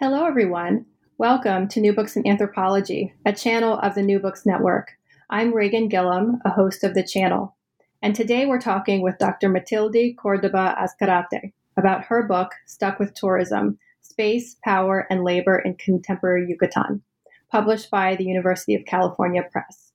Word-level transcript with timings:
Hello, 0.00 0.26
everyone. 0.26 0.86
Welcome 1.18 1.66
to 1.70 1.80
New 1.80 1.92
Books 1.92 2.14
in 2.14 2.24
Anthropology, 2.24 3.12
a 3.26 3.32
channel 3.32 3.80
of 3.80 3.96
the 3.96 4.02
New 4.02 4.20
Books 4.20 4.46
Network. 4.46 4.92
I'm 5.28 5.52
Reighan 5.52 5.90
Gillam, 5.90 6.38
a 6.44 6.50
host 6.50 6.84
of 6.84 6.94
the 6.94 7.02
channel. 7.02 7.56
And 8.00 8.14
today 8.14 8.46
we're 8.46 8.60
talking 8.60 9.02
with 9.02 9.18
Dr. 9.18 9.48
Matilde 9.48 10.16
Cordoba 10.16 10.76
Azcarate 10.78 11.52
about 11.76 12.04
her 12.04 12.22
book, 12.22 12.52
Stuck 12.64 13.00
with 13.00 13.12
Tourism 13.14 13.76
Space, 14.00 14.54
Power, 14.62 15.04
and 15.10 15.24
Labor 15.24 15.58
in 15.58 15.74
Contemporary 15.74 16.46
Yucatan, 16.48 17.02
published 17.50 17.90
by 17.90 18.14
the 18.14 18.24
University 18.24 18.76
of 18.76 18.84
California 18.84 19.42
Press. 19.50 19.90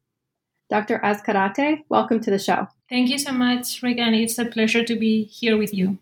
Dr. 0.70 1.00
Azcarate, 1.00 1.86
welcome 1.88 2.20
to 2.20 2.30
the 2.30 2.40
show. 2.40 2.67
Thank 2.90 3.10
you 3.10 3.17
so 3.17 3.32
much, 3.32 3.82
Reighan. 3.82 4.22
It's 4.22 4.38
a 4.38 4.44
pleasure 4.44 4.84
to 4.84 5.00
be 5.00 5.23
here 5.23 5.56
with 5.56 5.73
you. 5.73 5.98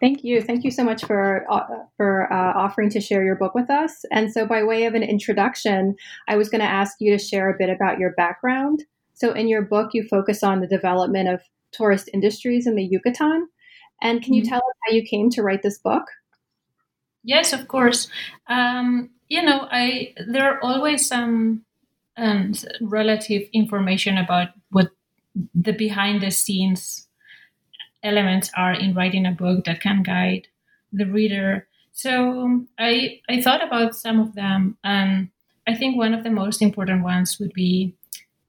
Thank 0.00 0.22
you. 0.22 0.40
Thank 0.40 0.64
you 0.64 0.70
so 0.70 0.84
much 0.84 1.04
for 1.04 1.44
uh, 1.50 1.66
for 1.96 2.32
uh, 2.32 2.52
offering 2.56 2.90
to 2.90 3.00
share 3.00 3.24
your 3.24 3.34
book 3.34 3.54
with 3.54 3.70
us. 3.70 4.04
And 4.12 4.32
so, 4.32 4.46
by 4.46 4.62
way 4.62 4.84
of 4.84 4.94
an 4.94 5.02
introduction, 5.02 5.96
I 6.28 6.36
was 6.36 6.48
going 6.48 6.60
to 6.60 6.66
ask 6.66 6.96
you 7.00 7.16
to 7.16 7.22
share 7.22 7.50
a 7.50 7.58
bit 7.58 7.70
about 7.70 7.98
your 7.98 8.12
background. 8.12 8.84
So, 9.14 9.32
in 9.32 9.48
your 9.48 9.62
book, 9.62 9.90
you 9.94 10.06
focus 10.08 10.42
on 10.42 10.60
the 10.60 10.66
development 10.66 11.28
of 11.28 11.40
tourist 11.72 12.08
industries 12.14 12.66
in 12.66 12.76
the 12.76 12.84
Yucatan. 12.84 13.48
And 14.00 14.22
can 14.22 14.34
you 14.34 14.42
mm-hmm. 14.42 14.50
tell 14.50 14.58
us 14.58 14.76
how 14.86 14.94
you 14.94 15.02
came 15.02 15.30
to 15.30 15.42
write 15.42 15.62
this 15.62 15.78
book? 15.78 16.04
Yes, 17.24 17.52
of 17.52 17.68
course. 17.68 18.08
Um, 18.48 19.10
you 19.28 19.42
know, 19.42 19.66
I 19.70 20.14
there 20.26 20.44
are 20.50 20.62
always 20.62 21.06
some 21.06 21.64
um, 22.16 22.52
relative 22.80 23.48
information 23.52 24.16
about 24.16 24.48
what 24.70 24.90
the 25.54 25.72
behind 25.72 26.22
the 26.22 26.30
scenes 26.30 27.07
elements 28.02 28.50
are 28.56 28.72
in 28.72 28.94
writing 28.94 29.26
a 29.26 29.32
book 29.32 29.64
that 29.64 29.80
can 29.80 30.02
guide 30.02 30.48
the 30.92 31.06
reader. 31.06 31.66
So 31.92 32.40
um, 32.42 32.68
I 32.78 33.20
I 33.28 33.40
thought 33.42 33.64
about 33.66 33.96
some 33.96 34.20
of 34.20 34.34
them, 34.34 34.76
and 34.84 35.28
I 35.66 35.74
think 35.74 35.96
one 35.96 36.14
of 36.14 36.22
the 36.22 36.30
most 36.30 36.62
important 36.62 37.02
ones 37.02 37.38
would 37.38 37.52
be, 37.52 37.94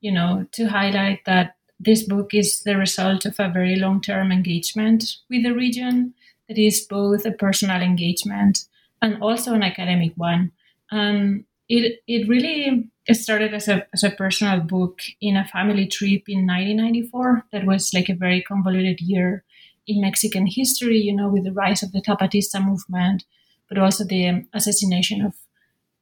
you 0.01 0.11
know, 0.11 0.45
to 0.53 0.65
highlight 0.65 1.25
that 1.25 1.55
this 1.79 2.03
book 2.03 2.33
is 2.33 2.61
the 2.63 2.77
result 2.77 3.25
of 3.25 3.39
a 3.39 3.49
very 3.49 3.75
long 3.75 4.01
term 4.01 4.31
engagement 4.31 5.17
with 5.29 5.43
the 5.43 5.53
region. 5.53 6.13
That 6.47 6.57
is 6.57 6.81
both 6.81 7.25
a 7.25 7.31
personal 7.31 7.81
engagement 7.81 8.65
and 9.01 9.21
also 9.21 9.53
an 9.53 9.63
academic 9.63 10.13
one. 10.15 10.51
And 10.91 11.45
it 11.67 12.01
it 12.07 12.27
really 12.27 12.89
started 13.15 13.53
as 13.53 13.67
a 13.67 13.87
as 13.93 14.03
a 14.03 14.11
personal 14.11 14.59
book 14.59 15.01
in 15.21 15.35
a 15.35 15.45
family 15.45 15.87
trip 15.87 16.23
in 16.27 16.45
1994. 16.45 17.45
That 17.51 17.65
was 17.65 17.93
like 17.93 18.09
a 18.09 18.15
very 18.15 18.41
convoluted 18.41 19.01
year 19.01 19.43
in 19.87 20.01
Mexican 20.01 20.45
history. 20.45 20.99
You 20.99 21.15
know, 21.15 21.29
with 21.29 21.43
the 21.43 21.53
rise 21.53 21.83
of 21.83 21.91
the 21.91 22.01
Zapatista 22.01 22.63
movement, 22.63 23.25
but 23.67 23.77
also 23.77 24.03
the 24.03 24.45
assassination 24.53 25.21
of 25.21 25.33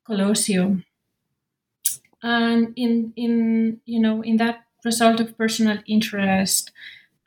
Colosio. 0.07 0.83
And 2.23 2.73
in 2.75 3.13
in 3.15 3.79
you 3.85 3.99
know 3.99 4.21
in 4.21 4.37
that 4.37 4.63
result 4.83 5.19
of 5.19 5.37
personal 5.37 5.77
interest, 5.87 6.71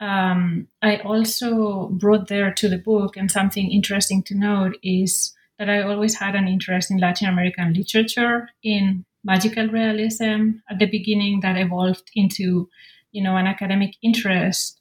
um, 0.01 0.69
I 0.83 0.97
also 0.99 1.89
brought 1.89 2.29
there 2.29 2.53
to 2.53 2.69
the 2.69 2.79
book, 2.79 3.17
and 3.17 3.31
something 3.31 3.71
interesting 3.71 4.23
to 4.25 4.35
note 4.35 4.77
is 4.83 5.35
that 5.59 5.69
I 5.69 5.83
always 5.83 6.15
had 6.17 6.35
an 6.35 6.49
interest 6.49 6.91
in 6.91 6.99
Latin 6.99 7.29
American 7.29 7.75
literature, 7.75 8.49
in 8.63 9.05
magical 9.25 9.69
realism 9.69 10.61
at 10.71 10.79
the 10.79 10.87
beginning 10.87 11.41
that 11.41 11.57
evolved 11.57 12.11
into, 12.15 12.69
you 13.13 13.23
know, 13.23 13.37
an 13.37 13.47
academic 13.47 13.95
interest 14.03 14.81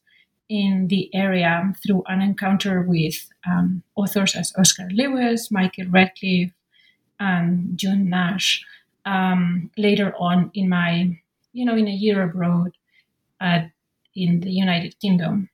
in 0.50 0.88
the 0.88 1.14
area 1.14 1.74
through 1.86 2.04
an 2.08 2.22
encounter 2.22 2.82
with 2.82 3.16
um, 3.48 3.84
authors 3.96 4.36
as 4.36 4.54
Oscar 4.58 4.88
Lewis, 4.92 5.52
Michael 5.52 5.86
Radcliffe, 5.90 6.52
and 7.20 7.78
June 7.78 8.10
Nash. 8.10 8.66
Um, 9.06 9.72
later 9.78 10.14
on 10.20 10.52
in 10.54 10.70
my, 10.70 11.18
you 11.54 11.66
know, 11.66 11.76
in 11.76 11.88
a 11.88 11.92
year 11.92 12.22
abroad 12.22 12.72
at, 13.40 13.72
in 14.16 14.42
the 14.42 14.52
United 14.52 15.00
Kingdom. 15.00 15.50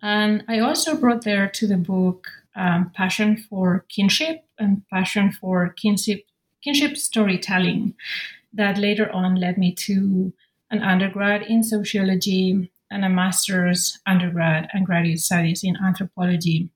And 0.00 0.44
I 0.48 0.60
also 0.60 0.96
brought 0.96 1.22
there 1.22 1.48
to 1.48 1.66
the 1.66 1.76
book 1.76 2.28
um, 2.54 2.92
passion 2.94 3.36
for 3.36 3.84
kinship 3.88 4.44
and 4.58 4.82
passion 4.88 5.32
for 5.32 5.70
kinship, 5.70 6.24
kinship 6.66 6.96
storytelling 6.96 7.94
that 8.52 8.76
later 8.76 9.10
on 9.12 9.36
led 9.36 9.56
me 9.56 9.72
to 9.72 10.32
an 10.70 10.82
undergrad 10.82 11.42
in 11.42 11.62
sociology 11.62 12.70
and 12.90 13.04
a 13.04 13.08
master's 13.08 14.00
undergrad 14.04 14.68
and 14.72 14.84
graduate 14.84 15.20
studies 15.20 15.62
in 15.62 15.76
anthropology. 15.76 16.68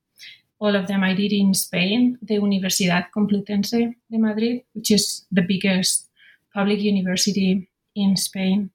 All 0.60 0.76
of 0.76 0.86
them 0.86 1.02
I 1.02 1.14
did 1.14 1.32
in 1.32 1.54
Spain, 1.54 2.18
the 2.22 2.38
Universidad 2.38 3.06
Complutense 3.16 3.94
de 4.10 4.18
Madrid, 4.18 4.62
which 4.74 4.92
is 4.92 5.24
the 5.32 5.42
biggest 5.42 6.08
public 6.54 6.80
university 6.80 7.68
in 7.96 8.16
Spain. 8.16 8.70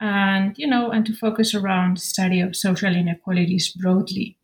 And, 0.00 0.58
you 0.58 0.66
know, 0.66 0.90
and 0.90 1.06
to 1.06 1.14
focus 1.14 1.54
around 1.54 1.98
study 2.00 2.40
of 2.40 2.56
social 2.56 2.94
inequalities 2.94 3.72
broadly. 3.72 4.36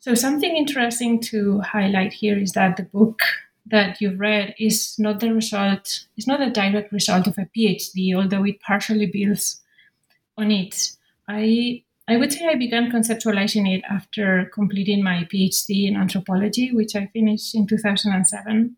So, 0.00 0.14
something 0.14 0.56
interesting 0.56 1.20
to 1.32 1.60
highlight 1.60 2.14
here 2.14 2.38
is 2.38 2.52
that 2.52 2.76
the 2.76 2.84
book 2.84 3.20
that 3.66 4.00
you've 4.00 4.20
read 4.20 4.54
is 4.58 4.98
not 4.98 5.20
the 5.20 5.32
result, 5.34 6.06
is 6.16 6.26
not 6.26 6.40
a 6.40 6.50
direct 6.50 6.92
result 6.92 7.26
of 7.26 7.38
a 7.38 7.48
PhD, 7.56 8.14
although 8.14 8.44
it 8.44 8.60
partially 8.60 9.06
builds 9.06 9.60
on 10.36 10.50
it. 10.50 10.92
I 11.28 11.82
I 12.08 12.16
would 12.16 12.32
say 12.32 12.46
I 12.46 12.54
began 12.54 12.92
conceptualizing 12.92 13.68
it 13.76 13.82
after 13.90 14.48
completing 14.54 15.02
my 15.02 15.24
PhD 15.24 15.88
in 15.88 15.96
anthropology, 15.96 16.72
which 16.72 16.94
I 16.94 17.06
finished 17.06 17.54
in 17.56 17.66
2007 17.66 18.76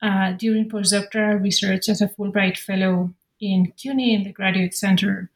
uh, 0.00 0.32
during 0.32 0.70
postdoctoral 0.70 1.42
research 1.42 1.90
as 1.90 2.00
a 2.00 2.08
Fulbright 2.08 2.56
Fellow 2.56 3.12
in 3.38 3.72
CUNY 3.76 4.14
in 4.14 4.22
the 4.22 4.32
Graduate 4.32 4.74
Center 4.74 5.30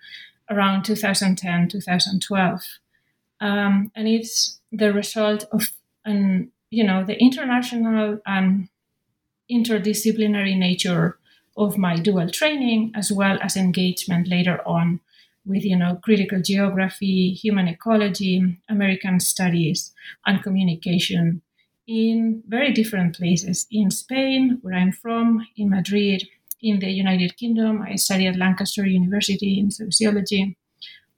around 0.51 0.85
2010 0.85 1.69
2012. 1.69 2.63
Um, 3.41 3.93
and 3.95 4.09
it's 4.09 4.61
the 4.73 4.93
result 4.93 5.45
of 5.53 5.73
an 6.05 6.51
you 6.71 6.85
know 6.85 7.05
the 7.05 7.19
international 7.21 8.21
and 8.27 8.69
interdisciplinary 9.51 10.57
nature 10.57 11.19
of 11.57 11.77
my 11.77 11.97
dual 11.97 12.31
training 12.31 12.93
as 12.95 13.11
well 13.11 13.39
as 13.43 13.57
engagement 13.57 14.29
later 14.29 14.61
on 14.67 15.01
with 15.45 15.65
you 15.65 15.77
know 15.77 15.99
critical 16.03 16.41
geography 16.41 17.33
human 17.33 17.67
ecology 17.67 18.59
american 18.69 19.19
studies 19.19 19.93
and 20.27 20.43
communication 20.43 21.43
in 21.87 22.43
very 22.47 22.71
different 22.71 23.17
places. 23.17 23.67
In 23.71 23.91
spain 23.91 24.59
where 24.63 24.75
i'm 24.75 24.93
from 24.93 25.47
in 25.57 25.71
madrid 25.71 26.29
in 26.61 26.79
the 26.81 26.91
united 26.91 27.37
kingdom 27.37 27.83
i 27.83 27.97
studied 27.97 28.29
at 28.29 28.37
lancaster 28.37 28.87
university 28.87 29.59
in 29.59 29.71
sociology. 29.71 30.57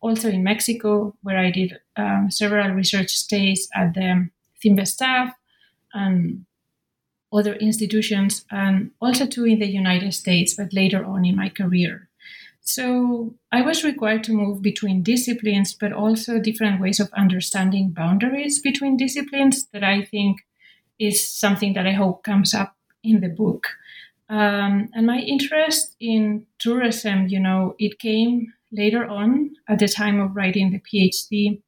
Also 0.02 0.30
in 0.30 0.42
Mexico, 0.42 1.14
where 1.22 1.36
I 1.36 1.50
did 1.50 1.78
um, 1.94 2.30
several 2.30 2.70
research 2.70 3.10
stays 3.10 3.68
at 3.74 3.92
the 3.92 4.30
CINVESTAV 4.64 5.34
and 5.92 6.46
other 7.32 7.54
institutions, 7.54 8.44
and 8.50 8.90
also 9.00 9.26
too 9.26 9.44
in 9.44 9.58
the 9.58 9.68
United 9.68 10.12
States, 10.14 10.54
but 10.54 10.72
later 10.72 11.04
on 11.04 11.24
in 11.24 11.36
my 11.36 11.48
career. 11.48 12.08
So 12.60 13.34
I 13.50 13.62
was 13.62 13.84
required 13.84 14.22
to 14.24 14.32
move 14.32 14.62
between 14.62 15.02
disciplines, 15.02 15.74
but 15.74 15.92
also 15.92 16.38
different 16.38 16.80
ways 16.80 17.00
of 17.00 17.12
understanding 17.14 17.90
boundaries 17.90 18.60
between 18.60 18.96
disciplines 18.96 19.66
that 19.72 19.82
I 19.82 20.04
think 20.04 20.38
is 20.98 21.26
something 21.26 21.72
that 21.74 21.86
I 21.86 21.92
hope 21.92 22.22
comes 22.22 22.54
up 22.54 22.76
in 23.02 23.20
the 23.20 23.28
book. 23.28 23.66
Um, 24.28 24.90
and 24.94 25.06
my 25.06 25.18
interest 25.18 25.96
in 25.98 26.46
tourism, 26.58 27.26
you 27.28 27.40
know, 27.40 27.74
it 27.78 27.98
came 27.98 28.52
later 28.70 29.04
on 29.04 29.56
at 29.68 29.80
the 29.80 29.88
time 29.88 30.20
of 30.20 30.36
writing 30.36 30.70
the 30.70 30.80
PhD. 30.80 31.60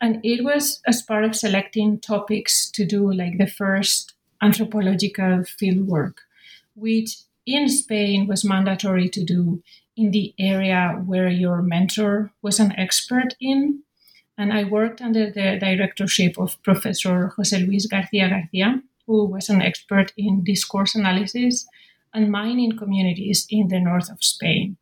And 0.00 0.18
it 0.24 0.42
was 0.42 0.80
as 0.86 1.02
part 1.02 1.24
of 1.24 1.36
selecting 1.36 2.00
topics 2.00 2.68
to 2.70 2.84
do, 2.84 3.12
like 3.12 3.38
the 3.38 3.46
first 3.46 4.14
anthropological 4.42 5.44
fieldwork, 5.58 6.14
which 6.74 7.18
in 7.46 7.68
Spain 7.68 8.26
was 8.26 8.44
mandatory 8.44 9.08
to 9.08 9.24
do 9.24 9.62
in 9.96 10.10
the 10.10 10.34
area 10.38 11.02
where 11.04 11.28
your 11.28 11.62
mentor 11.62 12.32
was 12.42 12.60
an 12.60 12.72
expert 12.78 13.34
in. 13.40 13.82
And 14.38 14.52
I 14.52 14.64
worked 14.64 15.02
under 15.02 15.30
the 15.30 15.58
directorship 15.60 16.38
of 16.38 16.62
Professor 16.62 17.28
Jose 17.36 17.58
Luis 17.58 17.86
Garcia 17.86 18.28
Garcia, 18.28 18.82
who 19.06 19.26
was 19.26 19.50
an 19.50 19.60
expert 19.60 20.12
in 20.16 20.44
discourse 20.44 20.94
analysis 20.94 21.66
and 22.14 22.30
mining 22.30 22.76
communities 22.76 23.46
in 23.50 23.68
the 23.68 23.80
north 23.80 24.10
of 24.10 24.24
Spain. 24.24 24.76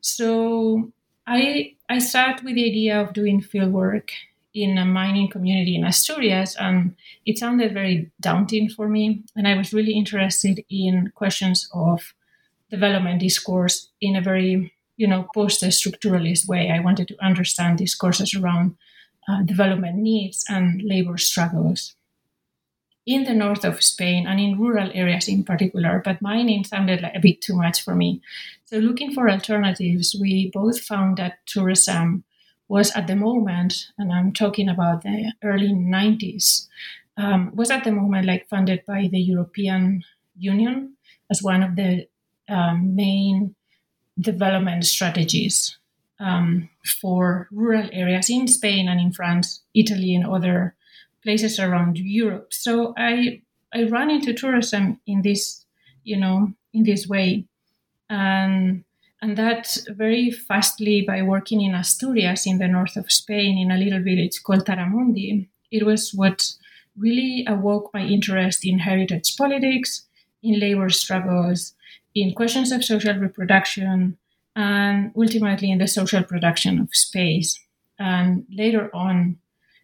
So 0.00 0.92
I 1.26 1.76
I 1.88 1.98
started 1.98 2.44
with 2.44 2.56
the 2.56 2.66
idea 2.66 3.00
of 3.00 3.12
doing 3.12 3.40
field 3.40 3.72
work 3.72 4.10
in 4.54 4.78
a 4.78 4.84
mining 4.84 5.28
community 5.28 5.76
in 5.76 5.84
Asturias, 5.84 6.56
and 6.58 6.94
it 7.24 7.38
sounded 7.38 7.72
very 7.72 8.10
daunting 8.20 8.68
for 8.68 8.88
me. 8.88 9.22
And 9.34 9.48
I 9.48 9.56
was 9.56 9.72
really 9.72 9.92
interested 9.92 10.64
in 10.68 11.12
questions 11.14 11.68
of 11.72 12.14
development 12.70 13.20
discourse 13.20 13.90
in 14.00 14.16
a 14.16 14.20
very 14.20 14.72
you 14.96 15.06
know 15.06 15.26
post-structuralist 15.34 16.48
way. 16.48 16.70
I 16.70 16.80
wanted 16.80 17.08
to 17.08 17.24
understand 17.24 17.78
discourses 17.78 18.34
around 18.34 18.76
uh, 19.28 19.42
development 19.42 19.96
needs 19.96 20.44
and 20.48 20.82
labor 20.82 21.18
struggles 21.18 21.94
in 23.04 23.24
the 23.24 23.34
north 23.34 23.64
of 23.64 23.82
Spain 23.82 24.26
and 24.26 24.38
in 24.38 24.60
rural 24.60 24.90
areas 24.94 25.28
in 25.28 25.44
particular, 25.44 26.00
but 26.04 26.22
mining 26.22 26.64
sounded 26.64 27.02
like 27.02 27.14
a 27.14 27.20
bit 27.20 27.40
too 27.40 27.56
much 27.56 27.82
for 27.82 27.94
me. 27.94 28.20
So, 28.64 28.78
looking 28.78 29.12
for 29.12 29.28
alternatives, 29.28 30.16
we 30.20 30.50
both 30.52 30.80
found 30.80 31.16
that 31.16 31.38
tourism 31.46 32.24
was 32.68 32.90
at 32.96 33.06
the 33.06 33.16
moment, 33.16 33.88
and 33.98 34.12
I'm 34.12 34.32
talking 34.32 34.68
about 34.68 35.02
the 35.02 35.32
early 35.42 35.72
90s, 35.72 36.66
um, 37.16 37.54
was 37.54 37.70
at 37.70 37.84
the 37.84 37.92
moment 37.92 38.26
like 38.26 38.48
funded 38.48 38.84
by 38.86 39.08
the 39.10 39.20
European 39.20 40.02
Union 40.36 40.96
as 41.30 41.42
one 41.42 41.62
of 41.62 41.76
the 41.76 42.06
um, 42.48 42.94
main 42.94 43.54
development 44.18 44.84
strategies 44.84 45.76
um, 46.20 46.68
for 47.00 47.48
rural 47.50 47.88
areas 47.92 48.30
in 48.30 48.46
Spain 48.46 48.88
and 48.88 49.00
in 49.00 49.12
France, 49.12 49.62
Italy, 49.74 50.14
and 50.14 50.26
other 50.26 50.74
places 51.22 51.58
around 51.58 51.98
Europe. 51.98 52.52
So 52.52 52.94
I 52.96 53.42
I 53.74 53.84
ran 53.84 54.10
into 54.10 54.34
tourism 54.34 55.00
in 55.06 55.22
this, 55.22 55.64
you 56.04 56.18
know, 56.18 56.52
in 56.72 56.84
this 56.84 57.08
way, 57.08 57.46
and 58.10 58.84
and 59.22 59.38
that 59.38 59.78
very 59.88 60.32
fastly 60.32 61.00
by 61.00 61.22
working 61.22 61.60
in 61.60 61.76
Asturias 61.76 62.44
in 62.44 62.58
the 62.58 62.66
north 62.66 62.96
of 62.96 63.10
Spain 63.10 63.56
in 63.56 63.70
a 63.70 63.78
little 63.78 64.02
village 64.02 64.42
called 64.42 64.66
Taramundi. 64.66 65.48
It 65.70 65.86
was 65.86 66.12
what 66.12 66.52
really 66.98 67.44
awoke 67.48 67.90
my 67.94 68.02
interest 68.02 68.66
in 68.66 68.80
heritage 68.80 69.36
politics, 69.36 70.02
in 70.42 70.58
labor 70.58 70.90
struggles, 70.90 71.74
in 72.16 72.34
questions 72.34 72.72
of 72.72 72.84
social 72.84 73.14
reproduction, 73.14 74.18
and 74.56 75.12
ultimately 75.16 75.70
in 75.70 75.78
the 75.78 75.86
social 75.86 76.24
production 76.24 76.80
of 76.80 76.88
space. 76.92 77.58
And 78.00 78.44
later 78.50 78.90
on, 78.92 79.38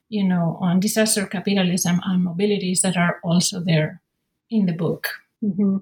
you 0.08 0.24
know, 0.24 0.58
on 0.60 0.80
disaster 0.80 1.26
capitalism 1.26 2.00
and 2.04 2.26
mobilities 2.26 2.80
that 2.80 2.96
are 2.96 3.20
also 3.22 3.60
there 3.60 4.02
in 4.50 4.66
the 4.66 4.72
book. 4.72 5.08
Mm-hmm. 5.44 5.76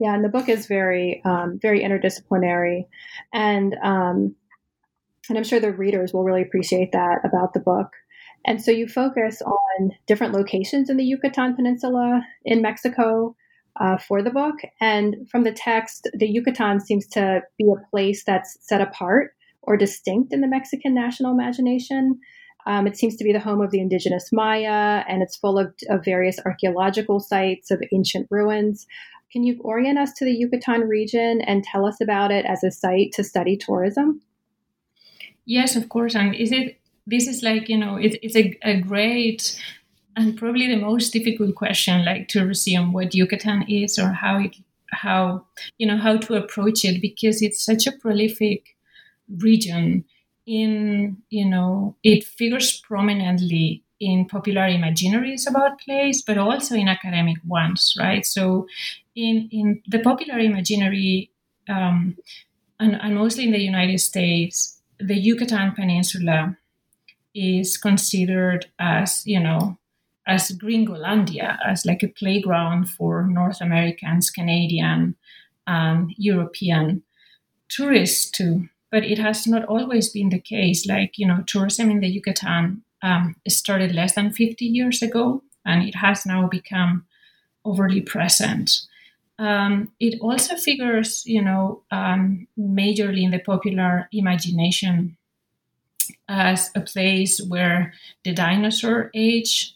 Yeah, 0.00 0.14
and 0.14 0.24
the 0.24 0.28
book 0.28 0.48
is 0.48 0.66
very, 0.66 1.22
um, 1.24 1.58
very 1.60 1.80
interdisciplinary, 1.80 2.86
and 3.32 3.74
um, 3.82 4.34
and 5.28 5.36
I'm 5.36 5.44
sure 5.44 5.60
the 5.60 5.72
readers 5.72 6.12
will 6.12 6.24
really 6.24 6.42
appreciate 6.42 6.92
that 6.92 7.18
about 7.24 7.52
the 7.52 7.60
book. 7.60 7.92
And 8.46 8.62
so 8.62 8.70
you 8.70 8.88
focus 8.88 9.42
on 9.42 9.90
different 10.06 10.32
locations 10.32 10.88
in 10.88 10.96
the 10.96 11.04
Yucatan 11.04 11.54
Peninsula 11.54 12.22
in 12.44 12.62
Mexico 12.62 13.36
uh, 13.80 13.98
for 13.98 14.22
the 14.22 14.30
book, 14.30 14.56
and 14.80 15.28
from 15.30 15.44
the 15.44 15.52
text, 15.52 16.08
the 16.14 16.28
Yucatan 16.28 16.80
seems 16.80 17.06
to 17.08 17.42
be 17.58 17.64
a 17.64 17.90
place 17.90 18.24
that's 18.24 18.56
set 18.60 18.80
apart 18.80 19.34
or 19.62 19.76
distinct 19.76 20.32
in 20.32 20.40
the 20.40 20.48
Mexican 20.48 20.94
national 20.94 21.32
imagination. 21.32 22.18
Um, 22.66 22.86
it 22.86 22.96
seems 22.96 23.16
to 23.16 23.24
be 23.24 23.32
the 23.32 23.40
home 23.40 23.60
of 23.60 23.70
the 23.70 23.80
indigenous 23.80 24.30
Maya, 24.32 25.02
and 25.08 25.22
it's 25.22 25.36
full 25.36 25.58
of, 25.58 25.72
of 25.88 26.04
various 26.04 26.38
archaeological 26.44 27.20
sites 27.20 27.70
of 27.70 27.82
ancient 27.92 28.26
ruins. 28.30 28.86
Can 29.32 29.44
you 29.44 29.58
orient 29.60 29.98
us 29.98 30.12
to 30.14 30.24
the 30.24 30.32
Yucatan 30.32 30.82
region 30.82 31.40
and 31.42 31.62
tell 31.62 31.84
us 31.84 32.00
about 32.00 32.30
it 32.30 32.46
as 32.46 32.64
a 32.64 32.70
site 32.70 33.12
to 33.12 33.24
study 33.24 33.56
tourism? 33.56 34.22
Yes, 35.44 35.76
of 35.76 35.88
course. 35.88 36.14
And 36.14 36.34
is 36.34 36.52
it 36.52 36.78
this 37.06 37.26
is 37.26 37.42
like 37.42 37.68
you 37.68 37.78
know 37.78 37.96
it, 37.96 38.18
it's 38.22 38.36
a, 38.36 38.56
a 38.62 38.80
great 38.80 39.58
and 40.14 40.36
probably 40.36 40.68
the 40.68 40.80
most 40.80 41.12
difficult 41.12 41.54
question 41.54 42.04
like 42.04 42.28
to 42.28 42.44
resume 42.44 42.92
what 42.92 43.14
Yucatan 43.14 43.64
is 43.68 43.98
or 43.98 44.10
how 44.10 44.38
it 44.38 44.56
how 44.90 45.44
you 45.78 45.86
know 45.86 45.96
how 45.96 46.16
to 46.16 46.34
approach 46.34 46.84
it 46.84 47.00
because 47.00 47.42
it's 47.42 47.64
such 47.64 47.86
a 47.86 47.92
prolific 47.92 48.76
region 49.38 50.04
in 50.46 51.16
you 51.30 51.44
know 51.44 51.94
it 52.02 52.24
figures 52.24 52.80
prominently 52.80 53.82
in 54.00 54.26
popular 54.26 54.62
imaginaries 54.62 55.48
about 55.48 55.80
place 55.80 56.22
but 56.22 56.38
also 56.38 56.74
in 56.74 56.88
academic 56.88 57.36
ones 57.46 57.96
right 57.98 58.24
so 58.24 58.66
in 59.14 59.48
in 59.50 59.82
the 59.86 59.98
popular 59.98 60.38
imaginary 60.38 61.30
um, 61.68 62.16
and, 62.80 63.00
and 63.00 63.14
mostly 63.14 63.44
in 63.44 63.52
the 63.52 63.60
united 63.60 63.98
states 63.98 64.80
the 64.98 65.16
yucatan 65.16 65.72
peninsula 65.72 66.56
is 67.34 67.76
considered 67.76 68.66
as 68.78 69.22
you 69.26 69.40
know 69.40 69.76
as 70.26 70.52
gringolandia 70.52 71.58
as 71.66 71.84
like 71.84 72.02
a 72.02 72.08
playground 72.08 72.88
for 72.88 73.24
north 73.24 73.60
americans 73.60 74.30
canadian 74.30 75.16
and 75.66 76.14
european 76.16 77.02
tourists 77.68 78.30
too. 78.30 78.68
but 78.90 79.04
it 79.04 79.18
has 79.18 79.46
not 79.46 79.64
always 79.66 80.08
been 80.08 80.30
the 80.30 80.40
case. 80.40 80.86
Like, 80.86 81.18
you 81.18 81.26
know, 81.26 81.44
tourism 81.46 81.90
in 81.90 82.00
the 82.00 82.08
Yucatan 82.08 82.82
um, 83.02 83.36
started 83.48 83.94
less 83.94 84.14
than 84.14 84.32
50 84.32 84.64
years 84.64 85.02
ago, 85.02 85.42
and 85.64 85.86
it 85.86 85.94
has 85.96 86.26
now 86.26 86.46
become 86.48 87.04
overly 87.64 88.00
present. 88.00 88.82
Um, 89.38 89.92
it 90.00 90.18
also 90.20 90.56
figures, 90.56 91.22
you 91.24 91.42
know, 91.42 91.82
um, 91.90 92.48
majorly 92.58 93.22
in 93.22 93.30
the 93.30 93.38
popular 93.38 94.08
imagination 94.12 95.16
as 96.28 96.70
a 96.74 96.80
place 96.80 97.40
where 97.48 97.92
the 98.24 98.32
dinosaur 98.32 99.10
age 99.14 99.74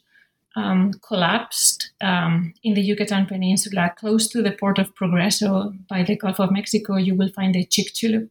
um, 0.56 0.92
collapsed 1.06 1.92
um, 2.00 2.52
in 2.62 2.74
the 2.74 2.82
Yucatan 2.82 3.26
Peninsula, 3.26 3.94
close 3.96 4.28
to 4.28 4.42
the 4.42 4.52
port 4.52 4.78
of 4.78 4.94
Progreso 4.94 5.72
by 5.88 6.02
the 6.02 6.16
Gulf 6.16 6.40
of 6.40 6.52
Mexico. 6.52 6.96
You 6.96 7.14
will 7.14 7.30
find 7.30 7.54
the 7.54 7.64
Chicxulub 7.64 8.28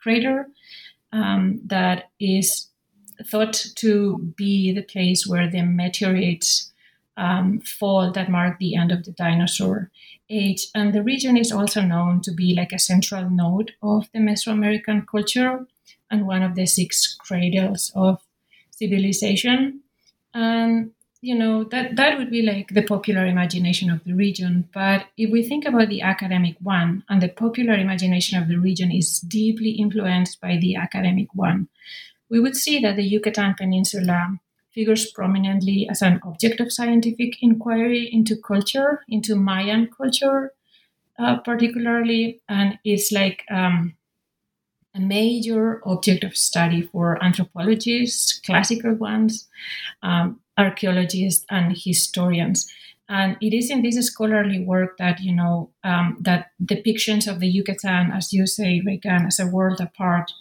crater 0.00 0.46
um, 1.12 1.60
that 1.64 2.10
is 2.20 2.68
thought 3.24 3.66
to 3.76 4.18
be 4.36 4.72
the 4.72 4.82
place 4.82 5.26
where 5.26 5.50
the 5.50 5.62
meteorites 5.62 6.72
um, 7.16 7.60
fall 7.60 8.10
that 8.12 8.30
mark 8.30 8.58
the 8.58 8.74
end 8.74 8.90
of 8.90 9.04
the 9.04 9.12
dinosaur 9.12 9.90
age. 10.28 10.66
And 10.74 10.92
the 10.92 11.02
region 11.02 11.36
is 11.36 11.52
also 11.52 11.80
known 11.80 12.20
to 12.22 12.32
be 12.32 12.54
like 12.54 12.72
a 12.72 12.78
central 12.78 13.30
node 13.30 13.72
of 13.82 14.08
the 14.12 14.18
Mesoamerican 14.18 15.06
culture 15.06 15.66
and 16.10 16.26
one 16.26 16.42
of 16.42 16.54
the 16.54 16.66
six 16.66 17.14
cradles 17.14 17.92
of 17.94 18.20
civilization. 18.70 19.80
And 20.32 20.90
you 21.24 21.34
know 21.34 21.64
that 21.64 21.96
that 21.96 22.18
would 22.18 22.30
be 22.30 22.42
like 22.42 22.68
the 22.68 22.82
popular 22.82 23.24
imagination 23.24 23.88
of 23.88 24.04
the 24.04 24.12
region 24.12 24.68
but 24.74 25.06
if 25.16 25.30
we 25.30 25.42
think 25.42 25.64
about 25.64 25.88
the 25.88 26.02
academic 26.02 26.54
one 26.60 27.02
and 27.08 27.22
the 27.22 27.30
popular 27.30 27.72
imagination 27.72 28.40
of 28.40 28.46
the 28.46 28.58
region 28.58 28.92
is 28.92 29.20
deeply 29.20 29.70
influenced 29.70 30.38
by 30.42 30.58
the 30.60 30.76
academic 30.76 31.28
one 31.32 31.66
we 32.30 32.40
would 32.40 32.56
see 32.56 32.78
that 32.80 32.96
the 32.96 33.04
yucatan 33.04 33.54
peninsula 33.54 34.38
figures 34.72 35.10
prominently 35.12 35.88
as 35.88 36.02
an 36.02 36.20
object 36.24 36.60
of 36.60 36.72
scientific 36.72 37.42
inquiry 37.42 38.08
into 38.12 38.36
culture 38.36 39.02
into 39.08 39.36
mayan 39.36 39.86
culture 39.86 40.52
uh, 41.18 41.36
particularly 41.38 42.40
and 42.48 42.78
is 42.84 43.12
like 43.12 43.44
um, 43.50 43.94
a 44.94 45.00
major 45.00 45.80
object 45.86 46.24
of 46.24 46.36
study 46.36 46.82
for 46.82 47.22
anthropologists, 47.22 48.40
classical 48.40 48.94
ones, 48.94 49.48
um, 50.02 50.40
archaeologists 50.56 51.44
and 51.50 51.76
historians. 51.76 52.70
And 53.08 53.36
it 53.40 53.52
is 53.52 53.70
in 53.70 53.82
this 53.82 53.96
scholarly 54.06 54.60
work 54.60 54.96
that 54.96 55.20
you 55.20 55.34
know 55.34 55.70
um, 55.82 56.16
that 56.20 56.52
depictions 56.64 57.30
of 57.30 57.38
the 57.38 57.48
Yucatan, 57.48 58.10
as 58.12 58.32
you 58.32 58.46
say, 58.46 58.82
Reighan, 58.86 59.26
as 59.26 59.38
a 59.38 59.46
world 59.46 59.80
apart, 59.80 60.32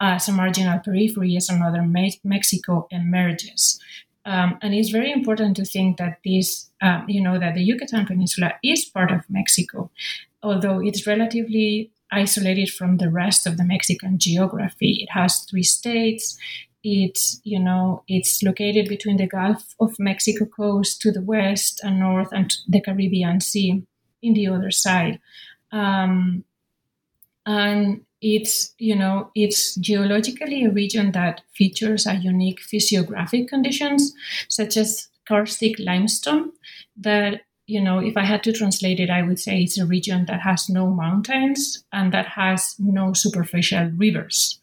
as 0.00 0.28
a 0.28 0.32
marginal 0.32 0.78
periphery, 0.78 1.36
as 1.36 1.48
another 1.48 1.82
Me- 1.82 2.20
Mexico 2.24 2.86
emerges. 2.90 3.80
Um, 4.24 4.58
and 4.60 4.74
it's 4.74 4.90
very 4.90 5.10
important 5.10 5.56
to 5.56 5.64
think 5.64 5.96
that 5.96 6.18
this, 6.24 6.70
um, 6.82 7.06
you 7.08 7.22
know, 7.22 7.38
that 7.38 7.54
the 7.54 7.62
Yucatan 7.62 8.06
Peninsula 8.06 8.52
is 8.62 8.84
part 8.84 9.10
of 9.10 9.22
Mexico, 9.30 9.90
although 10.42 10.80
it's 10.80 11.06
relatively 11.06 11.90
isolated 12.12 12.70
from 12.70 12.98
the 12.98 13.10
rest 13.10 13.46
of 13.46 13.56
the 13.56 13.64
Mexican 13.64 14.18
geography. 14.18 14.98
It 15.02 15.10
has 15.12 15.40
three 15.40 15.62
states. 15.62 16.36
It's, 16.84 17.40
you 17.44 17.58
know, 17.58 18.02
it's 18.06 18.42
located 18.42 18.88
between 18.88 19.16
the 19.16 19.26
Gulf 19.26 19.74
of 19.80 19.98
Mexico 19.98 20.44
coast 20.44 21.00
to 21.02 21.10
the 21.10 21.22
west 21.22 21.80
and 21.82 21.98
north 21.98 22.28
and 22.32 22.54
the 22.68 22.80
Caribbean 22.80 23.40
Sea 23.40 23.82
in 24.22 24.34
the 24.34 24.48
other 24.48 24.70
side. 24.70 25.20
Um, 25.72 26.44
and 27.46 28.02
it's 28.20 28.74
you 28.78 28.96
know 28.96 29.30
it's 29.34 29.74
geologically 29.76 30.64
a 30.64 30.70
region 30.70 31.12
that 31.12 31.42
features 31.54 32.06
a 32.06 32.16
unique 32.16 32.60
physiographic 32.60 33.48
conditions 33.48 34.12
such 34.48 34.76
as 34.76 35.08
karstic 35.28 35.74
limestone 35.78 36.50
that 36.96 37.42
you 37.66 37.80
know 37.80 37.98
if 38.00 38.16
i 38.16 38.24
had 38.24 38.42
to 38.42 38.52
translate 38.52 38.98
it 38.98 39.10
i 39.10 39.22
would 39.22 39.38
say 39.38 39.60
it's 39.60 39.78
a 39.78 39.86
region 39.86 40.26
that 40.26 40.40
has 40.40 40.68
no 40.68 40.88
mountains 40.90 41.84
and 41.92 42.12
that 42.12 42.26
has 42.26 42.74
no 42.78 43.12
superficial 43.12 43.90
rivers. 43.96 44.60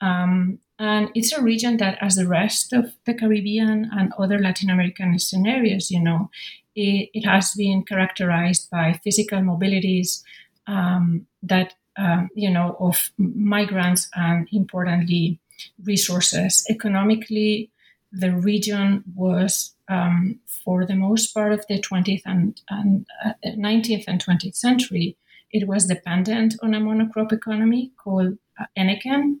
Um, 0.00 0.60
and 0.78 1.10
it's 1.16 1.32
a 1.32 1.42
region 1.42 1.78
that 1.78 1.98
as 2.00 2.14
the 2.14 2.28
rest 2.28 2.72
of 2.72 2.92
the 3.04 3.14
caribbean 3.14 3.90
and 3.92 4.12
other 4.16 4.38
latin 4.38 4.70
american 4.70 5.18
scenarios 5.18 5.90
you 5.90 6.00
know 6.00 6.30
it, 6.76 7.10
it 7.14 7.26
has 7.26 7.52
been 7.56 7.82
characterized 7.82 8.70
by 8.70 9.00
physical 9.02 9.40
mobilities 9.40 10.22
um, 10.68 11.26
that 11.42 11.74
um, 11.98 12.30
you 12.34 12.50
know, 12.50 12.76
of 12.80 13.10
migrants 13.18 14.08
and 14.14 14.48
importantly, 14.52 15.38
resources. 15.84 16.64
Economically, 16.70 17.70
the 18.12 18.32
region 18.32 19.04
was, 19.14 19.74
um, 19.88 20.38
for 20.64 20.86
the 20.86 20.94
most 20.94 21.34
part 21.34 21.52
of 21.52 21.66
the 21.68 21.80
20th 21.80 22.22
and, 22.24 22.60
and 22.70 23.06
uh, 23.24 23.32
19th 23.44 24.04
and 24.06 24.24
20th 24.24 24.56
century, 24.56 25.16
it 25.50 25.66
was 25.66 25.86
dependent 25.86 26.54
on 26.62 26.74
a 26.74 26.80
monocrop 26.80 27.32
economy 27.32 27.90
called 27.96 28.38
uh, 28.60 28.66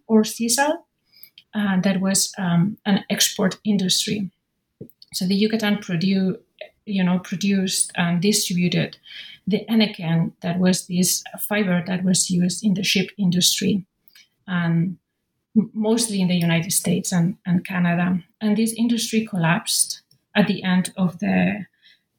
or 0.06 0.22
sisal, 0.22 0.78
uh, 1.54 1.80
that 1.80 2.00
was 2.00 2.32
um, 2.38 2.76
an 2.86 3.04
export 3.10 3.58
industry. 3.64 4.30
So 5.12 5.26
the 5.26 5.34
Yucatan 5.34 5.78
produced, 5.78 6.38
you 6.86 7.02
know, 7.02 7.18
produced 7.18 7.92
and 7.96 8.20
distributed 8.20 8.98
the 9.48 9.64
Henequén, 9.68 10.32
that 10.42 10.58
was 10.58 10.86
this 10.86 11.24
uh, 11.32 11.38
fiber 11.38 11.82
that 11.86 12.04
was 12.04 12.30
used 12.30 12.64
in 12.64 12.74
the 12.74 12.84
ship 12.84 13.10
industry, 13.16 13.84
um, 14.46 14.98
and 15.54 15.70
mostly 15.72 16.20
in 16.20 16.28
the 16.28 16.36
United 16.36 16.72
States 16.72 17.12
and, 17.12 17.36
and 17.46 17.66
Canada. 17.66 18.22
And 18.40 18.56
this 18.56 18.74
industry 18.74 19.26
collapsed 19.26 20.02
at 20.36 20.46
the 20.46 20.62
end 20.62 20.92
of 20.96 21.18
the, 21.18 21.66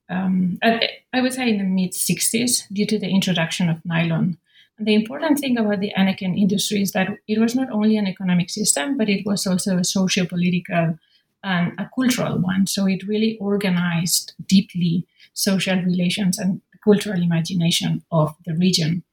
um, 0.09 0.57
I 0.63 1.21
would 1.21 1.33
say 1.33 1.49
in 1.49 1.59
the 1.59 1.63
mid 1.63 1.91
60s, 1.91 2.63
due 2.73 2.87
to 2.87 2.97
the 2.97 3.09
introduction 3.09 3.69
of 3.69 3.85
nylon. 3.85 4.37
And 4.77 4.87
the 4.87 4.95
important 4.95 5.39
thing 5.39 5.57
about 5.57 5.81
the 5.81 5.93
Henequén 5.95 6.37
industry 6.37 6.81
is 6.81 6.93
that 6.93 7.09
it 7.27 7.37
was 7.37 7.53
not 7.53 7.69
only 7.69 7.97
an 7.97 8.07
economic 8.07 8.49
system, 8.49 8.97
but 8.97 9.07
it 9.07 9.25
was 9.25 9.45
also 9.45 9.77
a 9.77 9.83
socio 9.83 10.25
political 10.25 10.97
and 11.43 11.67
um, 11.67 11.75
a 11.77 11.89
cultural 11.95 12.37
one. 12.39 12.67
So 12.67 12.85
it 12.85 13.07
really 13.07 13.37
organized 13.39 14.33
deeply 14.45 15.05
social 15.33 15.77
relations 15.77 16.37
and 16.37 16.61
cultural 16.89 17.21
imagination 17.21 18.03
of 18.11 18.35
the 18.45 18.55
region. 18.55 19.03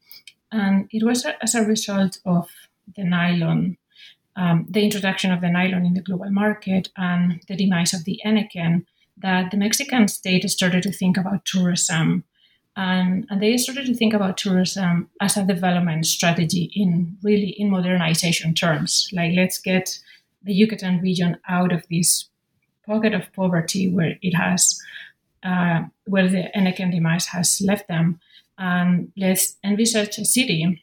And 0.50 0.88
it 0.90 1.02
was 1.02 1.26
as 1.42 1.54
a 1.54 1.64
result 1.74 2.18
of 2.24 2.48
the 2.96 3.04
nylon, 3.04 3.76
um, 4.36 4.66
the 4.70 4.82
introduction 4.82 5.30
of 5.32 5.40
the 5.40 5.50
nylon 5.50 5.84
in 5.84 5.94
the 5.94 6.06
global 6.08 6.30
market 6.30 6.88
and 6.96 7.42
the 7.48 7.56
demise 7.56 7.92
of 7.92 8.04
the 8.04 8.20
Henequén 8.24 8.84
that 9.18 9.50
the 9.50 9.56
Mexican 9.56 10.08
state 10.08 10.48
started 10.48 10.82
to 10.84 10.92
think 10.92 11.16
about 11.16 11.44
tourism. 11.44 12.24
And, 12.76 13.26
and 13.30 13.42
they 13.42 13.56
started 13.56 13.86
to 13.86 13.94
think 13.94 14.14
about 14.14 14.36
tourism 14.36 15.08
as 15.20 15.36
a 15.36 15.44
development 15.44 16.06
strategy 16.06 16.70
in 16.74 17.16
really 17.22 17.50
in 17.60 17.70
modernization 17.70 18.54
terms. 18.54 19.08
Like, 19.12 19.32
let's 19.34 19.58
get 19.58 19.98
the 20.42 20.52
Yucatan 20.52 21.00
region 21.00 21.38
out 21.48 21.72
of 21.72 21.82
this 21.90 22.28
pocket 22.86 23.14
of 23.14 23.32
poverty 23.32 23.88
where 23.88 24.16
it 24.22 24.34
has 24.34 24.78
uh, 25.46 25.84
where 26.06 26.28
the 26.28 26.50
Henequén 26.56 26.90
demise 26.90 27.26
has 27.26 27.60
left 27.64 27.86
them. 27.86 28.18
And 28.58 29.12
let's 29.16 29.56
envisage 29.62 30.18
a 30.18 30.24
city 30.24 30.82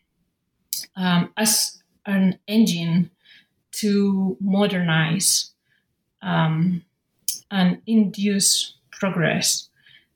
um, 0.96 1.32
as 1.36 1.82
an 2.06 2.40
engine 2.48 3.12
to 3.72 4.38
modernize 4.40 5.52
um, 6.22 6.84
and 7.52 7.82
induce 7.86 8.76
progress 8.92 9.70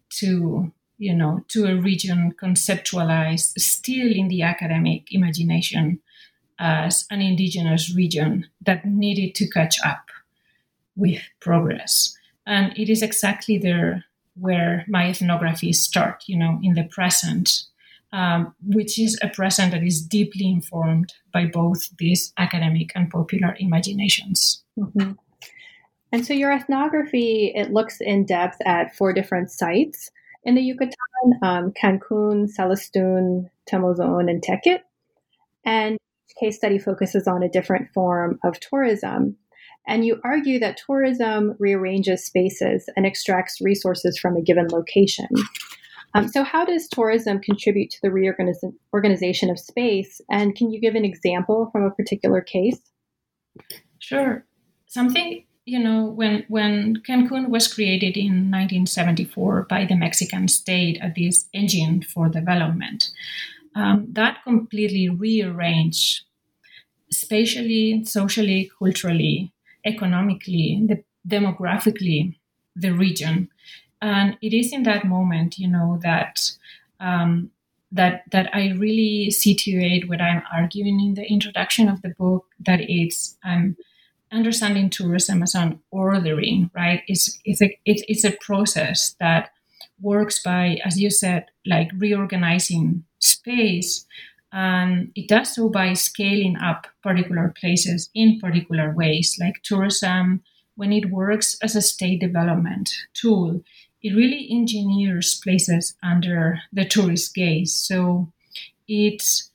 to 0.10 0.72
you 0.98 1.13
know 1.13 1.44
to 1.50 1.66
a 1.66 1.75
region 1.75 2.34
conceptualized 2.42 3.60
still 3.60 4.12
in 4.12 4.30
the 4.30 4.42
academic 4.42 5.12
imagination 5.12 6.00
as 6.60 7.06
an 7.12 7.22
indigenous 7.22 7.94
region 7.94 8.48
that 8.62 8.86
needed 8.86 9.36
to 9.36 9.50
catch 9.50 9.77
up 9.86 10.06
with 10.96 11.22
progress 11.39 12.18
and 12.46 12.77
it 12.77 12.89
is 12.89 13.04
exactly 13.04 13.58
there 13.58 14.06
where 14.39 14.86
my 14.88 15.10
ethnography 15.10 15.74
start, 15.74 16.24
you 16.27 16.38
know, 16.38 16.60
in 16.63 16.74
the 16.74 16.84
present, 16.84 17.63
um, 18.13 18.53
which 18.62 19.00
is 19.00 19.20
a 19.22 19.29
present 19.29 19.72
that 19.72 19.84
is 19.84 20.01
deeply 20.01 20.50
informed 20.50 21.13
by 21.34 21.46
both 21.46 21.89
these 21.98 22.34
academic 22.38 22.91
and 22.96 23.10
popular 23.10 23.56
imaginations. 23.60 24.63
Mm-hmm. 24.79 25.13
And 26.12 26.25
so 26.25 26.34
your 26.34 26.53
ethnography, 26.53 27.51
it 27.53 27.72
looks 27.72 28.00
in 28.00 28.25
depth 28.25 28.58
at 28.65 28.96
four 28.96 29.12
different 29.12 29.51
sites 29.51 30.10
in 30.44 30.56
the 30.56 30.62
Yucatan, 30.62 30.96
um, 31.44 31.72
Cancun, 31.72 32.50
Celestun, 32.58 33.50
Temozon, 33.70 34.29
and 34.29 34.41
Tekit. 34.41 34.79
And 35.65 35.98
each 36.29 36.36
case 36.39 36.56
study 36.56 36.79
focuses 36.79 37.27
on 37.27 37.44
a 37.44 37.50
different 37.50 37.89
form 37.94 38.39
of 38.46 38.60
tourism. 38.62 39.36
And 39.88 40.06
you 40.06 40.20
argue 40.24 40.60
that 40.60 40.77
tourism 40.86 41.56
rearranges 41.60 42.25
spaces 42.25 42.89
and 42.96 43.06
extracts 43.06 43.62
resources 43.62 44.17
from 44.20 44.36
a 44.36 44.41
given 44.41 44.67
location. 44.67 45.27
Um, 46.13 46.27
so, 46.27 46.44
how 46.44 46.65
does 46.65 46.88
tourism 46.88 47.39
contribute 47.39 47.91
to 47.91 48.00
the 48.01 48.12
reorganization 48.12 49.50
of 49.50 49.60
space? 49.60 50.22
And 50.29 50.56
can 50.56 50.72
you 50.72 50.79
give 50.79 50.96
an 50.96 51.06
example 51.06 51.70
from 51.72 51.84
a 51.84 51.91
particular 51.91 52.41
case? 52.41 52.79
Sure. 54.00 54.46
Something 54.88 55.46
you 55.65 55.79
know 55.79 56.06
when 56.06 56.46
when 56.48 56.98
Cancun 57.08 57.50
was 57.50 57.72
created 57.72 58.15
in 58.15 58.50
1974 58.50 59.67
by 59.70 59.86
the 59.86 59.96
Mexican 59.96 60.48
state 60.48 60.98
as 61.01 61.12
this 61.15 61.46
engine 61.53 62.01
for 62.01 62.29
development, 62.29 63.10
um, 63.75 64.08
that 64.13 64.44
completely 64.44 65.10
rearranged 65.10 66.24
spatially, 67.12 68.03
socially, 68.06 68.72
culturally 68.79 69.53
economically, 69.88 70.86
the, 70.88 71.03
demographically, 71.27 72.38
the 72.75 72.91
region. 72.91 73.50
And 74.01 74.38
it 74.41 74.53
is 74.53 74.72
in 74.72 74.84
that 74.84 75.06
moment, 75.06 75.58
you 75.58 75.67
know, 75.67 76.00
that 76.03 76.51
um, 77.00 77.51
that 77.91 78.24
that 78.32 78.53
I 78.53 78.74
really 78.77 79.32
situate 79.32 80.10
what 80.10 80.22
I'm 80.22 80.44
arguing 80.53 81.00
in 81.00 81.13
the 81.15 81.25
introduction 81.25 81.89
of 81.89 82.01
the 82.01 82.10
book. 82.10 82.46
That 82.65 82.82
it's 82.82 83.38
I'm 83.44 83.75
understanding 84.32 84.89
tourism 84.89 85.41
as 85.41 85.56
an 85.56 85.79
ordering, 85.89 86.70
right? 86.75 87.01
It's 87.08 87.39
it's 87.46 87.62
a 87.62 87.77
it's, 87.86 88.03
it's 88.08 88.24
a 88.24 88.38
process 88.39 89.15
that 89.20 89.50
works 90.00 90.44
by, 90.44 90.79
as 90.86 91.00
you 91.00 91.10
said, 91.10 91.46
like 91.65 91.89
reorganizing 91.98 93.03
space 93.20 94.06
and 94.51 95.12
it 95.16 95.27
does 95.27 95.56
so 95.56 95.70
by 95.70 95.94
scaling 95.94 96.58
up 96.58 96.88
particular 97.04 97.54
places 97.60 98.10
in 98.13 98.39
particular 98.39 98.94
ways, 98.94 99.38
like 99.39 99.62
tourism, 99.63 100.42
when 100.75 100.94
it 100.94 101.10
works 101.10 101.58
as 101.62 101.75
a 101.75 101.82
state 101.82 102.20
development 102.20 102.92
tool, 103.13 103.63
it 104.01 104.16
really 104.16 104.48
engineers 104.50 105.39
places 105.44 105.96
under 106.04 106.60
the 106.72 106.86
tourist 106.86 107.34
gaze. 107.34 107.74
So 107.74 108.32
it's 108.88 109.51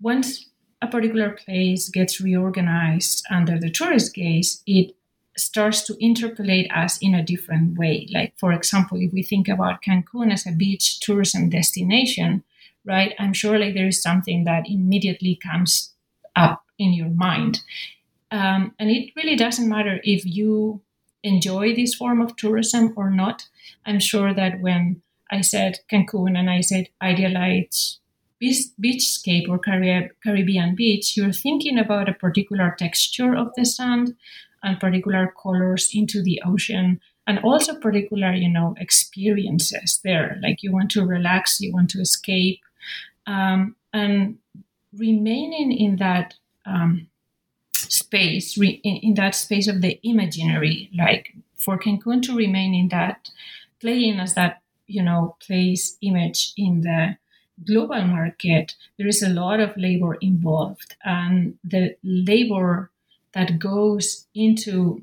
once 0.00 0.46
a 0.80 0.88
particular 0.88 1.30
place 1.30 1.88
gets 1.88 2.20
reorganized 2.20 3.24
under 3.30 3.58
the 3.58 3.70
tourist 3.70 4.14
gaze, 4.14 4.62
it 4.66 4.96
starts 5.36 5.82
to 5.82 5.96
interpolate 6.00 6.70
us 6.72 6.98
in 7.00 7.14
a 7.14 7.22
different 7.22 7.78
way. 7.78 8.08
Like, 8.12 8.34
for 8.38 8.52
example, 8.52 8.98
if 9.00 9.12
we 9.12 9.22
think 9.22 9.48
about 9.48 9.82
Cancun 9.82 10.32
as 10.32 10.46
a 10.46 10.52
beach 10.52 11.00
tourism 11.00 11.48
destination, 11.48 12.42
right? 12.84 13.14
I'm 13.18 13.32
sure 13.32 13.58
like 13.58 13.74
there 13.74 13.86
is 13.86 14.02
something 14.02 14.44
that 14.44 14.68
immediately 14.68 15.38
comes 15.42 15.92
up 16.36 16.64
in 16.78 16.92
your 16.92 17.10
mind. 17.10 17.60
Um, 18.30 18.74
and 18.78 18.90
it 18.90 19.10
really 19.14 19.36
doesn't 19.36 19.68
matter 19.68 20.00
if 20.02 20.24
you 20.24 20.80
enjoy 21.22 21.74
this 21.74 21.94
form 21.94 22.20
of 22.20 22.36
tourism 22.36 22.94
or 22.96 23.10
not. 23.10 23.46
I'm 23.86 24.00
sure 24.00 24.34
that 24.34 24.60
when 24.60 25.02
I 25.30 25.40
said 25.40 25.80
Cancun 25.90 26.36
and 26.36 26.50
I 26.50 26.60
said 26.60 26.88
idealized 27.00 27.98
beachscape 28.42 29.48
or 29.48 29.58
Caribbean 29.58 30.74
beach, 30.74 31.16
you're 31.16 31.32
thinking 31.32 31.78
about 31.78 32.08
a 32.08 32.14
particular 32.14 32.74
texture 32.76 33.36
of 33.36 33.52
the 33.56 33.64
sand 33.64 34.14
and 34.62 34.80
particular 34.80 35.32
colors 35.40 35.90
into 35.94 36.22
the 36.22 36.42
ocean 36.44 37.00
and 37.26 37.38
also 37.40 37.78
particular, 37.78 38.32
you 38.32 38.48
know, 38.48 38.74
experiences 38.78 40.00
there. 40.02 40.38
Like 40.42 40.62
you 40.62 40.72
want 40.72 40.90
to 40.92 41.06
relax, 41.06 41.60
you 41.60 41.72
want 41.72 41.90
to 41.90 42.00
escape, 42.00 42.60
um, 43.26 43.76
and 43.92 44.38
remaining 44.96 45.72
in 45.72 45.96
that 45.96 46.34
um, 46.66 47.08
space, 47.74 48.56
re- 48.58 48.80
in, 48.84 49.14
that 49.14 49.34
space 49.34 49.68
of 49.68 49.80
the 49.80 49.98
imaginary, 50.02 50.90
like 50.96 51.34
for 51.56 51.78
Cancun 51.78 52.22
to 52.22 52.36
remain 52.36 52.74
in 52.74 52.88
that, 52.88 53.30
playing 53.80 54.20
as 54.20 54.34
that, 54.34 54.62
you 54.86 55.02
know, 55.02 55.36
place 55.44 55.96
image 56.02 56.52
in 56.56 56.82
the 56.82 57.16
global 57.66 58.02
market, 58.02 58.74
there 58.98 59.06
is 59.06 59.22
a 59.22 59.28
lot 59.28 59.60
of 59.60 59.76
labor 59.76 60.14
involved, 60.14 60.96
and 61.04 61.58
the 61.64 61.96
labor 62.02 62.90
that 63.32 63.58
goes 63.58 64.26
into 64.34 65.02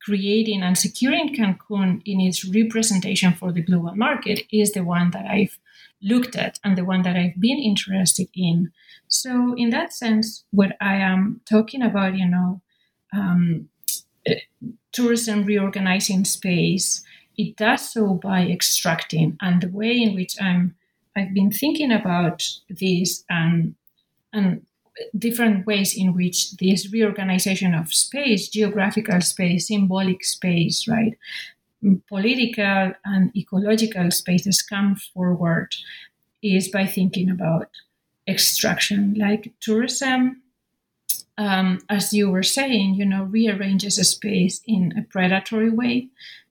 creating 0.00 0.62
and 0.62 0.78
securing 0.78 1.34
Cancun 1.34 2.00
in 2.04 2.20
its 2.20 2.44
representation 2.44 3.34
for 3.34 3.52
the 3.52 3.60
global 3.60 3.94
market 3.94 4.40
is 4.50 4.72
the 4.72 4.82
one 4.82 5.10
that 5.10 5.26
I've 5.26 5.58
looked 6.02 6.36
at 6.36 6.58
and 6.64 6.76
the 6.76 6.84
one 6.84 7.02
that 7.02 7.16
I've 7.16 7.40
been 7.40 7.58
interested 7.58 8.28
in. 8.34 8.72
So, 9.08 9.54
in 9.56 9.70
that 9.70 9.92
sense, 9.92 10.44
what 10.50 10.76
I 10.80 10.96
am 10.96 11.40
talking 11.48 11.82
about, 11.82 12.16
you 12.16 12.26
know, 12.26 12.60
um, 13.12 13.68
eh, 14.26 14.40
tourism 14.92 15.44
reorganizing 15.44 16.24
space, 16.24 17.02
it 17.36 17.56
does 17.56 17.92
so 17.92 18.14
by 18.14 18.46
extracting, 18.46 19.36
and 19.40 19.62
the 19.62 19.68
way 19.68 19.96
in 19.96 20.14
which 20.14 20.40
I'm 20.40 20.74
I've 21.16 21.34
been 21.34 21.50
thinking 21.50 21.92
about 21.92 22.44
this 22.68 23.24
and 23.28 23.74
and 24.32 24.62
different 25.16 25.66
ways 25.66 25.96
in 25.96 26.14
which 26.14 26.56
this 26.56 26.92
reorganization 26.92 27.74
of 27.74 27.94
space, 27.94 28.48
geographical 28.48 29.20
space, 29.20 29.68
symbolic 29.68 30.24
space, 30.24 30.88
right, 30.88 31.16
political 32.08 32.92
and 33.04 33.36
ecological 33.36 34.10
spaces 34.10 34.62
come 34.62 34.96
forward 34.96 35.74
is 36.42 36.68
by 36.68 36.86
thinking 36.86 37.30
about 37.30 37.70
extraction, 38.26 39.14
like 39.18 39.52
tourism. 39.60 40.42
Um, 41.36 41.78
as 41.88 42.12
you 42.12 42.30
were 42.30 42.42
saying, 42.42 42.94
you 42.94 43.04
know, 43.04 43.22
rearranges 43.22 43.96
a 43.96 44.04
space 44.04 44.60
in 44.66 44.92
a 44.98 45.02
predatory 45.02 45.70
way 45.70 46.08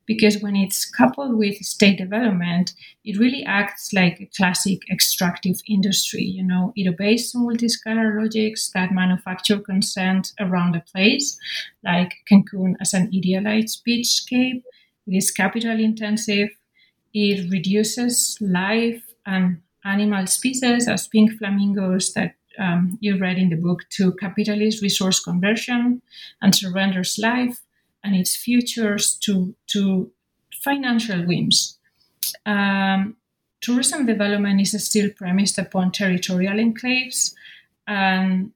because 0.07 0.41
when 0.41 0.55
it's 0.55 0.89
coupled 0.89 1.37
with 1.37 1.57
state 1.57 1.97
development, 1.97 2.73
it 3.03 3.19
really 3.19 3.43
acts 3.43 3.91
like 3.93 4.19
a 4.19 4.29
classic 4.35 4.79
extractive 4.89 5.57
industry. 5.67 6.23
You 6.23 6.43
know, 6.43 6.71
it 6.75 6.87
obeys 6.87 7.35
multi-scalar 7.35 8.19
logics 8.19 8.69
that 8.69 8.93
manufacture 8.93 9.59
consent 9.59 10.31
around 10.39 10.75
a 10.75 10.79
place, 10.79 11.37
like 11.83 12.13
Cancun 12.31 12.75
as 12.79 12.93
an 12.93 13.11
idealized 13.13 13.83
beachscape. 13.85 14.63
It 15.07 15.15
is 15.15 15.31
capital 15.31 15.79
intensive. 15.79 16.49
It 17.13 17.49
reduces 17.49 18.37
life 18.41 19.03
and 19.25 19.61
animal 19.85 20.27
species 20.27 20.87
as 20.87 21.07
pink 21.07 21.37
flamingos 21.37 22.13
that 22.13 22.35
um, 22.59 22.97
you 23.01 23.17
read 23.17 23.37
in 23.37 23.49
the 23.49 23.55
book 23.55 23.87
to 23.91 24.13
capitalist 24.13 24.81
resource 24.81 25.19
conversion 25.19 26.01
and 26.41 26.55
surrenders 26.55 27.17
life 27.17 27.61
and 28.03 28.15
its 28.15 28.35
futures 28.35 29.15
to, 29.21 29.55
to 29.67 30.11
financial 30.63 31.25
whims. 31.25 31.77
Um, 32.45 33.17
tourism 33.61 34.05
development 34.05 34.61
is 34.61 34.85
still 34.85 35.09
premised 35.11 35.57
upon 35.57 35.91
territorial 35.91 36.55
enclaves. 36.55 37.33
And 37.87 38.51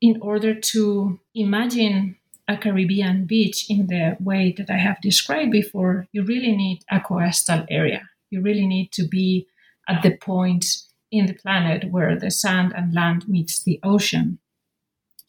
in 0.00 0.20
order 0.20 0.54
to 0.54 1.18
imagine 1.34 2.16
a 2.46 2.56
Caribbean 2.56 3.24
beach 3.24 3.66
in 3.70 3.86
the 3.86 4.16
way 4.20 4.54
that 4.56 4.70
I 4.70 4.76
have 4.76 5.00
described 5.00 5.50
before, 5.50 6.06
you 6.12 6.22
really 6.24 6.54
need 6.54 6.80
a 6.90 7.00
coastal 7.00 7.64
area. 7.70 8.08
You 8.30 8.42
really 8.42 8.66
need 8.66 8.92
to 8.92 9.06
be 9.06 9.46
at 9.88 10.02
the 10.02 10.16
point 10.16 10.66
in 11.10 11.26
the 11.26 11.34
planet 11.34 11.90
where 11.90 12.18
the 12.18 12.30
sand 12.30 12.72
and 12.76 12.92
land 12.92 13.28
meets 13.28 13.62
the 13.62 13.80
ocean. 13.82 14.38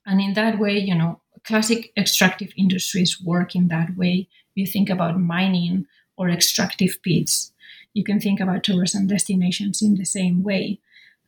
And 0.06 0.20
in 0.20 0.34
that 0.34 0.60
way, 0.60 0.78
you 0.78 0.96
know, 0.96 1.22
classic 1.44 1.92
extractive 1.98 2.52
industries 2.58 3.22
work 3.22 3.56
in 3.56 3.68
that 3.70 3.96
way. 3.96 4.28
You 4.56 4.66
think 4.66 4.90
about 4.90 5.20
mining 5.20 5.86
or 6.18 6.30
extractive 6.30 6.98
pits. 7.04 7.52
You 7.94 8.04
can 8.04 8.20
think 8.20 8.40
about 8.40 8.64
tourism 8.64 9.08
destinations 9.08 9.82
in 9.82 9.96
the 9.96 10.06
same 10.06 10.44
way. 10.44 10.80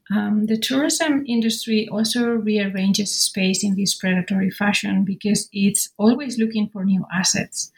Um, 0.10 0.46
the 0.46 0.58
tourism 0.58 1.26
industry 1.28 1.88
also 1.89 2.28
rearranges 2.30 3.13
space 3.13 3.63
in 3.63 3.76
this 3.76 3.93
predatory 3.93 4.50
fashion 4.50 5.04
because 5.04 5.50
it's 5.52 5.89
always 5.98 6.38
looking 6.38 6.70
for 6.70 6.86
new 6.86 7.06
assets. 7.13 7.72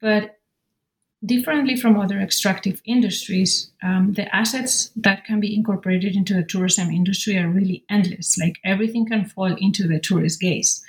But 0.00 0.38
differently 1.24 1.76
from 1.76 1.98
other 1.98 2.20
extractive 2.20 2.80
industries, 2.84 3.70
um, 3.82 4.12
the 4.12 4.34
assets 4.34 4.90
that 4.96 5.24
can 5.24 5.40
be 5.40 5.54
incorporated 5.54 6.16
into 6.16 6.34
the 6.34 6.42
tourism 6.44 6.90
industry 6.90 7.38
are 7.38 7.48
really 7.48 7.84
endless. 7.88 8.38
Like 8.38 8.58
everything 8.64 9.06
can 9.06 9.24
fall 9.24 9.54
into 9.54 9.86
the 9.86 10.00
tourist 10.00 10.40
gaze 10.40 10.82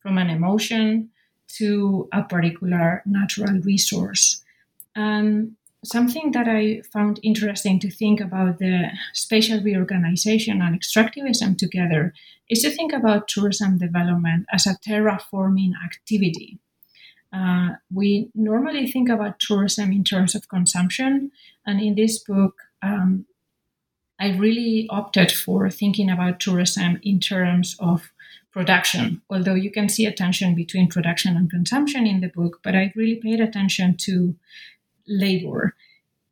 from 0.00 0.18
an 0.18 0.30
emotion 0.30 1.10
to 1.48 2.08
a 2.12 2.22
particular 2.22 3.02
natural 3.06 3.60
resource. 3.60 4.42
And 4.94 5.56
something 5.84 6.32
that 6.32 6.46
I 6.46 6.82
found 6.92 7.20
interesting 7.22 7.78
to 7.80 7.90
think 7.90 8.20
about 8.20 8.58
the 8.58 8.90
spatial 9.14 9.62
reorganization 9.62 10.60
and 10.60 10.78
extractivism 10.78 11.56
together 11.56 12.12
is 12.48 12.62
to 12.62 12.70
think 12.70 12.92
about 12.92 13.28
tourism 13.28 13.78
development 13.78 14.46
as 14.52 14.66
a 14.66 14.76
terraforming 14.86 15.72
activity. 15.84 16.58
Uh, 17.32 17.70
we 17.94 18.28
normally 18.34 18.90
think 18.90 19.08
about 19.08 19.38
tourism 19.38 19.92
in 19.92 20.02
terms 20.02 20.34
of 20.34 20.48
consumption, 20.48 21.30
and 21.64 21.80
in 21.80 21.94
this 21.94 22.18
book, 22.18 22.56
um, 22.82 23.24
I 24.18 24.36
really 24.36 24.86
opted 24.90 25.30
for 25.32 25.70
thinking 25.70 26.10
about 26.10 26.40
tourism 26.40 26.98
in 27.02 27.20
terms 27.20 27.76
of 27.78 28.10
production, 28.52 29.22
although 29.30 29.54
you 29.54 29.70
can 29.70 29.88
see 29.88 30.06
a 30.06 30.12
tension 30.12 30.54
between 30.56 30.88
production 30.88 31.36
and 31.36 31.48
consumption 31.48 32.06
in 32.06 32.20
the 32.20 32.28
book, 32.28 32.60
but 32.64 32.74
I 32.74 32.92
really 32.96 33.14
paid 33.14 33.40
attention 33.40 33.96
to 34.00 34.34
labor. 35.10 35.74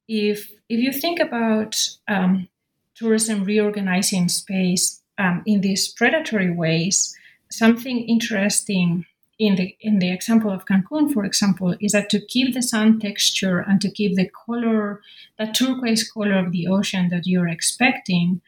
If, 0.08 0.50
if 0.68 0.80
you 0.80 0.92
think 0.92 1.20
about 1.20 1.88
um, 2.06 2.48
tourism 2.94 3.44
reorganizing 3.44 4.28
space 4.28 5.02
um, 5.18 5.42
in 5.44 5.60
these 5.60 5.88
predatory 5.88 6.50
ways, 6.50 7.14
something 7.50 8.00
interesting 8.08 9.04
in 9.38 9.54
the 9.54 9.76
in 9.80 10.00
the 10.00 10.10
example 10.10 10.50
of 10.50 10.64
Cancun, 10.66 11.12
for 11.12 11.24
example, 11.24 11.76
is 11.80 11.92
that 11.92 12.10
to 12.10 12.20
keep 12.20 12.54
the 12.54 12.62
sand 12.62 13.00
texture 13.00 13.60
and 13.60 13.80
to 13.80 13.90
keep 13.90 14.16
the 14.16 14.28
color, 14.28 15.00
that 15.38 15.54
turquoise 15.54 16.10
color 16.10 16.38
of 16.38 16.50
the 16.50 16.66
ocean 16.66 17.08
that 17.10 17.26
you're 17.26 17.48
expecting, 17.48 18.40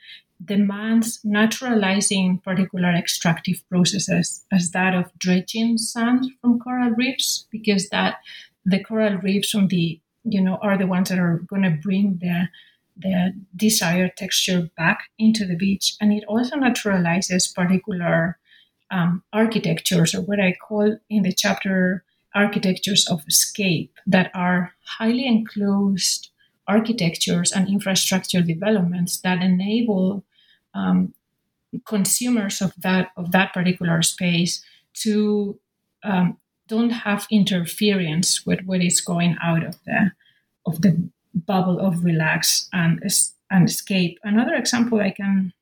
demands 0.45 1.21
naturalizing 1.23 2.39
particular 2.39 2.91
extractive 2.91 3.63
processes 3.69 4.45
as 4.51 4.73
that 4.73 4.95
of 4.95 5.17
dredging 5.19 5.79
sand 5.79 6.27
from 6.41 6.59
coral 6.59 6.91
reefs 6.91 7.47
because 7.51 7.89
that 7.91 8.17
the 8.65 8.83
coral 8.83 9.17
reefs 9.19 9.51
from 9.51 9.69
the 9.69 10.01
you 10.25 10.41
know 10.41 10.59
are 10.63 10.79
the 10.79 10.87
ones 10.87 11.09
that 11.09 11.19
are 11.19 11.39
going 11.49 11.63
to 11.63 11.71
bring 11.71 12.19
the 12.21 12.49
the 12.97 13.33
desired 13.57 14.17
texture 14.17 14.69
back 14.77 15.05
into 15.19 15.47
the 15.47 15.57
beach. 15.57 15.95
And 16.01 16.13
it 16.13 16.25
also 16.29 16.57
naturalizes 16.57 17.55
particular 17.55 18.39
um, 18.91 19.23
architectures 19.33 20.15
or 20.15 20.21
what 20.23 20.41
i 20.41 20.53
call 20.53 20.97
in 21.09 21.23
the 21.23 21.33
chapter 21.33 22.05
architectures 22.35 23.07
of 23.09 23.23
escape 23.29 23.93
that 24.07 24.31
are 24.35 24.73
highly 24.85 25.27
enclosed 25.27 26.31
architectures 26.67 27.53
and 27.53 27.69
infrastructure 27.69 28.41
developments 28.41 29.21
that 29.21 29.43
enable 29.43 30.25
um, 30.75 31.15
consumers 31.87 32.61
of 32.61 32.73
that 32.79 33.11
of 33.17 33.33
that 33.33 33.53
particular 33.53 34.03
space 34.03 34.65
to 34.93 35.59
um, 36.03 36.37
don't 36.71 36.91
have 36.91 37.27
interference 37.31 38.47
with 38.47 38.61
what 38.65 38.83
is 38.83 39.01
going 39.01 39.37
out 39.43 39.65
of 39.65 39.77
the 39.85 40.13
of 40.67 40.83
the 40.83 40.93
bubble 41.35 41.79
of 41.79 42.05
relax 42.05 42.69
and 42.73 43.03
and 43.51 43.69
escape. 43.69 44.19
Another 44.23 44.55
example 44.55 45.01
I 45.01 45.11
can, 45.11 45.53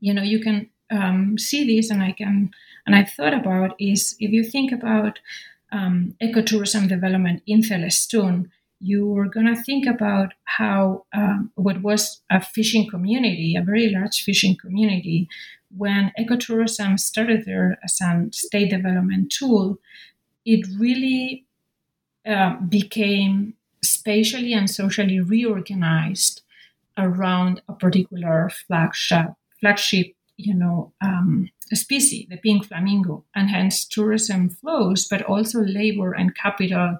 you 0.00 0.12
know, 0.12 0.22
you 0.22 0.40
can 0.40 0.68
um, 0.90 1.38
see 1.38 1.62
this, 1.64 1.90
and 1.90 2.02
I 2.02 2.12
can 2.12 2.50
and 2.86 2.94
I 2.94 3.04
thought 3.04 3.34
about 3.34 3.74
is 3.78 4.16
if 4.20 4.30
you 4.30 4.44
think 4.44 4.72
about 4.72 5.18
um, 5.72 6.14
ecotourism 6.22 6.88
development 6.88 7.42
in 7.46 7.60
Celestun, 7.60 8.50
you 8.80 9.06
were 9.06 9.28
going 9.28 9.46
to 9.46 9.62
think 9.62 9.86
about 9.86 10.34
how 10.44 11.04
um, 11.14 11.50
what 11.54 11.82
was 11.82 12.20
a 12.30 12.40
fishing 12.40 12.88
community, 12.88 13.56
a 13.56 13.62
very 13.62 13.88
large 13.88 14.22
fishing 14.22 14.56
community, 14.56 15.28
when 15.76 16.12
ecotourism 16.18 16.98
started 16.98 17.44
there 17.44 17.78
as 17.82 18.00
a 18.00 18.28
state 18.30 18.70
development 18.70 19.32
tool, 19.32 19.78
it 20.46 20.66
really 20.78 21.46
uh, 22.26 22.56
became 22.60 23.54
spatially 23.82 24.52
and 24.52 24.70
socially 24.70 25.20
reorganized 25.20 26.42
around 26.98 27.62
a 27.68 27.74
particular 27.74 28.50
flagship, 28.66 29.28
flagship 29.60 30.14
you 30.38 30.54
know, 30.54 30.92
um, 31.00 31.48
species, 31.72 32.26
the 32.28 32.36
pink 32.36 32.66
flamingo, 32.66 33.24
and 33.34 33.50
hence 33.50 33.84
tourism 33.86 34.50
flows, 34.50 35.06
but 35.08 35.22
also 35.22 35.60
labor 35.62 36.12
and 36.12 36.34
capital 36.36 36.98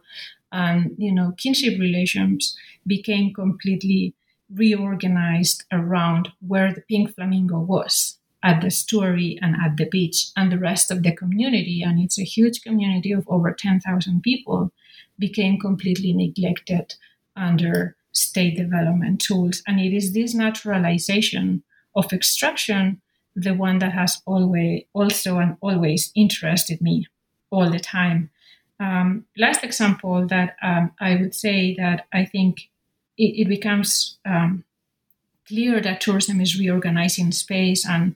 and 0.53 0.95
you 0.99 1.13
know 1.13 1.33
kinship 1.37 1.79
relations 1.79 2.57
became 2.87 3.35
completely 3.35 4.15
reorganized 4.55 5.65
around 5.73 6.29
where 6.47 6.73
the 6.73 6.81
pink 6.83 7.15
flamingo 7.15 7.59
was 7.59 8.16
at 8.43 8.61
the 8.61 8.71
story 8.71 9.39
and 9.43 9.57
at 9.57 9.77
the 9.77 9.87
beach. 9.87 10.27
And 10.37 10.51
the 10.53 10.59
rest 10.59 10.91
of 10.91 11.03
the 11.03 11.15
community 11.15 11.83
and 11.83 12.01
it's 12.01 12.19
a 12.19 12.25
huge 12.25 12.63
community 12.63 13.13
of 13.13 13.27
over 13.29 13.53
10,000 13.53 14.23
people 14.23 14.73
became 15.19 15.59
completely 15.59 16.13
neglected 16.13 16.95
under 17.37 17.97
state 18.13 18.57
development 18.57 19.21
tools. 19.21 19.63
And 19.67 19.81
it 19.81 19.95
is 19.95 20.13
this 20.13 20.35
naturalization 20.35 21.63
of 21.95 22.13
extraction 22.13 23.01
the 23.37 23.53
one 23.53 23.79
that 23.79 23.93
has 23.93 24.23
always 24.25 24.85
also 24.95 25.39
and 25.39 25.57
always 25.61 26.11
interested 26.17 26.81
me 26.81 27.07
all 27.51 27.71
the 27.71 27.79
time. 27.79 28.31
Um, 28.81 29.27
last 29.37 29.63
example 29.63 30.27
that 30.29 30.57
um, 30.63 30.93
I 31.01 31.17
would 31.17 31.35
say 31.35 31.77
that 31.77 32.07
I 32.13 32.25
think 32.25 32.71
it, 33.19 33.43
it 33.43 33.49
becomes 33.49 34.19
um, 34.25 34.65
clear 35.49 35.81
that 35.81 36.01
tourism 36.01 36.41
is 36.41 36.59
reorganizing 36.59 37.33
space 37.33 37.87
and 37.87 38.15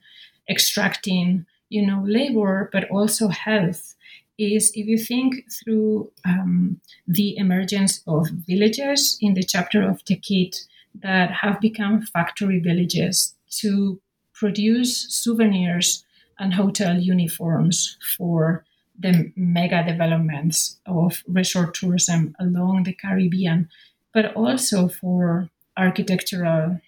extracting, 0.48 1.46
you 1.68 1.86
know, 1.86 2.02
labor, 2.06 2.68
but 2.72 2.90
also 2.90 3.28
health. 3.28 3.94
Is 4.38 4.72
if 4.74 4.86
you 4.86 4.96
think 4.96 5.44
through 5.52 6.10
um, 6.24 6.80
the 7.06 7.36
emergence 7.36 8.00
of 8.06 8.28
villages 8.48 9.18
in 9.20 9.34
the 9.34 9.42
chapter 9.42 9.82
of 9.82 10.02
Tekit 10.04 10.56
that 10.94 11.30
have 11.30 11.60
become 11.60 12.00
factory 12.00 12.58
villages 12.58 13.34
to 13.60 14.00
produce 14.32 15.12
souvenirs 15.12 16.06
and 16.38 16.54
hotel 16.54 16.98
uniforms 16.98 17.98
for 18.16 18.64
the 18.98 19.30
mega 19.36 19.84
developments 19.84 20.78
of 20.86 21.22
resort 21.28 21.74
tourism 21.74 22.34
along 22.40 22.84
the 22.84 22.94
Caribbean, 22.94 23.68
but 24.14 24.34
also 24.34 24.88
for 24.88 25.50
architectural 25.76 26.80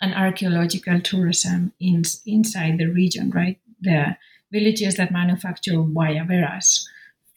and 0.00 0.14
archaeological 0.14 1.00
tourism 1.00 1.72
in, 1.80 2.02
inside 2.26 2.78
the 2.78 2.86
region, 2.86 3.30
right? 3.30 3.58
The 3.80 4.16
villages 4.52 4.96
that 4.96 5.12
manufacture 5.12 5.72
guayaberas 5.72 6.84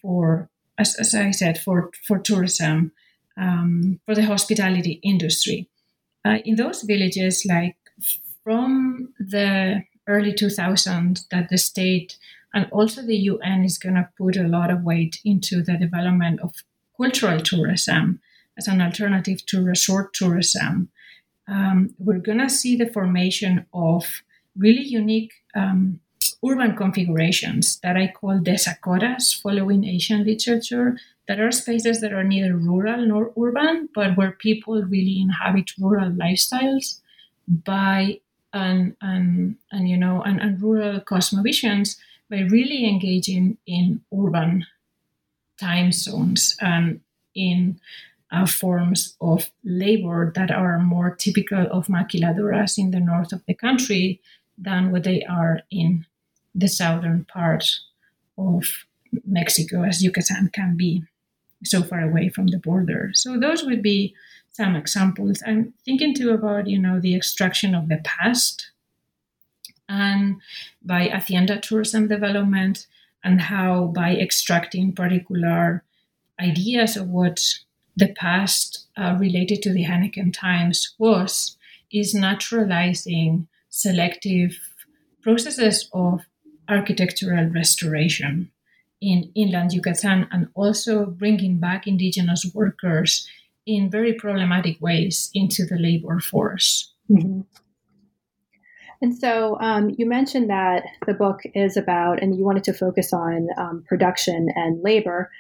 for, 0.01 0.49
as, 0.77 0.95
as 0.95 1.15
I 1.15 1.31
said, 1.31 1.57
for, 1.57 1.91
for 2.05 2.19
tourism, 2.19 2.91
um, 3.37 3.99
for 4.05 4.15
the 4.15 4.25
hospitality 4.25 4.99
industry. 5.03 5.69
Uh, 6.25 6.39
in 6.43 6.55
those 6.55 6.83
villages, 6.83 7.45
like 7.45 7.77
from 8.43 9.13
the 9.19 9.83
early 10.07 10.33
2000s, 10.33 11.27
that 11.31 11.49
the 11.49 11.57
state 11.57 12.17
and 12.53 12.67
also, 12.71 13.01
the 13.01 13.15
UN 13.15 13.63
is 13.63 13.77
going 13.77 13.95
to 13.95 14.09
put 14.17 14.35
a 14.35 14.47
lot 14.47 14.71
of 14.71 14.83
weight 14.83 15.19
into 15.23 15.61
the 15.61 15.77
development 15.77 16.39
of 16.41 16.55
cultural 16.97 17.41
tourism 17.41 18.21
as 18.57 18.67
an 18.67 18.81
alternative 18.81 19.45
to 19.47 19.63
resort 19.63 20.13
tourism. 20.13 20.89
Um, 21.49 21.95
we're 21.97 22.19
going 22.19 22.39
to 22.39 22.49
see 22.49 22.75
the 22.75 22.87
formation 22.87 23.65
of 23.73 24.21
really 24.55 24.83
unique 24.83 25.33
um, 25.55 25.99
urban 26.45 26.75
configurations 26.75 27.79
that 27.81 27.97
I 27.97 28.07
call 28.07 28.39
desakotas, 28.39 29.39
following 29.41 29.83
Asian 29.83 30.23
literature, 30.23 30.97
that 31.27 31.39
are 31.39 31.51
spaces 31.51 32.01
that 32.01 32.13
are 32.13 32.23
neither 32.23 32.55
rural 32.55 33.05
nor 33.05 33.31
urban, 33.39 33.89
but 33.93 34.17
where 34.17 34.31
people 34.31 34.81
really 34.83 35.21
inhabit 35.21 35.71
rural 35.79 36.11
lifestyles 36.11 37.01
by 37.47 38.19
and 38.53 38.95
and, 39.01 39.57
and 39.71 39.89
you 39.89 39.97
know 39.97 40.21
and, 40.23 40.41
and 40.41 40.61
rural 40.61 40.99
cosmovisions 41.01 41.97
by 42.29 42.39
really 42.39 42.87
engaging 42.87 43.57
in 43.65 44.01
urban 44.17 44.65
time 45.59 45.91
zones 45.91 46.55
and 46.61 47.01
in 47.35 47.79
uh, 48.31 48.45
forms 48.45 49.15
of 49.19 49.49
labor 49.63 50.31
that 50.35 50.51
are 50.51 50.79
more 50.79 51.15
typical 51.15 51.67
of 51.71 51.87
maquiladoras 51.87 52.77
in 52.77 52.91
the 52.91 52.99
north 52.99 53.31
of 53.33 53.43
the 53.47 53.53
country 53.53 54.21
than 54.57 54.91
what 54.91 55.03
they 55.03 55.23
are 55.23 55.61
in 55.71 56.05
the 56.53 56.67
southern 56.67 57.25
part 57.25 57.79
of 58.37 58.85
Mexico, 59.25 59.83
as 59.83 60.03
Yucatan 60.03 60.49
can 60.53 60.77
be 60.77 61.03
so 61.63 61.81
far 61.81 62.01
away 62.01 62.29
from 62.29 62.47
the 62.47 62.59
border. 62.59 63.11
So 63.13 63.39
those 63.39 63.63
would 63.63 63.81
be 63.81 64.13
some 64.51 64.75
examples. 64.75 65.41
I'm 65.45 65.73
thinking 65.83 66.13
too 66.13 66.31
about, 66.31 66.67
you 66.67 66.79
know, 66.79 66.99
the 66.99 67.15
extraction 67.15 67.73
of 67.73 67.87
the 67.89 68.01
past 68.03 68.71
and 69.87 70.39
by 70.83 71.07
Hacienda 71.07 71.59
tourism 71.59 72.07
development, 72.07 72.85
and 73.23 73.41
how 73.41 73.85
by 73.85 74.15
extracting 74.15 74.93
particular 74.93 75.83
ideas 76.39 76.95
of 76.95 77.07
what 77.09 77.41
the 77.99 78.13
past 78.13 78.87
uh, 78.97 79.15
related 79.19 79.61
to 79.63 79.73
the 79.73 79.85
Henequén 79.85 80.33
times 80.33 80.95
was, 80.97 81.57
is 81.91 82.13
naturalizing 82.13 83.47
selective 83.69 84.57
processes 85.21 85.89
of 85.93 86.21
architectural 86.67 87.45
restoration 87.49 88.51
in 89.01 89.31
inland 89.35 89.71
Yucatan 89.73 90.27
and 90.31 90.47
also 90.55 91.05
bringing 91.05 91.59
back 91.59 91.87
indigenous 91.87 92.45
workers 92.53 93.27
in 93.65 93.89
very 93.89 94.13
problematic 94.13 94.79
ways 94.81 95.29
into 95.33 95.65
the 95.65 95.77
labor 95.77 96.19
force. 96.19 96.93
Mm-hmm. 97.09 97.41
And 99.01 99.17
so 99.17 99.57
um, 99.61 99.95
you 99.97 100.05
mentioned 100.05 100.49
that 100.49 100.83
the 101.05 101.13
book 101.13 101.39
is 101.55 101.77
about, 101.77 102.21
and 102.21 102.35
you 102.35 102.43
wanted 102.43 102.65
to 102.65 102.73
focus 102.73 103.13
on 103.13 103.47
um, 103.57 103.83
production 103.87 104.49
and 104.55 104.81
labor. 104.83 105.31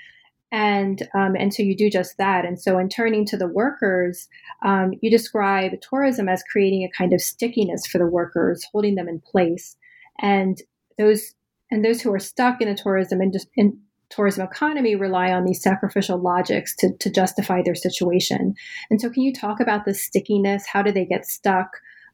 And 0.51 1.07
um, 1.13 1.35
and 1.37 1.53
so 1.53 1.61
you 1.61 1.75
do 1.75 1.89
just 1.89 2.17
that. 2.17 2.45
And 2.45 2.59
so 2.59 2.79
in 2.79 2.89
turning 2.89 3.25
to 3.27 3.37
the 3.37 3.47
workers, 3.47 4.27
um, 4.63 4.93
you 5.01 5.11
describe 5.11 5.79
tourism 5.81 6.27
as 6.27 6.43
creating 6.51 6.83
a 6.83 6.97
kind 6.97 7.13
of 7.13 7.21
stickiness 7.21 7.85
for 7.85 7.99
the 7.99 8.07
workers, 8.07 8.65
holding 8.71 8.95
them 8.95 9.07
in 9.07 9.19
place. 9.19 9.77
And 10.21 10.57
those 10.97 11.35
and 11.71 11.85
those 11.85 12.01
who 12.01 12.13
are 12.13 12.19
stuck 12.19 12.61
in 12.61 12.67
a 12.67 12.75
tourism 12.75 13.21
in, 13.21 13.31
in 13.55 13.79
tourism 14.09 14.45
economy 14.45 14.95
rely 14.95 15.31
on 15.31 15.45
these 15.45 15.61
sacrificial 15.61 16.17
logics 16.17 16.75
to, 16.77 16.91
to 16.97 17.11
justify 17.11 17.61
their 17.63 17.75
situation. 17.75 18.55
And 18.89 18.99
so, 18.99 19.09
can 19.09 19.23
you 19.23 19.33
talk 19.33 19.59
about 19.59 19.85
the 19.85 19.93
stickiness? 19.93 20.65
How 20.65 20.81
do 20.81 20.91
they 20.91 21.05
get 21.05 21.25
stuck? 21.25 21.69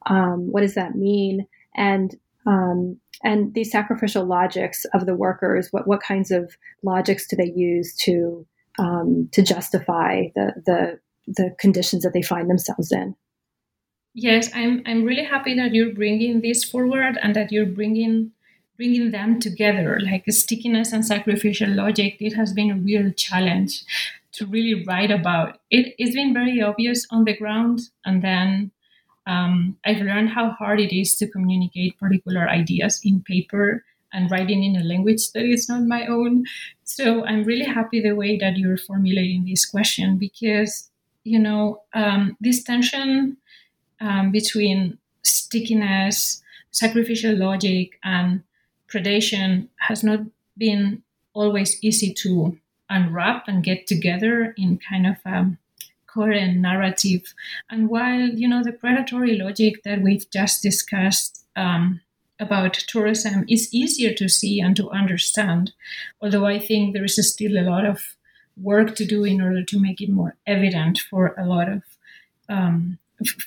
Um, 0.08 0.52
what 0.52 0.62
does 0.62 0.76
that 0.76 0.96
mean? 0.96 1.48
And 1.76 2.16
um, 2.46 3.00
and 3.24 3.54
these 3.54 3.72
sacrificial 3.72 4.26
logics 4.26 4.86
of 4.94 5.06
the 5.06 5.16
workers. 5.16 5.70
What 5.72 5.88
what 5.88 6.02
kinds 6.02 6.32
of 6.32 6.58
logics 6.84 7.28
do 7.28 7.36
they 7.36 7.52
use 7.56 7.96
to 7.98 8.46
um, 8.78 9.30
to 9.32 9.42
justify 9.42 10.28
the 10.36 10.54
the 10.66 11.00
the 11.28 11.56
conditions 11.60 12.04
that 12.04 12.14
they 12.14 12.22
find 12.22 12.50
themselves 12.50 12.92
in? 12.92 13.16
Yes, 14.14 14.50
I'm 14.54 14.82
I'm 14.86 15.04
really 15.04 15.24
happy 15.24 15.56
that 15.56 15.74
you're 15.74 15.94
bringing 15.94 16.42
this 16.42 16.64
forward 16.64 17.18
and 17.22 17.36
that 17.36 17.52
you're 17.52 17.66
bringing 17.66 18.32
bringing 18.78 19.12
them 19.12 19.40
together 19.40 20.00
like 20.02 20.26
stickiness 20.28 20.92
and 20.92 21.06
sacrificial 21.06 21.70
logic 21.70 22.18
it 22.20 22.34
has 22.34 22.52
been 22.52 22.70
a 22.70 22.76
real 22.76 23.10
challenge 23.12 23.84
to 24.34 24.46
really 24.46 24.84
write 24.84 25.12
about 25.12 25.60
it 25.72 25.96
it's 25.98 26.14
been 26.14 26.34
very 26.34 26.62
obvious 26.62 27.08
on 27.10 27.24
the 27.24 27.38
ground 27.38 27.80
and 28.06 28.22
then 28.22 28.72
um, 29.28 29.78
I've 29.86 30.02
learned 30.02 30.30
how 30.30 30.52
hard 30.52 30.80
it 30.80 30.96
is 30.96 31.16
to 31.16 31.28
communicate 31.28 32.00
particular 32.00 32.48
ideas 32.48 33.00
in 33.04 33.22
paper 33.22 33.84
and 34.14 34.32
writing 34.32 34.64
in 34.64 34.76
a 34.76 34.84
language 34.84 35.32
that 35.32 35.44
is 35.44 35.68
not 35.68 35.84
my 35.84 36.06
own. 36.08 36.46
So 36.84 37.26
I'm 37.26 37.44
really 37.44 37.66
happy 37.66 38.02
the 38.02 38.14
way 38.14 38.38
that 38.38 38.58
you're 38.58 38.78
formulating 38.78 39.46
this 39.46 39.66
question 39.66 40.18
because, 40.18 40.90
you 41.24 41.40
know, 41.40 41.82
um, 41.94 42.38
this 42.40 42.64
tension 42.64 43.38
um, 44.00 44.32
between 44.32 44.98
stickiness, 45.24 46.42
sacrificial 46.72 47.36
logic, 47.36 48.00
and 48.04 48.44
predation 48.88 49.68
has 49.80 50.04
not 50.04 50.20
been 50.58 51.02
always 51.34 51.84
easy 51.84 52.14
to 52.14 52.58
unwrap 52.90 53.48
and 53.48 53.64
get 53.64 53.88
together 53.88 54.54
in 54.58 54.78
kind 54.78 55.08
of 55.08 55.18
um, 55.26 55.58
coherent 56.16 56.58
narrative. 56.58 57.34
And 57.70 57.90
while, 57.90 58.30
you 58.30 58.48
know, 58.48 58.64
the 58.64 58.72
predatory 58.72 59.38
logic 59.38 59.84
that 59.84 60.02
we've 60.02 60.30
just 60.32 60.64
discussed 60.64 61.46
um, 61.56 62.02
about 62.40 62.74
tourism 62.74 63.46
is 63.50 63.74
easier 63.74 64.14
to 64.14 64.30
see 64.30 64.62
and 64.62 64.76
to 64.78 64.90
understand, 64.90 65.74
although 66.22 66.46
I 66.46 66.60
think 66.60 66.94
there 66.94 67.04
is 67.04 67.32
still 67.32 67.58
a 67.58 67.70
lot 67.70 67.86
of 67.86 68.16
work 68.58 68.96
to 68.96 69.06
do 69.06 69.26
in 69.26 69.42
order 69.42 69.64
to 69.64 69.80
make 69.80 70.02
it 70.02 70.10
more 70.10 70.36
evident 70.48 71.00
for 71.10 71.36
a 71.38 71.46
lot 71.46 71.68
of 71.70 71.84
um, 72.48 72.98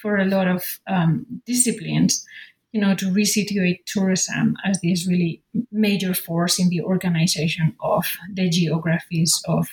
for 0.00 0.16
a 0.16 0.24
lot 0.24 0.48
of 0.48 0.81
um, 0.87 1.26
disciplines, 1.46 2.26
you 2.72 2.81
know, 2.81 2.94
to 2.94 3.07
resituate 3.07 3.85
tourism 3.87 4.57
as 4.64 4.81
this 4.81 5.07
really 5.07 5.42
major 5.70 6.14
force 6.14 6.59
in 6.59 6.68
the 6.68 6.83
organization 6.83 7.76
of 7.81 8.04
the 8.33 8.48
geographies 8.48 9.40
of 9.46 9.68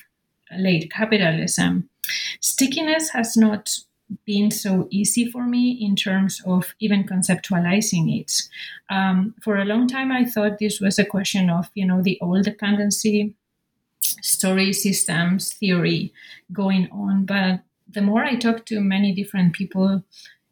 late 0.58 0.92
capitalism. 0.92 1.90
Stickiness 2.40 3.10
has 3.10 3.36
not 3.36 3.78
been 4.26 4.52
so 4.52 4.88
easy 4.92 5.30
for 5.30 5.46
me 5.46 5.72
in 5.72 5.96
terms 5.96 6.42
of 6.46 6.76
even 6.80 7.04
conceptualizing 7.04 8.20
it. 8.20 8.44
Um, 8.90 9.34
for 9.42 9.58
a 9.58 9.66
long 9.66 9.88
time, 9.88 10.12
I 10.12 10.26
thought 10.26 10.60
this 10.60 10.80
was 10.80 11.00
a 11.00 11.06
question 11.06 11.50
of, 11.50 11.70
you 11.74 11.86
know, 11.86 12.02
the 12.02 12.20
oil 12.22 12.44
dependency 12.44 13.34
story 14.00 14.74
systems 14.74 15.54
theory 15.54 16.14
going 16.54 16.88
on. 16.92 17.26
But 17.26 17.62
the 17.92 18.02
more 18.02 18.24
I 18.24 18.36
talk 18.36 18.66
to 18.68 18.80
many 18.80 19.14
different 19.14 19.54
people, 19.54 20.04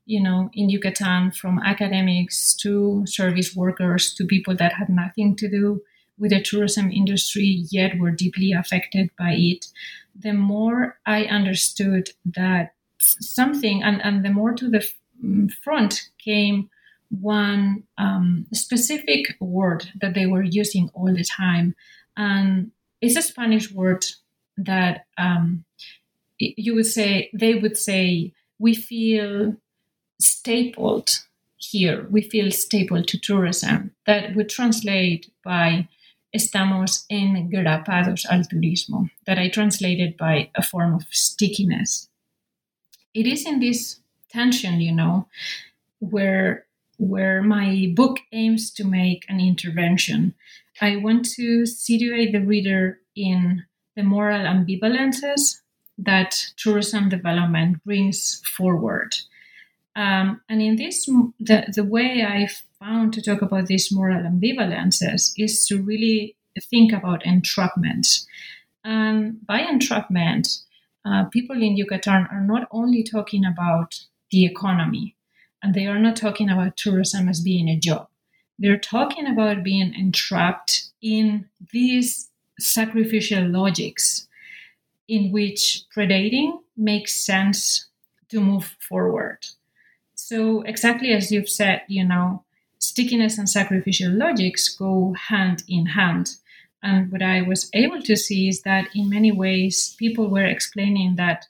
you 0.06 0.22
know, 0.22 0.50
in 0.54 0.70
Yucatan, 0.70 1.32
from 1.32 1.60
academics 1.60 2.56
to 2.56 3.04
service 3.06 3.56
workers 3.56 4.14
to 4.16 4.26
people 4.26 4.56
that 4.56 4.74
had 4.74 4.90
nothing 4.90 5.36
to 5.38 5.50
do 5.50 5.82
with 6.18 6.32
the 6.32 6.42
tourism 6.42 6.92
industry 6.92 7.66
yet 7.70 7.98
were 7.98 8.12
deeply 8.12 8.52
affected 8.52 9.10
by 9.18 9.34
it, 9.38 9.68
the 10.16 10.34
more 10.34 10.98
I 11.06 11.26
understood 11.26 12.10
that 12.26 12.74
something, 13.00 13.84
and, 13.84 14.02
and 14.04 14.24
the 14.24 14.30
more 14.30 14.54
to 14.54 14.70
the 14.70 14.88
front 15.64 16.10
came 16.18 16.70
one 17.22 17.84
um, 17.98 18.46
specific 18.54 19.36
word 19.40 19.90
that 20.02 20.14
they 20.14 20.26
were 20.26 20.44
using 20.44 20.90
all 20.94 21.14
the 21.14 21.24
time. 21.24 21.76
And 22.18 22.72
it's 23.02 23.16
a 23.16 23.22
Spanish 23.22 23.72
word 23.72 24.06
that 24.58 25.06
um, 25.18 25.66
you 26.38 26.76
would 26.76 26.86
say, 26.86 27.30
they 27.34 27.56
would 27.56 27.78
say, 27.78 28.34
we 28.60 28.76
feel 28.76 29.56
stapled 30.20 31.10
here. 31.58 32.08
We 32.10 32.22
feel 32.22 32.52
stapled 32.52 33.08
to 33.10 33.20
tourism. 33.20 33.92
That 34.06 34.36
would 34.36 34.50
translate 34.50 35.32
by 35.44 35.88
estamos 36.34 37.06
engrapados 37.10 38.26
al 38.30 38.44
turismo, 38.44 39.10
that 39.26 39.38
I 39.38 39.50
translated 39.50 40.18
by 40.18 40.50
a 40.56 40.64
form 40.64 40.94
of 40.94 41.06
stickiness. 41.12 42.10
It 43.14 43.28
is 43.28 43.46
in 43.46 43.60
this 43.60 44.00
tension, 44.30 44.82
you 44.82 44.94
know, 44.94 45.28
where 46.00 46.66
where 46.98 47.42
my 47.42 47.92
book 47.96 48.20
aims 48.32 48.72
to 48.72 48.84
make 48.84 49.26
an 49.28 49.40
intervention. 49.40 50.34
I 50.82 50.96
want 50.98 51.26
to 51.36 51.66
situate 51.66 52.32
the 52.32 52.40
reader 52.40 53.00
in 53.16 53.64
the 53.96 54.04
moral 54.04 54.46
ambivalences 54.46 55.60
that 55.98 56.54
tourism 56.58 57.10
development 57.10 57.84
brings 57.84 58.42
forward. 58.46 59.16
Um, 59.96 60.42
and 60.50 60.62
in 60.62 60.76
this, 60.76 61.06
the, 61.40 61.72
the 61.74 61.84
way 61.84 62.26
I 62.28 62.50
to 63.14 63.22
talk 63.22 63.42
about 63.42 63.68
these 63.68 63.92
moral 63.92 64.24
ambivalences 64.24 65.34
is 65.38 65.66
to 65.68 65.82
really 65.82 66.36
think 66.70 66.92
about 66.92 67.26
entrapment. 67.26 68.26
And 68.84 69.46
by 69.46 69.62
entrapment, 69.62 70.60
uh, 71.06 71.26
people 71.26 71.62
in 71.62 71.78
Yucatan 71.78 72.28
are 72.32 72.42
not 72.42 72.68
only 72.72 73.04
talking 73.04 73.46
about 73.46 74.00
the 74.32 74.46
economy, 74.46 75.16
and 75.62 75.74
they 75.74 75.86
are 75.86 76.00
not 76.00 76.16
talking 76.16 76.50
about 76.50 76.76
tourism 76.76 77.30
as 77.30 77.42
being 77.42 77.70
a 77.70 77.80
job. 77.80 78.08
They're 78.60 78.78
talking 78.78 79.28
about 79.28 79.64
being 79.64 79.94
entrapped 79.94 80.90
in 81.02 81.48
these 81.72 82.30
sacrificial 82.60 83.48
logics 83.48 84.28
in 85.08 85.32
which 85.32 85.84
predating 85.96 86.60
makes 86.76 87.16
sense 87.16 87.88
to 88.30 88.40
move 88.40 88.76
forward. 88.80 89.40
So, 90.16 90.62
exactly 90.62 91.12
as 91.12 91.32
you've 91.32 91.50
said, 91.50 91.82
you 91.88 92.06
know, 92.06 92.43
stickiness 92.84 93.38
and 93.38 93.50
sacrificial 93.50 94.12
logics 94.12 94.76
go 94.76 95.14
hand 95.14 95.64
in 95.68 95.86
hand. 95.86 96.36
And 96.82 97.12
what 97.12 97.22
I 97.22 97.42
was 97.42 97.70
able 97.74 98.02
to 98.02 98.16
see 98.18 98.50
is 98.50 98.62
that 98.64 98.90
in 98.94 99.10
many 99.10 99.32
ways, 99.32 99.96
people 99.98 100.28
were 100.28 100.46
explaining 100.46 101.16
that, 101.16 101.46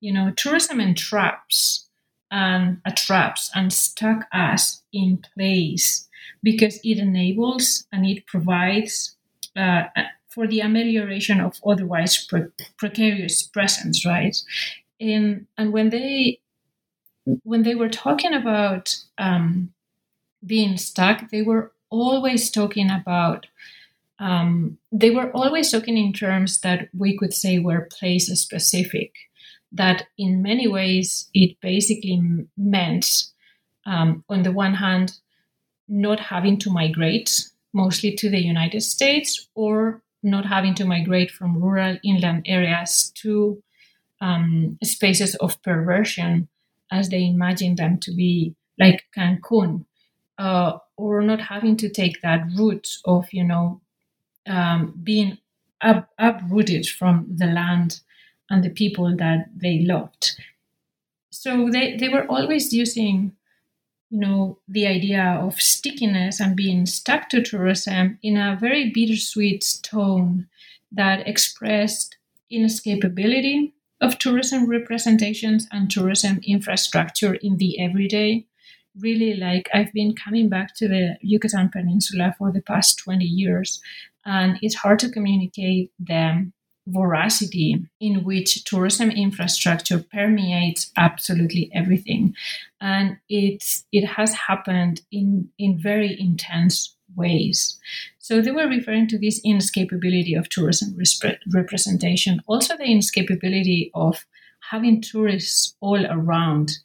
you 0.00 0.12
know, 0.12 0.30
tourism 0.36 0.80
entraps 0.80 1.88
and 2.30 2.82
traps 2.96 3.50
and 3.54 3.72
stuck 3.72 4.26
us 4.32 4.82
in 4.92 5.24
place 5.34 6.06
because 6.42 6.80
it 6.84 6.98
enables 6.98 7.86
and 7.92 8.04
it 8.04 8.26
provides 8.26 9.16
uh, 9.56 9.84
for 10.28 10.46
the 10.46 10.60
amelioration 10.60 11.40
of 11.40 11.60
otherwise 11.66 12.26
pre- 12.26 12.52
precarious 12.76 13.42
presence, 13.42 14.04
right? 14.04 14.36
And 15.00 15.46
and 15.56 15.72
when 15.72 15.90
they 15.90 16.40
when 17.24 17.62
they 17.62 17.74
were 17.74 17.88
talking 17.88 18.34
about 18.34 18.96
um, 19.16 19.72
being 20.46 20.76
stuck, 20.76 21.30
they 21.30 21.42
were 21.42 21.72
always 21.90 22.50
talking 22.50 22.90
about 22.90 23.46
um, 24.20 24.78
they 24.92 25.10
were 25.10 25.30
always 25.32 25.70
talking 25.70 25.98
in 25.98 26.12
terms 26.12 26.60
that 26.60 26.88
we 26.96 27.16
could 27.16 27.34
say 27.34 27.58
were 27.58 27.88
place 27.90 28.26
specific 28.40 29.12
that 29.72 30.06
in 30.16 30.40
many 30.40 30.68
ways 30.68 31.28
it 31.34 31.60
basically 31.60 32.22
meant, 32.56 33.24
um, 33.86 34.24
on 34.28 34.44
the 34.44 34.52
one 34.52 34.74
hand, 34.74 35.18
not 35.88 36.20
having 36.20 36.58
to 36.60 36.70
migrate 36.70 37.48
mostly 37.72 38.14
to 38.14 38.30
the 38.30 38.40
United 38.40 38.80
States 38.82 39.48
or 39.54 40.00
not 40.22 40.46
having 40.46 40.74
to 40.74 40.84
migrate 40.84 41.30
from 41.30 41.60
rural 41.60 41.98
inland 42.04 42.42
areas 42.46 43.12
to 43.16 43.62
um, 44.20 44.78
spaces 44.82 45.34
of 45.36 45.60
perversion 45.62 46.48
as 46.90 47.08
they 47.08 47.24
imagine 47.26 47.74
them 47.74 47.98
to 47.98 48.14
be, 48.14 48.54
like 48.78 49.04
Cancun, 49.14 49.84
uh, 50.38 50.78
or 50.96 51.22
not 51.22 51.40
having 51.40 51.76
to 51.76 51.88
take 51.88 52.20
that 52.22 52.44
route 52.56 52.88
of, 53.04 53.26
you 53.32 53.44
know, 53.44 53.80
um, 54.46 54.98
being 55.02 55.38
up, 55.80 56.10
uprooted 56.18 56.86
from 56.86 57.26
the 57.28 57.46
land 57.46 58.00
and 58.50 58.62
the 58.62 58.70
people 58.70 59.16
that 59.16 59.46
they 59.56 59.80
loved. 59.80 60.40
So 61.30 61.68
they, 61.70 61.96
they 61.96 62.08
were 62.08 62.26
always 62.26 62.72
using, 62.72 63.32
you 64.10 64.18
know, 64.18 64.58
the 64.68 64.86
idea 64.86 65.38
of 65.40 65.60
stickiness 65.60 66.40
and 66.40 66.56
being 66.56 66.86
stuck 66.86 67.28
to 67.30 67.42
tourism 67.42 68.18
in 68.22 68.36
a 68.36 68.56
very 68.60 68.90
bittersweet 68.90 69.78
tone 69.82 70.46
that 70.92 71.26
expressed 71.26 72.16
inescapability 72.52 73.72
of 74.00 74.18
tourism 74.18 74.68
representations 74.68 75.66
and 75.72 75.90
tourism 75.90 76.40
infrastructure 76.46 77.34
in 77.34 77.56
the 77.56 77.80
everyday. 77.80 78.46
Really, 79.00 79.34
like 79.34 79.68
I've 79.74 79.92
been 79.92 80.14
coming 80.14 80.48
back 80.48 80.74
to 80.76 80.88
the 80.88 81.16
Yucatan 81.20 81.68
Peninsula 81.68 82.34
for 82.38 82.52
the 82.52 82.62
past 82.62 82.98
20 82.98 83.24
years, 83.24 83.80
and 84.24 84.58
it's 84.62 84.76
hard 84.76 85.00
to 85.00 85.10
communicate 85.10 85.90
the 85.98 86.50
voracity 86.86 87.82
in 88.00 88.24
which 88.24 88.62
tourism 88.64 89.10
infrastructure 89.10 90.04
permeates 90.12 90.92
absolutely 90.96 91.70
everything. 91.74 92.34
And 92.80 93.16
it 93.28 93.64
it 93.90 94.06
has 94.06 94.34
happened 94.34 95.00
in 95.10 95.48
in 95.58 95.78
very 95.80 96.18
intense 96.18 96.94
ways. 97.16 97.78
So 98.18 98.40
they 98.40 98.50
were 98.50 98.68
referring 98.68 99.08
to 99.08 99.18
this 99.18 99.40
inescapability 99.44 100.38
of 100.38 100.48
tourism 100.48 100.96
representation 101.52 102.40
also 102.46 102.76
the 102.76 102.84
inescapability 102.84 103.90
of 103.94 104.26
having 104.70 105.00
tourists 105.00 105.76
all 105.80 106.06
around 106.06 106.78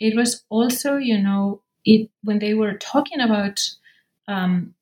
it 0.00 0.16
was 0.16 0.44
also 0.48 0.96
you 0.96 1.18
know 1.18 1.62
it 1.84 2.10
when 2.22 2.38
they 2.38 2.54
were 2.54 2.74
talking 2.74 3.20
about 3.20 3.60
um, 4.28 4.74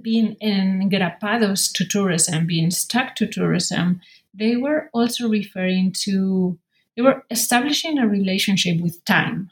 being 0.00 0.36
engrapados 0.42 1.72
to 1.72 1.84
tourism, 1.84 2.46
being 2.46 2.70
stuck 2.70 3.14
to 3.16 3.26
tourism, 3.26 4.00
they 4.32 4.56
were 4.56 4.90
also 4.92 5.28
referring 5.28 5.92
to, 5.92 6.58
they 6.96 7.02
were 7.02 7.24
establishing 7.30 7.98
a 7.98 8.06
relationship 8.06 8.80
with 8.80 9.04
time. 9.04 9.50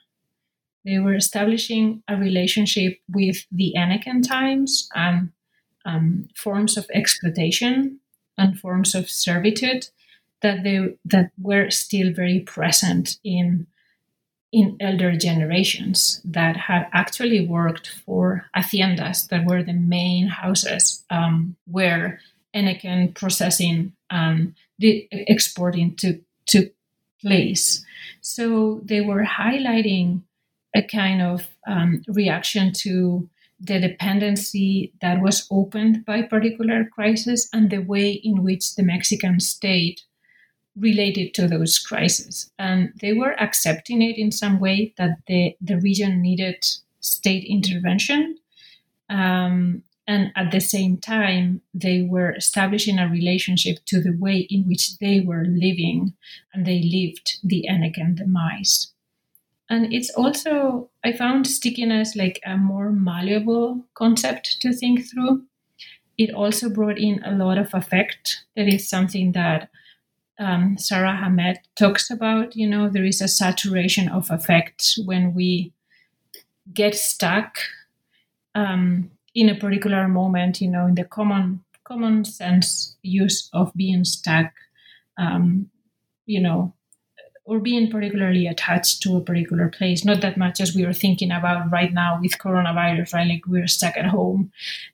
They 0.85 0.99
were 0.99 1.15
establishing 1.15 2.03
a 2.09 2.17
relationship 2.17 2.99
with 3.09 3.47
the 3.53 3.75
Henequén 3.77 4.27
times 4.27 4.89
and 4.95 5.31
um, 5.85 6.29
forms 6.35 6.77
of 6.77 6.87
exploitation 6.93 8.01
and 8.37 8.59
forms 8.59 8.95
of 8.95 9.09
servitude 9.09 9.89
that 10.41 10.65
they 10.65 10.97
that 11.05 11.31
were 11.41 11.71
still 11.71 12.13
very 12.13 12.41
present 12.41 13.19
in 13.23 13.69
in 14.53 14.77
elder 14.81 15.17
generations 15.17 16.21
that 16.25 16.57
had 16.57 16.87
actually 16.93 17.47
worked 17.47 17.89
for 18.05 18.45
haciendas 18.55 19.29
that 19.29 19.47
were 19.47 19.63
the 19.63 19.73
main 19.73 20.29
houses 20.29 21.03
um, 21.11 21.57
where 21.67 22.21
Henequén 22.55 23.15
processing 23.15 23.93
and 24.11 24.55
the 24.79 25.09
exporting 25.11 25.97
took, 25.97 26.17
took 26.47 26.73
place. 27.21 27.85
So 28.21 28.83
they 28.85 29.01
were 29.01 29.25
highlighting 29.25 30.23
a 30.75 30.83
kind 30.83 31.23
of 31.23 31.49
um, 31.67 32.03
reaction 32.09 32.73
to 32.73 33.29
the 33.59 33.79
dependency 33.79 34.93
that 35.01 35.23
was 35.23 35.47
opened 35.51 36.05
by 36.05 36.21
particular 36.23 36.85
crisis 36.85 37.49
and 37.53 37.71
the 37.71 37.79
way 37.79 38.11
in 38.11 38.43
which 38.43 38.75
the 38.75 38.83
Mexican 38.83 39.39
state 39.39 40.03
related 40.79 41.35
to 41.35 41.47
those 41.47 41.79
crises. 41.79 42.51
And 42.59 42.93
they 43.01 43.13
were 43.13 43.41
accepting 43.41 44.03
it 44.03 44.17
in 44.17 44.33
some 44.33 44.61
way 44.61 44.95
that 44.97 45.19
the, 45.27 45.57
the 45.61 45.79
region 45.79 46.23
needed 46.23 46.67
state 47.01 47.45
intervention. 47.45 48.39
Um, 49.11 49.83
and 50.07 50.33
at 50.35 50.51
the 50.51 50.61
same 50.61 50.97
time, 50.97 51.61
they 51.75 52.03
were 52.03 52.33
establishing 52.33 52.99
a 52.99 53.09
relationship 53.09 53.79
to 53.87 54.01
the 54.01 54.17
way 54.19 54.47
in 54.51 54.65
which 54.65 54.99
they 54.99 55.21
were 55.21 55.45
living 55.45 56.15
and 56.53 56.67
they 56.67 56.83
lived 56.83 57.39
the 57.45 57.67
Henequén 57.71 58.17
demise. 58.17 58.93
And 59.69 59.93
it's 59.93 60.11
also, 60.11 60.91
I 61.05 61.13
found 61.13 61.47
stickiness 61.47 62.17
like 62.17 62.41
a 62.45 62.57
more 62.57 62.91
malleable 62.91 63.85
concept 63.95 64.61
to 64.61 64.73
think 64.73 65.09
through 65.09 65.45
it 66.19 66.35
also 66.35 66.69
brought 66.69 66.99
in 66.99 67.23
a 67.25 67.33
lot 67.33 67.59
of 67.59 67.73
affect. 67.73 68.45
That 68.57 68.69
is 68.69 68.89
something 68.89 69.33
that 69.33 69.71
um, 70.43 70.77
Sara 70.77 71.11
Ahmed 71.25 71.59
talks 71.77 72.11
about. 72.11 72.57
You 72.57 72.69
know, 72.69 72.89
there 72.89 73.05
is 73.05 73.21
a 73.21 73.29
saturation 73.29 74.09
of 74.09 74.31
affect 74.31 74.99
when 75.05 75.35
we 75.35 75.73
get 76.75 76.95
stuck 76.95 77.59
um, 78.55 79.11
in 79.35 79.49
a 79.49 79.55
particular 79.55 80.09
moment. 80.09 80.61
You 80.61 80.69
know, 80.69 80.87
in 80.87 80.95
the 80.95 81.05
common 81.05 81.65
common 81.85 82.25
sense 82.25 82.97
use 83.03 83.49
of 83.53 83.73
being 83.75 84.05
stuck. 84.05 84.53
Um, 85.19 85.71
you 86.27 86.41
know, 86.41 86.75
or 87.45 87.59
being 87.59 87.91
particularly 87.91 88.47
attached 88.47 89.03
to 89.03 89.17
a 89.17 89.21
particular 89.21 89.69
place, 89.69 90.05
not 90.05 90.21
that 90.21 90.37
much 90.37 90.61
as 90.61 90.75
we 90.75 90.85
are 90.85 90.93
thinking 90.93 91.33
about 91.33 91.71
right 91.73 91.93
now 91.93 92.19
with 92.21 92.39
coronavirus, 92.39 93.15
right? 93.15 93.29
Like 93.29 93.47
we're 93.47 93.67
stuck 93.67 93.97
at 93.97 94.07
home, 94.07 94.53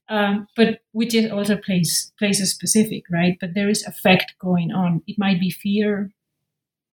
um, 0.09 0.49
but 0.57 0.81
which 0.93 1.15
is 1.15 1.31
also 1.31 1.57
place 1.57 2.11
place 2.19 2.43
specific, 2.51 3.05
right? 3.11 3.37
But 3.41 3.55
there 3.55 3.69
is 3.69 3.85
effect 3.85 4.35
going 4.39 4.73
on. 4.73 5.03
It 5.07 5.19
might 5.19 5.41
be 5.41 5.51
fear, 5.51 6.11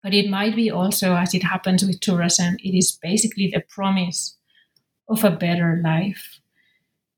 but 0.02 0.14
it 0.14 0.30
might 0.30 0.56
be 0.56 0.72
also, 0.72 1.16
as 1.16 1.34
it 1.34 1.44
happens 1.44 1.84
with 1.84 2.00
tourism, 2.00 2.56
it 2.64 2.78
is 2.78 2.98
basically 3.02 3.50
the 3.54 3.62
promise 3.62 4.38
of 5.10 5.24
a 5.26 5.32
better 5.32 5.82
life. 5.84 6.40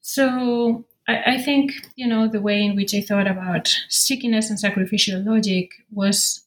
So 0.01 0.85
I, 1.07 1.35
I 1.35 1.37
think 1.41 1.71
you 1.95 2.07
know 2.07 2.27
the 2.27 2.41
way 2.41 2.63
in 2.63 2.75
which 2.75 2.95
I 2.95 3.01
thought 3.01 3.27
about 3.27 3.67
stickiness 3.89 4.49
and 4.49 4.59
sacrificial 4.59 5.23
logic 5.23 5.71
was 5.91 6.42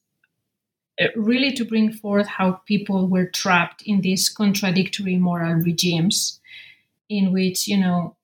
really 1.14 1.52
to 1.52 1.64
bring 1.64 1.92
forth 1.92 2.26
how 2.26 2.52
people 2.66 3.08
were 3.08 3.26
trapped 3.26 3.82
in 3.82 4.00
these 4.00 4.28
contradictory 4.28 5.16
moral 5.16 5.54
regimes 5.54 6.40
in 7.08 7.32
which 7.32 7.68
you 7.68 7.76
know 7.76 8.16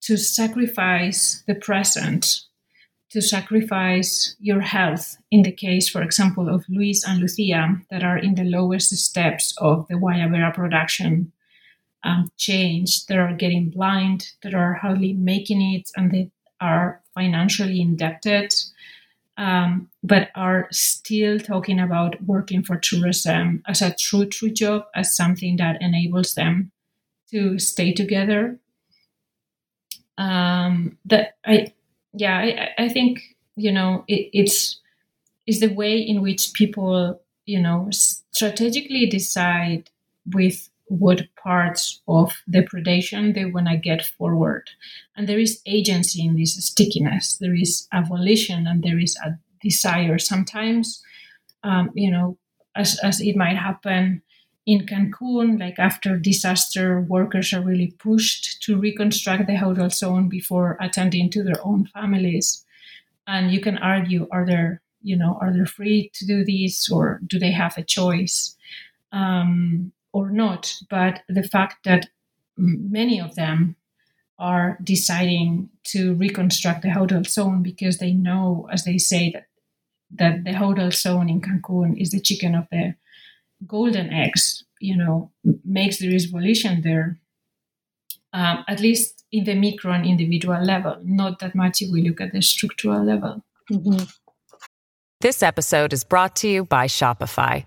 to 0.00 0.16
sacrifice 0.16 1.42
the 1.46 1.54
present 1.54 2.42
to 3.10 3.20
sacrifice 3.20 4.36
your 4.40 4.60
health 4.60 5.16
in 5.30 5.42
the 5.42 5.52
case 5.52 5.88
for 5.88 6.02
example 6.02 6.48
of 6.48 6.64
luis 6.68 7.06
and 7.06 7.20
lucia 7.20 7.80
that 7.90 8.02
are 8.02 8.18
in 8.18 8.34
the 8.34 8.44
lowest 8.44 8.90
steps 8.96 9.54
of 9.58 9.86
the 9.88 9.94
guayabera 9.94 10.52
production 10.52 11.32
um, 12.02 12.30
change 12.38 13.06
that 13.06 13.18
are 13.18 13.34
getting 13.34 13.68
blind 13.68 14.32
that 14.42 14.54
are 14.54 14.74
hardly 14.74 15.12
making 15.12 15.60
it 15.60 15.90
and 15.96 16.10
they 16.10 16.30
are 16.60 17.00
financially 17.14 17.80
indebted 17.80 18.54
um, 19.40 19.88
but 20.02 20.28
are 20.34 20.68
still 20.70 21.40
talking 21.40 21.80
about 21.80 22.22
working 22.24 22.62
for 22.62 22.76
tourism 22.76 23.62
as 23.66 23.80
a 23.80 23.94
true, 23.94 24.26
true 24.26 24.50
job, 24.50 24.84
as 24.94 25.16
something 25.16 25.56
that 25.56 25.80
enables 25.80 26.34
them 26.34 26.70
to 27.30 27.58
stay 27.58 27.94
together. 27.94 28.58
Um, 30.18 30.98
that 31.06 31.36
I, 31.46 31.72
yeah, 32.12 32.36
I, 32.36 32.84
I 32.84 32.88
think 32.90 33.22
you 33.56 33.72
know 33.72 34.04
it, 34.06 34.28
it's 34.34 34.78
is 35.46 35.60
the 35.60 35.72
way 35.72 35.96
in 35.96 36.20
which 36.20 36.52
people 36.52 37.22
you 37.46 37.60
know 37.60 37.88
strategically 37.90 39.06
decide 39.06 39.88
with 40.34 40.68
what 40.90 41.22
parts 41.36 42.02
of 42.08 42.42
the 42.48 42.62
predation 42.62 43.32
they 43.32 43.44
want 43.44 43.68
to 43.68 43.76
get 43.76 44.04
forward. 44.04 44.68
And 45.16 45.28
there 45.28 45.38
is 45.38 45.62
agency 45.64 46.24
in 46.26 46.36
this 46.36 46.56
stickiness. 46.56 47.36
There 47.36 47.54
is 47.54 47.86
a 47.92 48.04
volition 48.04 48.66
and 48.66 48.82
there 48.82 48.98
is 48.98 49.16
a 49.24 49.38
desire. 49.62 50.18
Sometimes, 50.18 51.00
um, 51.62 51.90
you 51.94 52.10
know, 52.10 52.36
as, 52.74 52.98
as 53.04 53.20
it 53.20 53.36
might 53.36 53.56
happen 53.56 54.22
in 54.66 54.84
Cancun, 54.86 55.60
like 55.60 55.78
after 55.78 56.18
disaster, 56.18 57.00
workers 57.02 57.52
are 57.52 57.62
really 57.62 57.92
pushed 57.98 58.60
to 58.64 58.76
reconstruct 58.76 59.46
the 59.46 59.56
hotel 59.56 59.90
zone 59.90 60.28
before 60.28 60.76
attending 60.80 61.30
to 61.30 61.44
their 61.44 61.64
own 61.64 61.86
families. 61.86 62.64
And 63.28 63.52
you 63.52 63.60
can 63.60 63.78
argue, 63.78 64.26
are 64.32 64.44
they, 64.44 64.70
you 65.02 65.16
know, 65.16 65.38
are 65.40 65.52
they 65.56 65.64
free 65.66 66.10
to 66.14 66.26
do 66.26 66.44
this 66.44 66.90
or 66.90 67.20
do 67.28 67.38
they 67.38 67.52
have 67.52 67.78
a 67.78 67.84
choice? 67.84 68.56
Um, 69.12 69.92
or 70.12 70.30
not. 70.30 70.74
But 70.88 71.22
the 71.28 71.42
fact 71.42 71.84
that 71.84 72.08
many 72.56 73.20
of 73.20 73.34
them 73.34 73.76
are 74.38 74.78
deciding 74.82 75.68
to 75.84 76.14
reconstruct 76.14 76.82
the 76.82 76.90
hotel 76.90 77.22
zone 77.24 77.62
because 77.62 77.98
they 77.98 78.12
know, 78.12 78.68
as 78.72 78.84
they 78.84 78.98
say, 78.98 79.30
that 79.32 79.46
that 80.12 80.44
the 80.44 80.52
hotel 80.52 80.90
zone 80.90 81.28
in 81.28 81.40
Cancun 81.40 82.00
is 82.00 82.10
the 82.10 82.20
chicken 82.20 82.54
of 82.54 82.66
the 82.70 82.94
golden 83.66 84.12
eggs, 84.12 84.64
you 84.80 84.96
know, 84.96 85.30
makes 85.64 85.98
the 85.98 86.26
volition 86.30 86.82
there, 86.82 87.18
um, 88.32 88.64
at 88.66 88.80
least 88.80 89.24
in 89.30 89.44
the 89.44 89.54
micro 89.54 89.92
and 89.92 90.06
individual 90.06 90.60
level, 90.62 90.98
not 91.04 91.38
that 91.38 91.54
much 91.54 91.82
if 91.82 91.90
we 91.92 92.02
look 92.02 92.20
at 92.20 92.32
the 92.32 92.42
structural 92.42 93.04
level. 93.04 93.44
Mm-hmm. 93.70 94.04
This 95.20 95.42
episode 95.42 95.92
is 95.92 96.02
brought 96.02 96.34
to 96.36 96.48
you 96.48 96.64
by 96.64 96.86
Shopify. 96.86 97.66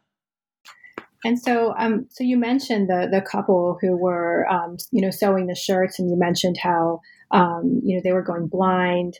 And 1.23 1.39
so, 1.39 1.73
um, 1.77 2.07
so 2.09 2.23
you 2.23 2.37
mentioned 2.37 2.89
the 2.89 3.07
the 3.11 3.21
couple 3.21 3.77
who 3.81 3.95
were, 3.95 4.47
um, 4.49 4.77
you 4.91 5.01
know, 5.01 5.11
sewing 5.11 5.47
the 5.47 5.55
shirts, 5.55 5.99
and 5.99 6.09
you 6.09 6.17
mentioned 6.17 6.57
how, 6.57 7.01
um, 7.31 7.81
you 7.83 7.95
know, 7.95 8.01
they 8.03 8.11
were 8.11 8.23
going 8.23 8.47
blind 8.47 9.19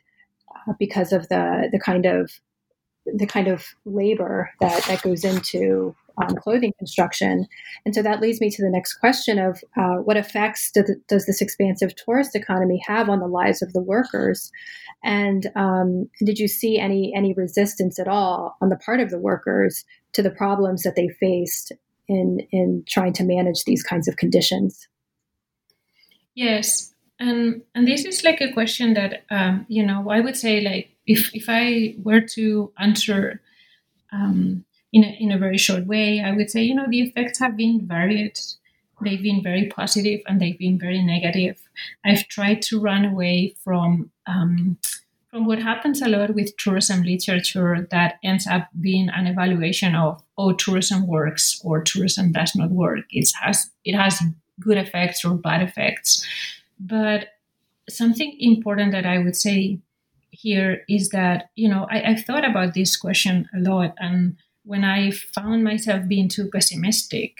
uh, 0.67 0.73
because 0.79 1.13
of 1.13 1.29
the 1.29 1.69
the 1.71 1.79
kind 1.79 2.05
of 2.05 2.31
the 3.05 3.27
kind 3.27 3.47
of 3.47 3.65
labor 3.85 4.49
that 4.61 4.83
that 4.85 5.01
goes 5.01 5.23
into 5.23 5.95
um, 6.21 6.35
clothing 6.35 6.73
construction. 6.77 7.47
And 7.85 7.95
so 7.95 8.01
that 8.01 8.21
leads 8.21 8.41
me 8.41 8.49
to 8.49 8.61
the 8.61 8.69
next 8.69 8.95
question 8.95 9.39
of 9.39 9.63
uh, 9.77 9.95
what 9.97 10.17
effects 10.17 10.71
do 10.71 10.83
the, 10.83 10.95
does 11.07 11.25
this 11.25 11.41
expansive 11.41 11.95
tourist 11.95 12.35
economy 12.35 12.81
have 12.85 13.09
on 13.09 13.19
the 13.19 13.27
lives 13.27 13.61
of 13.61 13.73
the 13.73 13.81
workers? 13.81 14.51
And 15.03 15.49
um, 15.55 16.09
did 16.23 16.37
you 16.37 16.47
see 16.47 16.79
any 16.79 17.13
any 17.15 17.33
resistance 17.33 17.99
at 17.99 18.07
all 18.07 18.57
on 18.61 18.69
the 18.69 18.77
part 18.77 18.99
of 18.99 19.09
the 19.09 19.19
workers 19.19 19.83
to 20.13 20.21
the 20.21 20.29
problems 20.29 20.83
that 20.83 20.95
they 20.95 21.09
faced 21.19 21.71
in 22.11 22.47
in 22.51 22.83
trying 22.87 23.13
to 23.13 23.23
manage 23.23 23.63
these 23.63 23.83
kinds 23.83 24.07
of 24.07 24.17
conditions. 24.17 24.87
Yes. 26.35 26.93
And 27.19 27.61
and 27.75 27.87
this 27.87 28.05
is 28.05 28.23
like 28.23 28.41
a 28.41 28.51
question 28.51 28.93
that 28.95 29.23
um, 29.29 29.65
you 29.69 29.85
know 29.85 30.09
i 30.09 30.19
would 30.19 30.35
say 30.35 30.61
like 30.61 30.89
if 31.05 31.33
if 31.35 31.45
i 31.47 31.95
were 32.03 32.21
to 32.35 32.71
answer 32.79 33.41
um, 34.11 34.65
in, 34.91 35.03
a, 35.03 35.17
in 35.19 35.31
a 35.31 35.37
very 35.37 35.57
short 35.57 35.85
way 35.85 36.21
i 36.21 36.31
would 36.31 36.49
say 36.49 36.63
you 36.63 36.75
know 36.75 36.87
the 36.89 37.01
effects 37.01 37.39
have 37.39 37.55
been 37.55 37.87
varied. 37.87 38.39
They've 39.03 39.23
been 39.23 39.41
very 39.41 39.65
positive 39.65 40.21
and 40.27 40.39
they've 40.39 40.59
been 40.59 40.77
very 40.77 41.01
negative. 41.01 41.57
I've 42.05 42.27
tried 42.27 42.61
to 42.67 42.79
run 42.79 43.03
away 43.03 43.55
from 43.63 44.11
um, 44.27 44.77
from 45.31 45.45
what 45.45 45.59
happens 45.59 46.01
a 46.01 46.09
lot 46.09 46.35
with 46.35 46.55
tourism 46.57 47.01
literature 47.03 47.87
that 47.89 48.19
ends 48.23 48.45
up 48.45 48.67
being 48.79 49.09
an 49.09 49.25
evaluation 49.27 49.95
of 49.95 50.21
oh 50.41 50.53
tourism 50.53 51.07
works 51.07 51.61
or 51.63 51.81
tourism 51.81 52.31
does 52.31 52.55
not 52.55 52.71
work 52.71 53.05
it 53.11 53.29
has 53.41 53.69
it 53.85 53.95
has 53.95 54.21
good 54.59 54.77
effects 54.77 55.23
or 55.25 55.35
bad 55.35 55.61
effects 55.61 56.25
but 56.79 57.29
something 57.89 58.35
important 58.39 58.91
that 58.91 59.05
i 59.05 59.17
would 59.17 59.35
say 59.35 59.79
here 60.31 60.83
is 60.87 61.09
that 61.09 61.49
you 61.55 61.69
know 61.69 61.87
I, 61.89 62.03
i've 62.09 62.25
thought 62.25 62.45
about 62.49 62.73
this 62.73 62.95
question 62.95 63.49
a 63.53 63.59
lot 63.59 63.93
and 63.97 64.37
when 64.63 64.83
i 64.83 65.11
found 65.11 65.63
myself 65.63 66.07
being 66.07 66.29
too 66.29 66.49
pessimistic 66.49 67.33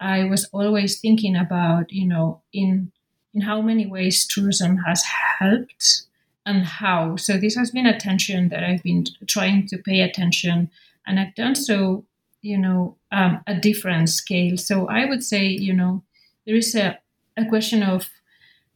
i 0.00 0.24
was 0.24 0.48
always 0.52 1.00
thinking 1.00 1.36
about 1.36 1.92
you 1.92 2.06
know 2.06 2.40
in 2.52 2.92
in 3.34 3.42
how 3.42 3.60
many 3.60 3.86
ways 3.86 4.26
tourism 4.26 4.78
has 4.78 5.04
helped 5.38 6.02
and 6.46 6.64
how. 6.64 7.16
So 7.16 7.36
this 7.36 7.54
has 7.56 7.70
been 7.70 7.86
a 7.86 7.98
tension 7.98 8.48
that 8.48 8.64
I've 8.64 8.82
been 8.82 9.06
trying 9.26 9.66
to 9.68 9.78
pay 9.78 10.00
attention, 10.00 10.70
and 11.06 11.20
I've 11.20 11.34
done 11.34 11.54
so, 11.54 12.04
you 12.42 12.58
know, 12.58 12.96
um, 13.12 13.42
a 13.46 13.54
different 13.54 14.08
scale. 14.08 14.56
So 14.56 14.88
I 14.88 15.04
would 15.04 15.22
say, 15.22 15.46
you 15.46 15.72
know, 15.72 16.02
there 16.46 16.56
is 16.56 16.74
a, 16.74 16.98
a 17.36 17.44
question 17.46 17.82
of 17.82 18.08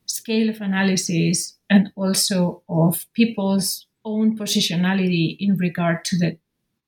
scale 0.07 0.51
of 0.51 0.61
analysis 0.61 1.57
and 1.71 1.91
also 1.97 2.63
of 2.69 3.07
people's 3.15 3.87
own 4.05 4.37
positionality 4.37 5.37
in 5.41 5.57
regard 5.57 6.05
to 6.05 6.19
the 6.19 6.37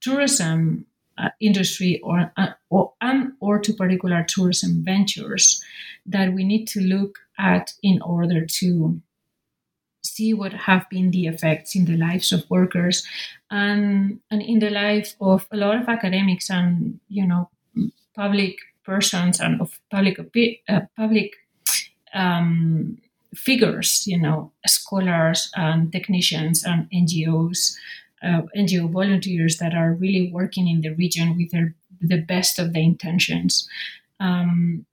tourism 0.00 0.86
uh, 1.18 1.30
industry 1.40 1.98
or 2.02 2.30
uh, 2.36 2.48
or 2.68 2.92
or 3.40 3.58
to 3.58 3.72
particular 3.72 4.22
tourism 4.22 4.84
ventures 4.84 5.64
that 6.04 6.34
we 6.34 6.44
need 6.44 6.66
to 6.66 6.80
look 6.80 7.18
at 7.38 7.72
in 7.82 8.02
order 8.02 8.44
to 8.44 9.00
see 10.06 10.32
what 10.32 10.52
have 10.52 10.88
been 10.90 11.10
the 11.10 11.26
effects 11.26 11.74
in 11.74 11.84
the 11.84 11.96
lives 11.96 12.32
of 12.32 12.48
workers 12.50 13.06
and 13.50 14.20
and 14.30 14.42
in 14.42 14.58
the 14.58 14.70
life 14.70 15.14
of 15.20 15.46
a 15.52 15.56
lot 15.56 15.76
of 15.76 15.88
academics 15.88 16.50
and 16.50 17.00
you 17.08 17.26
know 17.26 17.48
public 18.14 18.56
persons 18.84 19.40
and 19.40 19.60
of 19.60 19.78
public 19.90 20.18
uh, 20.68 20.80
public 20.96 21.32
um, 22.14 22.98
figures, 23.36 24.06
you 24.06 24.18
know, 24.18 24.52
scholars 24.66 25.50
and 25.54 25.92
technicians 25.92 26.64
and 26.64 26.88
NGOs, 26.90 27.74
uh, 28.22 28.42
NGO 28.56 28.90
volunteers 28.90 29.58
that 29.58 29.74
are 29.74 29.92
really 29.92 30.30
working 30.32 30.68
in 30.68 30.80
the 30.80 30.94
region 30.94 31.36
with 31.36 31.50
their 31.50 31.74
the 32.00 32.20
best 32.20 32.58
of 32.58 32.72
the 32.72 32.80
intentions. 32.80 33.68
Um, 34.20 34.86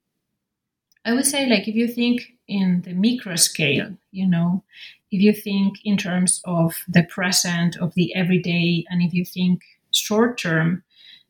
I 1.05 1.13
would 1.13 1.25
say, 1.25 1.45
like, 1.47 1.67
if 1.67 1.75
you 1.75 1.87
think 1.87 2.33
in 2.47 2.81
the 2.81 2.93
micro 2.93 3.35
scale, 3.35 3.97
you 4.11 4.27
know, 4.27 4.63
if 5.11 5.21
you 5.21 5.33
think 5.33 5.77
in 5.83 5.97
terms 5.97 6.41
of 6.45 6.75
the 6.87 7.03
present, 7.03 7.77
of 7.77 7.93
the 7.93 8.15
everyday, 8.15 8.85
and 8.89 9.01
if 9.01 9.13
you 9.13 9.25
think 9.25 9.61
short 9.91 10.37
term, 10.37 10.83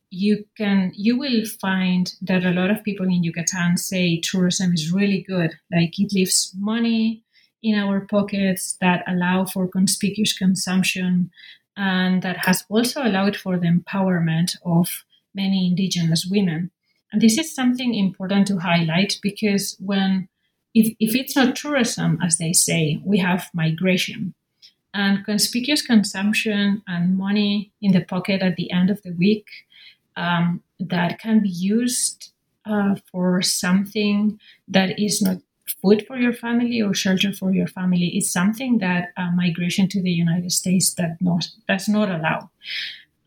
you 0.09 0.45
can 0.55 0.91
you 0.95 1.17
will 1.17 1.43
find 1.59 2.13
that 2.21 2.45
a 2.45 2.51
lot 2.51 2.69
of 2.69 2.83
people 2.83 3.07
in 3.07 3.23
Yucatan 3.23 3.77
say 3.77 4.19
tourism 4.19 4.71
is 4.71 4.91
really 4.91 5.25
good. 5.27 5.51
Like 5.71 5.99
it 5.99 6.13
leaves 6.13 6.53
money 6.55 7.23
in 7.63 7.75
our 7.75 8.01
pockets 8.01 8.77
that 8.79 9.03
allow 9.07 9.45
for 9.45 9.67
conspicuous 9.67 10.37
consumption 10.37 11.31
and 11.75 12.21
that 12.21 12.37
has 12.45 12.63
also 12.69 13.01
allowed 13.01 13.35
for 13.35 13.57
the 13.57 13.67
empowerment 13.67 14.55
of 14.63 15.03
many 15.33 15.67
indigenous 15.67 16.27
women. 16.29 16.69
And 17.13 17.21
this 17.21 17.37
is 17.37 17.53
something 17.53 17.93
important 17.93 18.47
to 18.47 18.57
highlight 18.57 19.19
because 19.21 19.77
when 19.79 20.27
if, 20.73 20.95
if 20.99 21.15
it's 21.15 21.35
not 21.35 21.55
tourism, 21.55 22.17
as 22.23 22.37
they 22.37 22.51
say, 22.51 22.99
we 23.05 23.19
have 23.19 23.49
migration. 23.53 24.33
And 24.95 25.23
conspicuous 25.23 25.83
consumption 25.83 26.81
and 26.87 27.15
money 27.15 27.71
in 27.81 27.91
the 27.91 28.01
pocket 28.01 28.41
at 28.41 28.55
the 28.55 28.71
end 28.71 28.89
of 28.89 29.01
the 29.03 29.13
week 29.13 29.47
um, 30.15 30.63
that 30.79 31.19
can 31.19 31.39
be 31.41 31.49
used 31.49 32.31
uh, 32.65 32.95
for 33.11 33.41
something 33.41 34.39
that 34.67 34.99
is 34.99 35.21
not 35.21 35.37
food 35.81 36.05
for 36.07 36.17
your 36.17 36.33
family 36.33 36.81
or 36.81 36.93
shelter 36.93 37.31
for 37.31 37.53
your 37.53 37.67
family 37.67 38.17
is 38.17 38.31
something 38.31 38.79
that 38.79 39.09
uh, 39.17 39.31
migration 39.31 39.87
to 39.89 40.01
the 40.01 40.11
United 40.11 40.51
States 40.51 40.93
that 40.95 41.17
not, 41.21 41.47
does 41.67 41.87
not 41.87 42.09
allow. 42.09 42.49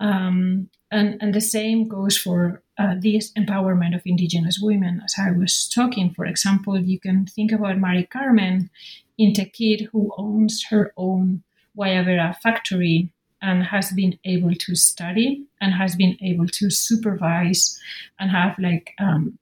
Um, 0.01 0.69
and, 0.91 1.21
and 1.21 1.35
the 1.35 1.41
same 1.41 1.89
goes 1.89 2.17
for 2.17 2.63
uh, 2.79 2.95
this 2.99 3.33
empowerment 3.33 3.95
of 3.95 4.03
indigenous 4.05 4.59
women. 4.61 5.01
As 5.05 5.15
I 5.19 5.31
was 5.31 5.69
talking, 5.69 6.13
for 6.13 6.27
example, 6.27 6.79
you 6.79 7.01
can 7.01 7.27
think 7.27 7.53
about 7.53 7.79
Mari 7.79 8.05
Carmen 8.05 8.71
in 9.19 9.33
Tekit, 9.33 9.89
who 9.93 10.13
owns 10.19 10.65
her 10.71 10.93
own 10.97 11.43
Guayabera 11.77 12.37
factory 12.39 13.11
and 13.43 13.65
has 13.65 13.93
been 13.93 14.19
able 14.25 14.55
to 14.55 14.75
study 14.75 15.45
and 15.61 15.75
has 15.75 15.95
been 15.95 16.17
able 16.23 16.49
to 16.49 16.71
supervise 16.71 17.79
and 18.19 18.31
have 18.31 18.59
like 18.59 18.95
um, 18.99 19.39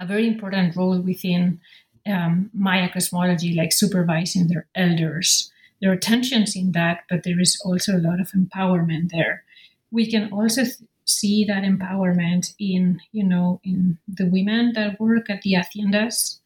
a 0.00 0.06
very 0.06 0.26
important 0.26 0.74
role 0.76 1.00
within 1.00 1.60
um, 2.06 2.50
Maya 2.52 2.88
cosmology, 2.92 3.54
like 3.54 3.72
supervising 3.72 4.48
their 4.48 4.66
elders. 4.74 5.50
There 5.80 5.92
are 5.92 5.96
tensions 5.96 6.56
in 6.56 6.72
that, 6.72 7.04
but 7.08 7.22
there 7.22 7.40
is 7.40 7.60
also 7.64 7.96
a 7.96 7.98
lot 7.98 8.20
of 8.20 8.30
empowerment 8.32 9.10
there. 9.10 9.44
We 9.90 10.10
can 10.10 10.32
also 10.32 10.64
th- 10.64 10.76
see 11.18 11.44
that 11.44 11.62
empowerment 11.62 12.54
in, 12.58 13.00
you 13.12 13.24
know, 13.24 13.60
in 13.64 13.98
the 14.08 14.26
women 14.26 14.72
that 14.74 15.00
work 15.00 15.30
at 15.30 15.42
the 15.42 15.54
haciendas, 15.54 16.38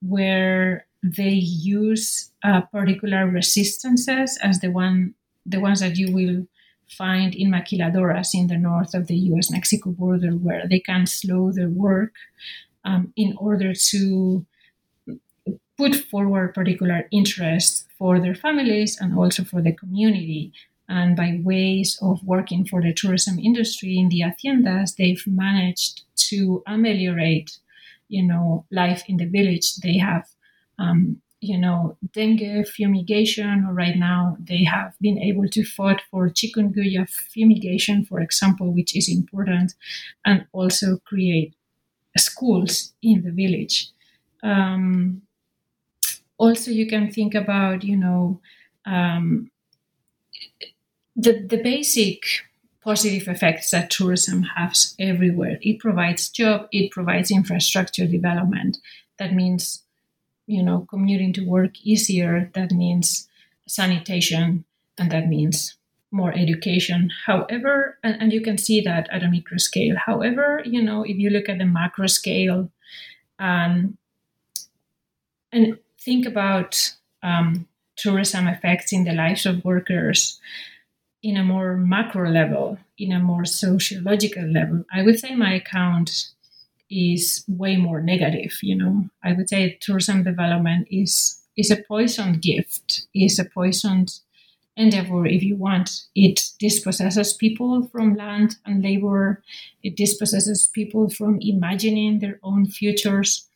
where 0.00 0.86
they 1.02 1.30
use 1.30 2.30
uh, 2.42 2.62
particular 2.62 3.26
resistances 3.26 4.38
as 4.42 4.60
the 4.60 4.70
one 4.70 5.14
the 5.46 5.60
ones 5.60 5.80
that 5.80 5.96
you 5.96 6.10
will 6.10 6.46
find 6.88 7.34
in 7.34 7.50
maquiladoras 7.50 8.34
in 8.34 8.46
the 8.46 8.56
north 8.56 8.94
of 8.94 9.06
the 9.06 9.16
US 9.16 9.50
Mexico 9.50 9.90
border, 9.90 10.30
where 10.30 10.66
they 10.68 10.80
can 10.80 11.06
slow 11.06 11.52
their 11.52 11.68
work 11.68 12.14
um, 12.84 13.12
in 13.16 13.34
order 13.38 13.74
to 13.74 14.46
put 15.76 15.94
forward 15.94 16.54
particular 16.54 17.08
interests 17.10 17.86
for 17.98 18.20
their 18.20 18.34
families 18.34 18.98
and 19.00 19.18
also 19.18 19.44
for 19.44 19.60
the 19.60 19.72
community. 19.72 20.52
And 20.88 21.16
by 21.16 21.40
ways 21.42 21.98
of 22.02 22.22
working 22.24 22.64
for 22.66 22.82
the 22.82 22.92
tourism 22.92 23.38
industry 23.38 23.96
in 23.96 24.08
the 24.10 24.20
haciendas, 24.20 24.96
they've 24.96 25.22
managed 25.26 26.02
to 26.30 26.62
ameliorate, 26.66 27.58
you 28.08 28.22
know, 28.22 28.66
life 28.70 29.04
in 29.08 29.16
the 29.16 29.26
village. 29.26 29.76
They 29.76 29.98
have 29.98 30.26
um, 30.78 31.22
you 31.44 31.58
know, 31.58 31.96
dengue 32.12 32.66
fumigation, 32.66 33.66
right 33.68 33.96
now 33.96 34.36
they 34.40 34.64
have 34.64 34.94
been 35.00 35.18
able 35.18 35.46
to 35.48 35.62
fight 35.62 36.00
for 36.10 36.28
chikungunya 36.30 37.06
fumigation, 37.08 38.04
for 38.04 38.20
example, 38.20 38.72
which 38.72 38.96
is 38.96 39.10
important, 39.10 39.74
and 40.24 40.46
also 40.52 40.96
create 41.04 41.54
schools 42.16 42.94
in 43.02 43.22
the 43.22 43.30
village. 43.30 43.90
Um, 44.42 45.22
also, 46.38 46.70
you 46.70 46.86
can 46.86 47.10
think 47.10 47.34
about, 47.34 47.84
you 47.84 47.96
know, 47.96 48.40
um, 48.86 49.50
the, 51.16 51.40
the 51.40 51.62
basic 51.62 52.24
positive 52.82 53.28
effects 53.28 53.70
that 53.70 53.90
tourism 53.90 54.42
has 54.42 54.94
everywhere. 54.98 55.58
It 55.62 55.78
provides 55.78 56.28
job, 56.28 56.68
it 56.70 56.90
provides 56.90 57.30
infrastructure 57.30 58.06
development. 58.06 58.78
That 59.18 59.32
means 59.32 59.84
you 60.46 60.62
know, 60.62 60.86
commuting 60.90 61.32
to 61.34 61.46
work 61.46 61.80
easier, 61.82 62.50
that 62.54 62.70
means 62.70 63.28
sanitation 63.66 64.64
and 64.98 65.10
that 65.10 65.28
means 65.28 65.76
more 66.10 66.32
education. 66.32 67.10
However, 67.26 67.98
and, 68.04 68.20
and, 68.20 68.32
you 68.32 68.40
can 68.40 68.56
see 68.56 68.80
that 68.82 69.08
at 69.10 69.24
a 69.24 69.30
micro 69.30 69.56
scale. 69.56 69.96
However, 69.96 70.62
you 70.64 70.80
know, 70.80 71.02
if 71.02 71.16
you 71.16 71.30
look 71.30 71.48
at 71.48 71.58
the 71.58 71.64
macro 71.64 72.06
scale 72.06 72.70
um, 73.38 73.96
and 75.50 75.78
think 75.98 76.26
about 76.26 76.94
um, 77.22 77.66
tourism 77.96 78.46
effects 78.46 78.92
in 78.92 79.04
the 79.04 79.12
lives 79.12 79.44
of 79.46 79.64
workers 79.64 80.38
in 81.24 81.38
a 81.38 81.42
more 81.42 81.74
macro 81.78 82.30
level, 82.30 82.76
in 82.98 83.10
a 83.10 83.18
more 83.18 83.46
sociological 83.46 84.46
level, 84.46 84.84
I 84.92 85.02
would 85.02 85.18
say 85.18 85.34
my 85.34 85.54
account 85.54 86.28
is 86.90 87.44
way 87.48 87.76
more 87.76 88.02
negative. 88.02 88.52
You 88.62 88.76
know, 88.76 89.08
I 89.24 89.32
would 89.32 89.48
say 89.48 89.78
tourism 89.80 90.22
development 90.22 90.86
is 90.90 91.40
is 91.56 91.70
a 91.70 91.76
poisoned 91.76 92.42
gift, 92.42 93.06
is 93.14 93.38
a 93.38 93.46
poisoned 93.46 94.20
endeavor 94.76 95.26
if 95.26 95.42
you 95.42 95.56
want. 95.56 96.02
It 96.14 96.50
dispossesses 96.58 97.32
people 97.32 97.88
from 97.88 98.16
land 98.16 98.56
and 98.66 98.82
labor. 98.82 99.42
It 99.82 99.96
dispossesses 99.96 100.68
people 100.74 101.08
from 101.08 101.38
imagining 101.40 102.18
their 102.18 102.38
own 102.42 102.66
futures. 102.66 103.48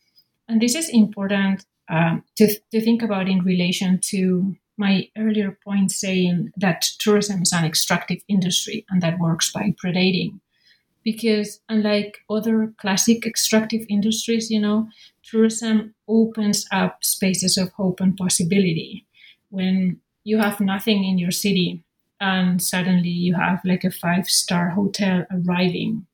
And 0.47 0.59
this 0.59 0.73
is 0.75 0.89
important 0.89 1.65
um, 1.87 2.23
to, 2.37 2.47
to 2.71 2.81
think 2.81 3.03
about 3.03 3.29
in 3.29 3.43
relation 3.43 3.99
to 4.05 4.55
my 4.79 5.09
earlier 5.17 5.57
point 5.63 5.91
saying 5.91 6.51
that 6.57 6.81
tourism 6.99 7.41
is 7.41 7.53
an 7.53 7.65
extractive 7.65 8.21
industry 8.27 8.85
and 8.89 9.01
that 9.01 9.19
works 9.19 9.51
by 9.51 9.75
predating 9.83 10.39
because 11.03 11.59
unlike 11.69 12.19
other 12.29 12.73
classic 12.77 13.25
extractive 13.25 13.85
industries, 13.89 14.51
you 14.51 14.59
know, 14.59 14.87
tourism 15.23 15.93
opens 16.07 16.65
up 16.71 17.03
spaces 17.03 17.57
of 17.57 17.71
hope 17.73 17.99
and 17.99 18.17
possibility. 18.17 19.05
When 19.49 19.99
you 20.23 20.37
have 20.37 20.59
nothing 20.59 21.03
in 21.03 21.17
your 21.17 21.31
city 21.31 21.83
and 22.19 22.61
suddenly 22.61 23.09
you 23.09 23.35
have 23.35 23.61
like 23.63 23.83
a 23.83 23.91
five 23.91 24.29
star 24.29 24.69
hotel 24.69 25.25
arriving 25.31 26.05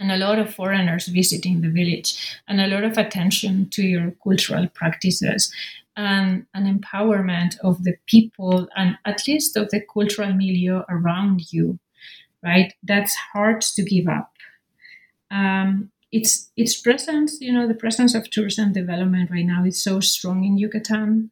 and 0.00 0.10
a 0.10 0.16
lot 0.16 0.38
of 0.38 0.54
foreigners 0.54 1.06
visiting 1.06 1.60
the 1.60 1.70
village 1.70 2.38
and 2.48 2.60
a 2.60 2.66
lot 2.66 2.84
of 2.84 2.98
attention 2.98 3.68
to 3.70 3.82
your 3.82 4.12
cultural 4.22 4.66
practices 4.68 5.52
and 5.96 6.46
an 6.54 6.66
empowerment 6.66 7.56
of 7.60 7.84
the 7.84 7.94
people 8.06 8.68
and 8.76 8.98
at 9.04 9.26
least 9.28 9.56
of 9.56 9.70
the 9.70 9.80
cultural 9.92 10.32
milieu 10.32 10.82
around 10.88 11.52
you 11.52 11.78
right? 12.44 12.74
That's 12.82 13.14
hard 13.32 13.62
to 13.62 13.82
give 13.82 14.06
up. 14.06 14.30
Um, 15.30 15.90
its 16.12 16.52
its 16.56 16.80
presence, 16.80 17.38
you 17.40 17.52
know, 17.52 17.66
the 17.66 17.74
presence 17.74 18.14
of 18.14 18.30
tourism 18.30 18.72
development 18.72 19.30
right 19.30 19.46
now 19.46 19.64
is 19.64 19.82
so 19.82 19.98
strong 19.98 20.44
in 20.44 20.58
Yucatan, 20.58 21.30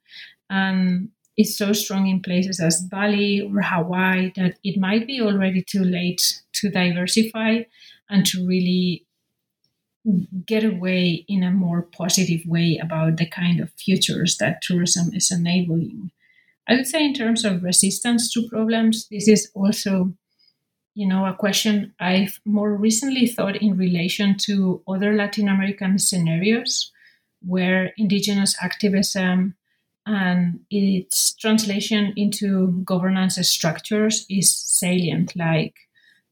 and 0.50 1.10
it's 1.36 1.56
so 1.56 1.72
strong 1.72 2.08
in 2.08 2.20
places 2.20 2.58
as 2.58 2.80
Bali 2.80 3.42
or 3.42 3.62
Hawaii 3.62 4.32
that 4.34 4.58
it 4.64 4.80
might 4.80 5.06
be 5.06 5.20
already 5.20 5.62
too 5.62 5.84
late 5.84 6.42
to 6.54 6.70
diversify 6.70 7.62
and 8.10 8.26
to 8.26 8.46
really 8.46 9.06
get 10.46 10.64
away 10.64 11.24
in 11.28 11.42
a 11.42 11.50
more 11.50 11.82
positive 11.82 12.44
way 12.46 12.78
about 12.82 13.16
the 13.16 13.26
kind 13.26 13.60
of 13.60 13.70
futures 13.72 14.36
that 14.38 14.62
tourism 14.62 15.14
is 15.14 15.30
enabling. 15.30 16.10
I 16.68 16.74
would 16.74 16.86
say, 16.86 17.04
in 17.04 17.14
terms 17.14 17.44
of 17.44 17.62
resistance 17.62 18.32
to 18.32 18.48
problems, 18.48 19.08
this 19.08 19.28
is 19.28 19.50
also 19.54 20.14
you 20.94 21.06
know, 21.06 21.24
a 21.24 21.34
question 21.34 21.94
I've 22.00 22.40
more 22.44 22.74
recently 22.74 23.26
thought 23.26 23.56
in 23.56 23.76
relation 23.76 24.36
to 24.42 24.82
other 24.86 25.14
Latin 25.14 25.48
American 25.48 25.98
scenarios 25.98 26.90
where 27.40 27.92
indigenous 27.96 28.54
activism 28.60 29.54
and 30.06 30.60
its 30.70 31.34
translation 31.34 32.12
into 32.16 32.82
governance 32.84 33.36
structures 33.48 34.26
is 34.28 34.54
salient, 34.54 35.34
like 35.36 35.74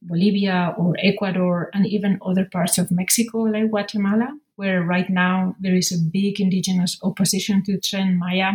Bolivia 0.03 0.75
or 0.79 0.97
Ecuador, 0.99 1.71
and 1.75 1.87
even 1.87 2.19
other 2.25 2.45
parts 2.45 2.79
of 2.79 2.91
Mexico, 2.91 3.41
like 3.41 3.71
Guatemala, 3.71 4.39
where 4.57 4.83
right 4.83 5.11
now 5.11 5.55
there 5.61 5.75
is 5.75 5.93
a 5.93 5.99
big 5.99 6.41
indigenous 6.41 6.99
opposition 7.03 7.63
to 7.65 7.79
Tren 7.79 8.17
Maya. 8.17 8.53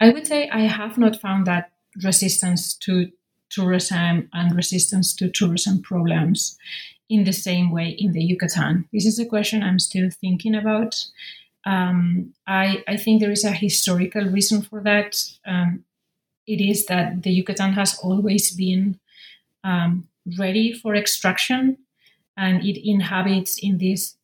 I 0.00 0.10
would 0.10 0.26
say 0.26 0.48
I 0.48 0.62
have 0.62 0.98
not 0.98 1.20
found 1.20 1.46
that 1.46 1.72
resistance 2.02 2.74
to 2.74 3.10
tourism 3.50 4.28
and 4.32 4.56
resistance 4.56 5.14
to 5.14 5.30
tourism 5.30 5.80
problems 5.80 6.58
in 7.08 7.24
the 7.24 7.32
same 7.32 7.70
way 7.70 7.88
in 7.90 8.12
the 8.12 8.22
Yucatan. 8.22 8.88
This 8.92 9.06
is 9.06 9.18
a 9.18 9.26
question 9.26 9.62
I'm 9.62 9.78
still 9.78 10.10
thinking 10.10 10.54
about. 10.54 11.04
Um, 11.64 12.34
I, 12.46 12.82
I 12.88 12.96
think 12.96 13.20
there 13.20 13.30
is 13.30 13.44
a 13.44 13.52
historical 13.52 14.24
reason 14.24 14.62
for 14.62 14.80
that. 14.80 15.22
Um, 15.46 15.84
it 16.46 16.60
is 16.60 16.86
that 16.86 17.22
the 17.22 17.30
Yucatan 17.30 17.72
has 17.72 17.98
always 18.00 18.50
been 18.50 18.98
um, 19.64 20.06
ready 20.38 20.72
for 20.72 20.94
extraction 20.94 21.78
and 22.36 22.64
it 22.64 22.88
inhabits 22.88 23.58
in 23.58 23.78
this 23.78 24.16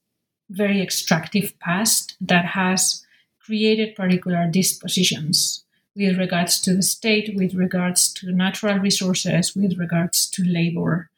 very 0.49 0.81
extractive 0.83 1.59
past 1.61 2.17
that 2.21 2.45
has 2.45 3.05
created 3.41 3.95
particular 3.95 4.47
dispositions 4.49 5.65
with 5.97 6.19
regards 6.19 6.61
to 6.61 6.75
the 6.75 6.83
state, 6.83 7.35
with 7.37 7.55
regards 7.55 8.13
to 8.13 8.33
natural 8.33 8.79
resources, 8.79 9.57
with 9.57 9.79
regards 9.79 10.29
to 10.31 10.45
labor. 10.45 11.11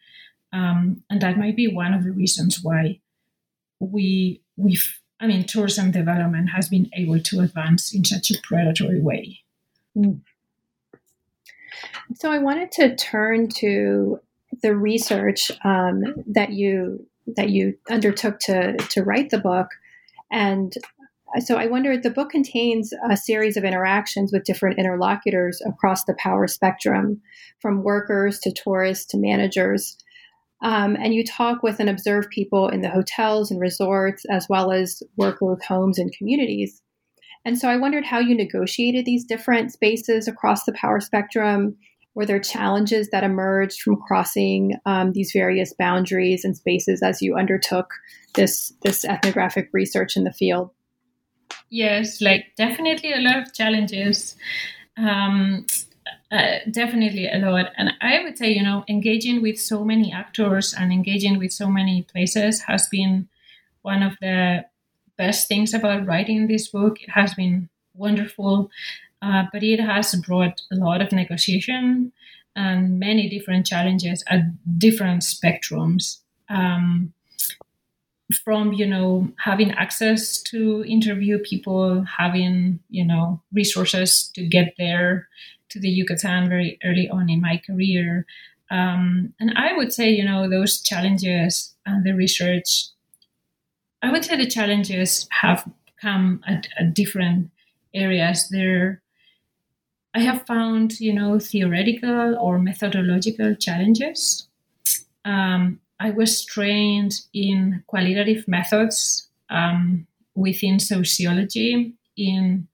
Um, 0.52 1.02
and 1.10 1.20
that 1.20 1.38
might 1.38 1.56
be 1.56 1.68
one 1.68 1.94
of 1.94 2.04
the 2.04 2.12
reasons 2.12 2.62
why 2.62 3.00
we 3.80 4.40
we've 4.56 5.00
I 5.22 5.28
mean, 5.28 5.44
tourism 5.44 5.92
development 5.92 6.50
has 6.50 6.68
been 6.68 6.90
able 6.94 7.20
to 7.20 7.40
advance 7.40 7.94
in 7.94 8.04
such 8.04 8.32
a 8.32 8.40
predatory 8.42 9.00
way. 9.00 9.38
Mm. 9.96 10.20
So 12.14 12.30
I 12.30 12.38
wanted 12.38 12.72
to 12.72 12.96
turn 12.96 13.48
to 13.56 14.20
the 14.62 14.76
research 14.76 15.50
um, 15.64 16.02
that 16.26 16.50
you 16.50 17.06
that 17.36 17.50
you 17.50 17.74
undertook 17.88 18.38
to 18.40 18.76
to 18.76 19.02
write 19.02 19.30
the 19.30 19.38
book, 19.38 19.68
and 20.30 20.74
so 21.40 21.56
I 21.56 21.66
wonder 21.66 21.96
the 21.96 22.10
book 22.10 22.30
contains 22.30 22.92
a 23.10 23.16
series 23.16 23.56
of 23.56 23.64
interactions 23.64 24.32
with 24.32 24.44
different 24.44 24.78
interlocutors 24.78 25.62
across 25.66 26.04
the 26.04 26.14
power 26.18 26.46
spectrum, 26.46 27.22
from 27.60 27.82
workers 27.82 28.38
to 28.40 28.52
tourists 28.52 29.06
to 29.06 29.18
managers. 29.18 29.96
Um, 30.62 30.94
and 30.96 31.12
you 31.12 31.24
talk 31.24 31.62
with 31.62 31.80
and 31.80 31.88
observe 31.88 32.30
people 32.30 32.68
in 32.68 32.82
the 32.82 32.90
hotels 32.90 33.50
and 33.50 33.60
resorts, 33.60 34.24
as 34.30 34.46
well 34.48 34.70
as 34.70 35.02
work 35.16 35.40
with 35.40 35.64
homes 35.64 35.98
and 35.98 36.12
communities. 36.12 36.80
And 37.44 37.58
so 37.58 37.68
I 37.68 37.76
wondered 37.76 38.04
how 38.04 38.20
you 38.20 38.34
negotiated 38.34 39.04
these 39.04 39.24
different 39.24 39.72
spaces 39.72 40.28
across 40.28 40.64
the 40.64 40.72
power 40.72 41.00
spectrum. 41.00 41.76
Were 42.14 42.26
there 42.26 42.38
challenges 42.38 43.08
that 43.10 43.24
emerged 43.24 43.80
from 43.80 43.96
crossing 43.96 44.74
um, 44.86 45.12
these 45.12 45.32
various 45.32 45.72
boundaries 45.72 46.44
and 46.44 46.56
spaces 46.56 47.02
as 47.02 47.22
you 47.22 47.36
undertook 47.36 47.94
this 48.34 48.72
this 48.82 49.04
ethnographic 49.04 49.70
research 49.72 50.16
in 50.16 50.24
the 50.24 50.32
field? 50.32 50.70
Yes, 51.70 52.20
like 52.20 52.52
definitely 52.56 53.12
a 53.12 53.20
lot 53.20 53.38
of 53.38 53.54
challenges. 53.54 54.36
Um, 54.96 55.66
uh, 56.30 56.58
definitely 56.70 57.28
a 57.28 57.38
lot. 57.38 57.72
And 57.76 57.92
I 58.00 58.22
would 58.22 58.38
say, 58.38 58.52
you 58.52 58.62
know, 58.62 58.84
engaging 58.88 59.42
with 59.42 59.60
so 59.60 59.84
many 59.84 60.12
actors 60.12 60.74
and 60.74 60.92
engaging 60.92 61.38
with 61.38 61.52
so 61.52 61.68
many 61.68 62.02
places 62.02 62.62
has 62.62 62.88
been 62.88 63.28
one 63.82 64.02
of 64.02 64.16
the 64.20 64.64
best 65.24 65.48
things 65.48 65.72
about 65.74 66.06
writing 66.06 66.46
this 66.46 66.66
book. 66.68 66.94
It 67.00 67.10
has 67.10 67.34
been 67.34 67.68
wonderful, 67.94 68.70
uh, 69.26 69.44
but 69.52 69.62
it 69.62 69.80
has 69.80 70.14
brought 70.26 70.60
a 70.72 70.76
lot 70.76 71.00
of 71.00 71.12
negotiation 71.12 72.12
and 72.56 72.98
many 72.98 73.28
different 73.28 73.64
challenges 73.72 74.24
at 74.28 74.40
different 74.78 75.22
spectrums. 75.22 76.04
Um, 76.48 77.12
from 78.44 78.72
you 78.72 78.86
know 78.86 79.28
having 79.38 79.70
access 79.72 80.40
to 80.40 80.82
interview 80.96 81.38
people 81.38 82.02
having 82.20 82.80
you 82.88 83.04
know 83.04 83.42
resources 83.52 84.30
to 84.34 84.40
get 84.56 84.68
there 84.78 85.28
to 85.68 85.80
the 85.80 85.88
Yucatan 85.98 86.48
very 86.48 86.78
early 86.84 87.08
on 87.08 87.28
in 87.28 87.40
my 87.40 87.60
career. 87.66 88.26
Um, 88.70 89.34
and 89.38 89.52
I 89.54 89.74
would 89.76 89.92
say, 89.92 90.10
you 90.10 90.24
know, 90.24 90.48
those 90.48 90.80
challenges 90.80 91.74
and 91.84 92.04
the 92.06 92.14
research, 92.14 92.68
I 94.02 94.10
would 94.10 94.24
say 94.24 94.36
the 94.36 94.46
challenges 94.46 95.28
have 95.30 95.68
come 96.00 96.42
at, 96.46 96.66
at 96.78 96.94
different 96.94 97.50
areas. 97.94 98.48
There, 98.48 99.00
I 100.12 100.20
have 100.20 100.44
found, 100.46 100.98
you 100.98 101.12
know, 101.12 101.38
theoretical 101.38 102.36
or 102.36 102.58
methodological 102.58 103.54
challenges. 103.54 104.48
Um, 105.24 105.80
I 106.00 106.10
was 106.10 106.44
trained 106.44 107.20
in 107.32 107.84
qualitative 107.86 108.48
methods 108.48 109.28
um, 109.48 110.08
within 110.34 110.80
sociology 110.80 111.94
in 112.16 112.66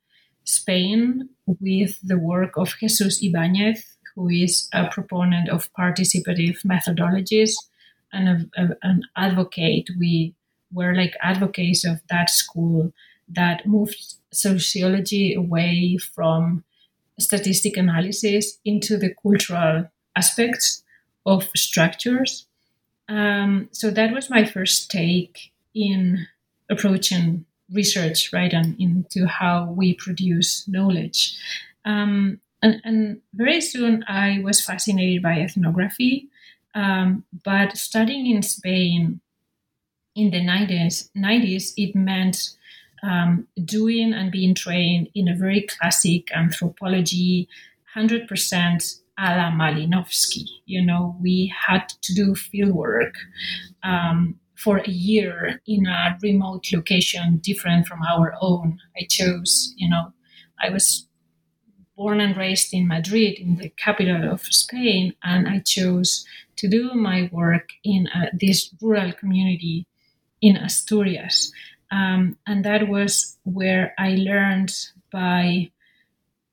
Spain 0.44 1.28
with 1.60 1.98
the 2.02 2.18
work 2.18 2.56
of 2.56 2.74
Jesus 2.80 3.22
Ibanez, 3.22 3.84
who 4.14 4.30
is 4.30 4.68
a 4.72 4.88
proponent 4.88 5.50
of 5.50 5.70
participative 5.74 6.64
methodologies 6.64 7.52
and 8.12 8.50
an 8.82 9.02
advocate. 9.14 9.90
We 9.98 10.34
were 10.72 10.94
like 10.94 11.14
advocates 11.22 11.84
of 11.84 12.00
that 12.10 12.30
school 12.30 12.92
that 13.28 13.66
moved 13.66 14.14
sociology 14.32 15.34
away 15.34 15.98
from 15.98 16.64
statistic 17.18 17.76
analysis 17.76 18.58
into 18.64 18.96
the 18.96 19.14
cultural 19.22 19.88
aspects 20.16 20.82
of 21.26 21.48
structures. 21.56 22.46
Um, 23.08 23.68
so 23.72 23.90
that 23.90 24.12
was 24.12 24.30
my 24.30 24.44
first 24.44 24.90
take 24.90 25.52
in 25.74 26.26
approaching 26.70 27.44
research, 27.72 28.32
right, 28.32 28.52
and 28.52 28.78
into 28.80 29.26
how 29.26 29.70
we 29.72 29.94
produce 29.94 30.66
knowledge. 30.68 31.36
Um, 31.84 32.40
and, 32.62 32.80
and, 32.84 33.20
very 33.34 33.60
soon 33.60 34.04
I 34.08 34.40
was 34.42 34.64
fascinated 34.64 35.22
by 35.22 35.40
ethnography, 35.40 36.28
um, 36.74 37.24
but 37.44 37.76
studying 37.76 38.26
in 38.26 38.42
Spain 38.42 39.20
in 40.18 40.30
the 40.30 40.40
90s, 40.40 41.10
90s 41.16 41.72
it 41.76 41.94
meant 41.94 42.50
um, 43.02 43.46
doing 43.64 44.12
and 44.12 44.32
being 44.32 44.54
trained 44.54 45.08
in 45.14 45.28
a 45.28 45.36
very 45.36 45.62
classic 45.62 46.28
anthropology, 46.34 47.48
100% 47.96 49.00
a 49.20 49.36
la 49.36 49.50
Malinowski. 49.50 50.44
You 50.66 50.84
know, 50.84 51.16
we 51.20 51.52
had 51.66 51.88
to 52.02 52.14
do 52.14 52.34
field 52.34 52.72
work. 52.72 53.14
Um, 53.82 54.38
for 54.56 54.78
a 54.78 54.90
year 54.90 55.60
in 55.68 55.86
a 55.86 56.18
remote 56.20 56.66
location 56.72 57.38
different 57.38 57.86
from 57.86 58.00
our 58.02 58.34
own. 58.40 58.76
I 59.00 59.06
chose, 59.08 59.72
you 59.76 59.88
know, 59.88 60.12
I 60.60 60.70
was 60.70 61.06
born 61.96 62.20
and 62.20 62.36
raised 62.36 62.74
in 62.74 62.88
Madrid, 62.88 63.38
in 63.38 63.54
the 63.56 63.68
capital 63.68 64.28
of 64.28 64.42
Spain, 64.42 65.14
and 65.22 65.46
I 65.46 65.60
chose 65.60 66.24
to 66.56 66.68
do 66.68 66.92
my 66.94 67.30
work 67.32 67.68
in 67.84 68.08
uh, 68.08 68.26
this 68.32 68.74
rural 68.82 69.12
community 69.12 69.86
in 70.40 70.56
Asturias. 70.56 71.52
Um, 71.90 72.36
and 72.46 72.64
that 72.64 72.88
was 72.88 73.38
where 73.44 73.94
I 73.98 74.16
learned 74.16 74.74
by 75.10 75.70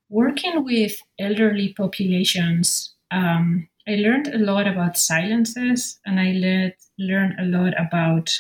working 0.09 0.63
with 0.63 0.97
elderly 1.19 1.73
populations 1.73 2.95
um, 3.11 3.67
I 3.88 3.95
learned 3.95 4.27
a 4.27 4.38
lot 4.39 4.67
about 4.67 4.97
silences 4.97 5.99
and 6.05 6.19
I 6.19 6.31
le- 6.33 6.73
learned 6.97 7.39
a 7.39 7.45
lot 7.45 7.73
about 7.79 8.36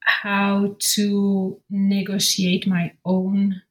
how 0.00 0.76
to 0.78 1.60
negotiate 1.70 2.66
my 2.66 2.92
own, 3.04 3.62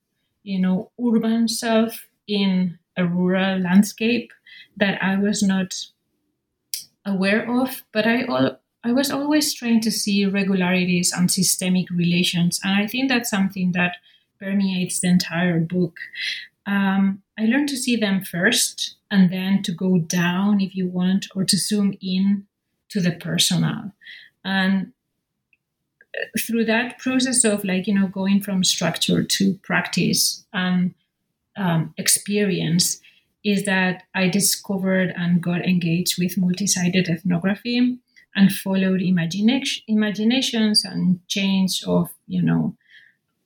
you 0.44 0.60
know, 0.60 0.92
urban 1.00 1.48
self 1.48 2.08
in 2.28 2.78
a 2.98 3.06
rural 3.06 3.60
landscape 3.60 4.32
that 4.78 5.02
I 5.04 5.18
was 5.18 5.44
not 5.44 5.76
aware 7.06 7.50
of, 7.62 7.84
but 7.94 8.08
I 8.08 8.26
all 8.26 8.60
I 8.86 8.92
was 8.92 9.10
always 9.10 9.52
trying 9.52 9.82
to 9.82 9.92
see 9.92 10.28
regularities 10.28 11.12
and 11.12 11.32
systemic 11.32 11.90
relations, 11.90 12.60
and 12.64 12.76
I 12.76 12.86
think 12.86 13.10
that's 13.10 13.32
something 13.32 13.72
that 13.72 13.98
permeates 14.40 15.00
the 15.00 15.08
entire 15.08 15.60
book. 15.60 15.98
Um, 16.68 17.24
I 17.38 17.46
learned 17.46 17.70
to 17.70 17.78
see 17.78 17.96
them 17.96 18.24
first 18.24 18.96
and 19.10 19.32
then 19.32 19.64
to 19.64 19.72
go 19.72 19.98
down 19.98 20.62
if 20.62 20.76
you 20.76 20.88
want, 20.88 21.26
or 21.36 21.44
to 21.46 21.58
zoom 21.58 21.98
in 22.00 22.46
to 22.90 23.02
the 23.02 23.12
personal. 23.12 23.92
And 24.44 24.94
uh, 26.16 26.40
through 26.40 26.66
that 26.66 27.00
process 27.00 27.44
of 27.44 27.64
like, 27.64 27.88
you 27.88 27.96
know, 27.96 28.08
going 28.08 28.40
from 28.40 28.64
structure 28.64 29.24
to 29.24 29.56
practice 29.64 30.46
and 30.54 30.94
um, 31.58 31.96
experience, 31.98 33.02
is 33.44 33.64
that 33.64 34.04
I 34.14 34.30
discovered 34.30 35.12
and 35.18 35.42
got 35.42 35.66
engaged 35.66 36.20
with 36.20 36.38
multi 36.38 36.68
sited 36.68 37.10
ethnography 37.10 37.98
and 38.36 38.52
followed 38.52 39.02
imagination, 39.02 39.84
imaginations 39.88 40.84
and 40.84 41.20
chains 41.28 41.84
of, 41.88 42.10
you 42.28 42.42
know, 42.42 42.76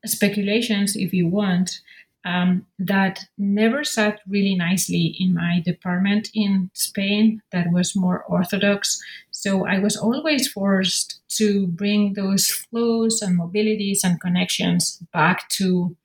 speculations, 0.06 0.96
if 0.96 1.14
you 1.14 1.28
want, 1.28 1.82
um, 2.26 2.66
that 2.78 3.26
never 3.38 3.84
sat 3.84 4.20
really 4.28 4.56
nicely 4.56 5.16
in 5.20 5.34
my 5.34 5.62
department 5.66 6.30
in 6.34 6.70
Spain, 6.74 7.42
that 7.52 7.72
was 7.72 7.96
more 7.96 8.24
orthodox. 8.26 9.02
So 9.32 9.66
I 9.66 9.80
was 9.80 9.96
always 9.96 10.48
forced 10.52 11.22
to 11.38 11.68
bring 11.68 12.14
those 12.14 12.50
flows 12.50 13.22
and 13.22 13.40
mobilities 13.40 14.04
and 14.04 14.20
connections 14.20 15.02
back 15.14 15.48
to 15.50 15.96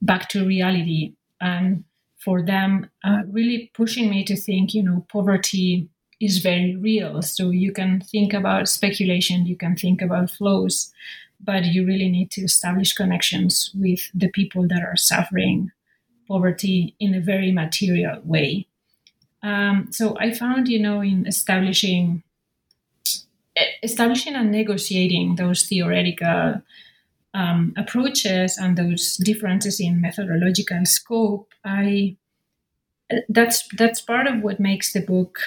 back 0.00 0.28
to 0.28 0.46
reality, 0.46 1.14
and 1.40 1.84
for 2.24 2.42
them, 2.42 2.88
uh, 3.02 3.22
really 3.30 3.70
pushing 3.74 4.10
me 4.10 4.24
to 4.24 4.36
think, 4.36 4.74
you 4.74 4.82
know, 4.82 5.04
poverty 5.08 5.88
is 6.20 6.38
very 6.38 6.76
real. 6.76 7.22
So 7.22 7.50
you 7.50 7.72
can 7.72 8.00
think 8.00 8.32
about 8.32 8.68
speculation, 8.68 9.46
you 9.46 9.56
can 9.56 9.76
think 9.76 10.02
about 10.02 10.30
flows, 10.30 10.92
but 11.40 11.64
you 11.66 11.86
really 11.86 12.08
need 12.08 12.30
to 12.32 12.42
establish 12.42 12.92
connections 12.92 13.70
with 13.74 14.10
the 14.14 14.28
people 14.28 14.66
that 14.68 14.82
are 14.82 14.96
suffering 14.96 15.70
poverty 16.26 16.94
in 17.00 17.14
a 17.14 17.20
very 17.20 17.52
material 17.52 18.20
way. 18.24 18.66
Um, 19.42 19.88
so 19.90 20.16
I 20.18 20.32
found, 20.32 20.68
you 20.68 20.80
know, 20.80 21.00
in 21.00 21.26
establishing 21.26 22.22
establishing 23.82 24.34
and 24.34 24.52
negotiating 24.52 25.34
those 25.34 25.66
theoretical 25.66 26.62
um, 27.34 27.72
approaches 27.76 28.56
and 28.56 28.76
those 28.76 29.16
differences 29.16 29.80
in 29.80 30.00
methodological 30.00 30.84
scope, 30.84 31.48
I 31.64 32.16
that's 33.28 33.66
that's 33.76 34.00
part 34.00 34.26
of 34.26 34.42
what 34.42 34.60
makes 34.60 34.92
the 34.92 35.00
book 35.00 35.38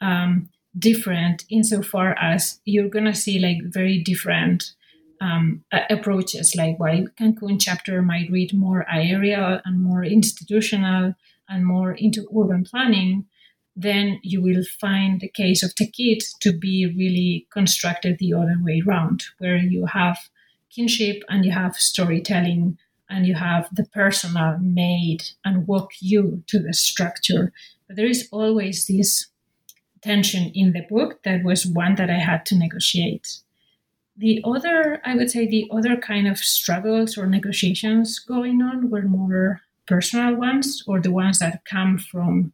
um, 0.00 0.48
different 0.78 1.44
insofar 1.50 2.16
as 2.18 2.60
you're 2.64 2.88
gonna 2.88 3.14
see 3.14 3.38
like 3.38 3.58
very 3.62 3.98
different 3.98 4.72
um, 5.20 5.64
approaches. 5.90 6.54
Like 6.56 6.78
while 6.78 7.06
Cancun 7.18 7.60
chapter 7.60 8.02
might 8.02 8.30
read 8.30 8.54
more 8.54 8.86
aerial 8.90 9.60
and 9.64 9.80
more 9.80 10.04
institutional 10.04 11.14
and 11.48 11.66
more 11.66 11.92
into 11.92 12.26
urban 12.36 12.64
planning, 12.64 13.26
then 13.76 14.18
you 14.22 14.42
will 14.42 14.64
find 14.80 15.20
the 15.20 15.28
case 15.28 15.62
of 15.62 15.74
Tekit 15.74 16.22
to 16.40 16.52
be 16.52 16.86
really 16.86 17.46
constructed 17.50 18.18
the 18.18 18.34
other 18.34 18.56
way 18.60 18.82
around, 18.86 19.24
where 19.38 19.56
you 19.56 19.86
have 19.86 20.18
kinship 20.70 21.22
and 21.28 21.44
you 21.44 21.50
have 21.50 21.74
storytelling 21.76 22.78
and 23.08 23.26
you 23.26 23.34
have 23.34 23.68
the 23.72 23.84
personal 23.86 24.56
made 24.60 25.24
and 25.44 25.66
walk 25.66 25.90
you 26.00 26.42
to 26.46 26.60
the 26.60 26.72
structure. 26.72 27.52
But 27.86 27.96
there 27.96 28.06
is 28.06 28.28
always 28.30 28.86
this 28.86 29.26
tension 30.02 30.50
in 30.54 30.72
the 30.72 30.82
book 30.88 31.22
that 31.24 31.44
was 31.44 31.66
one 31.66 31.94
that 31.96 32.10
I 32.10 32.18
had 32.18 32.46
to 32.46 32.56
negotiate. 32.56 33.38
The 34.16 34.42
other, 34.44 35.00
I 35.04 35.14
would 35.14 35.30
say, 35.30 35.46
the 35.46 35.68
other 35.70 35.96
kind 35.96 36.28
of 36.28 36.38
struggles 36.38 37.16
or 37.16 37.26
negotiations 37.26 38.18
going 38.18 38.60
on 38.62 38.90
were 38.90 39.02
more 39.02 39.62
personal 39.86 40.34
ones 40.34 40.84
or 40.86 41.00
the 41.00 41.10
ones 41.10 41.38
that 41.38 41.64
come 41.64 41.98
from, 41.98 42.52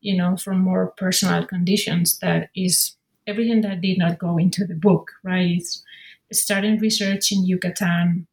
you 0.00 0.16
know, 0.16 0.36
from 0.36 0.60
more 0.60 0.88
personal 0.96 1.44
conditions. 1.44 2.18
That 2.18 2.50
is 2.54 2.96
everything 3.26 3.62
that 3.62 3.80
did 3.80 3.98
not 3.98 4.18
go 4.18 4.38
into 4.38 4.64
the 4.64 4.74
book, 4.74 5.10
right? 5.22 5.62
It's 6.30 6.40
starting 6.40 6.78
research 6.78 7.32
in 7.32 7.44
Yucatan 7.44 8.26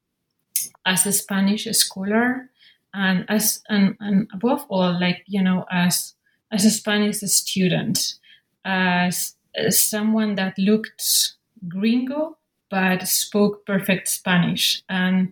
as 0.86 1.06
a 1.06 1.12
Spanish 1.12 1.66
scholar 1.72 2.50
and 2.94 3.26
as 3.28 3.62
and, 3.68 3.98
and 4.00 4.28
above 4.34 4.66
all, 4.70 5.00
like, 5.00 5.24
you 5.28 5.42
know, 5.42 5.66
as 5.72 6.14
as 6.52 6.66
a 6.66 6.72
Spanish 6.72 7.18
student 7.18 8.16
Uh, 8.66 9.06
as, 9.08 9.36
as 9.56 9.66
uh, 9.68 9.72
someone 9.72 10.36
that 10.36 10.58
looked 10.58 11.34
gringo 11.68 12.38
but 12.70 13.08
spoke 13.08 13.66
perfect 13.66 14.08
Spanish, 14.08 14.82
and 14.90 15.32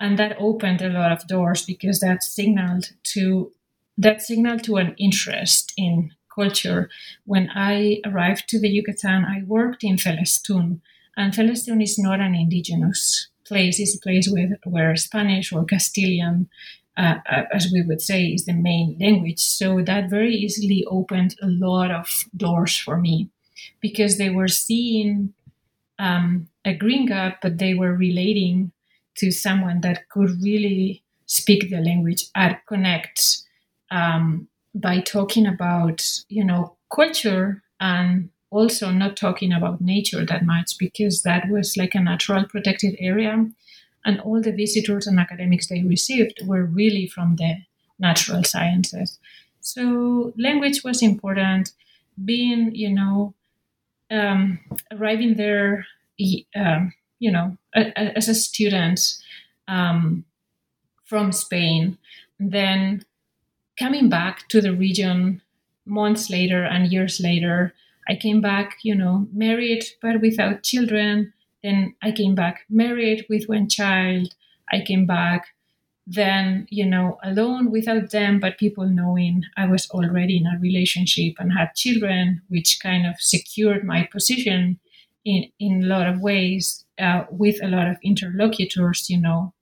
and 0.00 0.18
that 0.18 0.36
opened 0.38 0.82
a 0.82 0.88
lot 0.88 1.12
of 1.12 1.26
doors 1.28 1.64
because 1.64 2.00
that 2.00 2.22
signaled 2.22 2.90
to 3.04 3.52
that 3.96 4.20
signaled 4.20 4.64
to 4.64 4.76
an 4.76 4.94
interest 4.98 5.72
in 5.76 6.10
culture. 6.34 6.90
When 7.24 7.48
I 7.54 8.00
arrived 8.04 8.48
to 8.48 8.60
the 8.60 8.68
Yucatan, 8.68 9.24
I 9.24 9.44
worked 9.46 9.84
in 9.84 9.96
Celestun, 9.96 10.80
and 11.16 11.32
Celestun 11.32 11.80
is 11.80 11.96
not 11.98 12.20
an 12.20 12.34
indigenous 12.34 13.28
place; 13.46 13.78
it's 13.78 13.96
a 13.96 14.00
place 14.00 14.28
with, 14.28 14.50
where 14.64 14.96
Spanish 14.96 15.52
or 15.52 15.64
Castilian 15.64 16.48
uh, 16.96 17.16
uh, 17.30 17.42
as 17.52 17.70
we 17.72 17.82
would 17.82 18.00
say, 18.00 18.26
is 18.26 18.44
the 18.44 18.52
main 18.52 18.96
language. 19.00 19.40
So 19.40 19.82
that 19.82 20.10
very 20.10 20.34
easily 20.34 20.84
opened 20.88 21.36
a 21.42 21.46
lot 21.48 21.90
of 21.90 22.24
doors 22.36 22.76
for 22.76 22.98
me 22.98 23.30
because 23.80 24.18
they 24.18 24.30
were 24.30 24.48
seeing 24.48 25.34
um, 25.98 26.48
a 26.64 26.76
gringa, 26.76 27.36
but 27.42 27.58
they 27.58 27.74
were 27.74 27.94
relating 27.94 28.72
to 29.16 29.30
someone 29.30 29.80
that 29.82 30.08
could 30.08 30.30
really 30.42 31.02
speak 31.26 31.70
the 31.70 31.78
language 31.80 32.24
and 32.34 32.56
connect 32.66 33.38
um, 33.90 34.48
by 34.74 35.00
talking 35.00 35.46
about, 35.46 36.04
you 36.28 36.44
know, 36.44 36.76
culture 36.94 37.62
and 37.80 38.28
also 38.50 38.90
not 38.90 39.16
talking 39.16 39.52
about 39.52 39.80
nature 39.80 40.24
that 40.24 40.44
much 40.44 40.76
because 40.78 41.22
that 41.22 41.48
was 41.48 41.76
like 41.76 41.94
a 41.94 42.00
natural 42.00 42.44
protected 42.44 42.94
area 42.98 43.46
and 44.04 44.20
all 44.20 44.40
the 44.40 44.52
visitors 44.52 45.06
and 45.06 45.18
academics 45.18 45.68
they 45.68 45.82
received 45.82 46.40
were 46.46 46.64
really 46.64 47.06
from 47.06 47.36
the 47.36 47.56
natural 47.98 48.44
sciences. 48.44 49.18
So 49.60 50.32
language 50.38 50.84
was 50.84 51.02
important. 51.02 51.72
Being, 52.22 52.74
you 52.74 52.90
know, 52.90 53.34
um, 54.10 54.60
arriving 54.92 55.34
there, 55.36 55.86
um, 56.54 56.92
you 57.18 57.30
know, 57.30 57.56
as 57.74 58.28
a 58.28 58.34
student 58.34 59.00
um, 59.66 60.24
from 61.04 61.32
Spain, 61.32 61.98
then 62.38 63.04
coming 63.78 64.08
back 64.08 64.48
to 64.48 64.60
the 64.60 64.72
region 64.72 65.40
months 65.86 66.30
later 66.30 66.64
and 66.64 66.92
years 66.92 67.20
later, 67.20 67.74
I 68.08 68.16
came 68.16 68.40
back, 68.40 68.78
you 68.82 68.94
know, 68.94 69.26
married 69.32 69.84
but 70.00 70.20
without 70.20 70.62
children, 70.62 71.32
then 71.64 71.96
I 72.02 72.12
came 72.12 72.34
back 72.34 72.66
married 72.68 73.26
with 73.28 73.48
one 73.48 73.68
child. 73.68 74.34
I 74.70 74.82
came 74.82 75.06
back 75.06 75.46
then, 76.06 76.66
you 76.68 76.84
know, 76.84 77.18
alone 77.24 77.70
without 77.70 78.10
them, 78.10 78.38
but 78.38 78.58
people 78.58 78.86
knowing 78.86 79.44
I 79.56 79.66
was 79.66 79.88
already 79.90 80.36
in 80.36 80.46
a 80.46 80.58
relationship 80.60 81.36
and 81.38 81.52
had 81.54 81.74
children, 81.74 82.42
which 82.48 82.78
kind 82.82 83.06
of 83.06 83.14
secured 83.18 83.84
my 83.84 84.06
position 84.12 84.78
in, 85.24 85.50
in 85.58 85.84
a 85.84 85.86
lot 85.86 86.06
of 86.06 86.20
ways 86.20 86.84
uh, 86.98 87.24
with 87.30 87.62
a 87.62 87.68
lot 87.68 87.88
of 87.88 87.96
interlocutors, 88.02 89.08
you 89.08 89.18
know. 89.18 89.54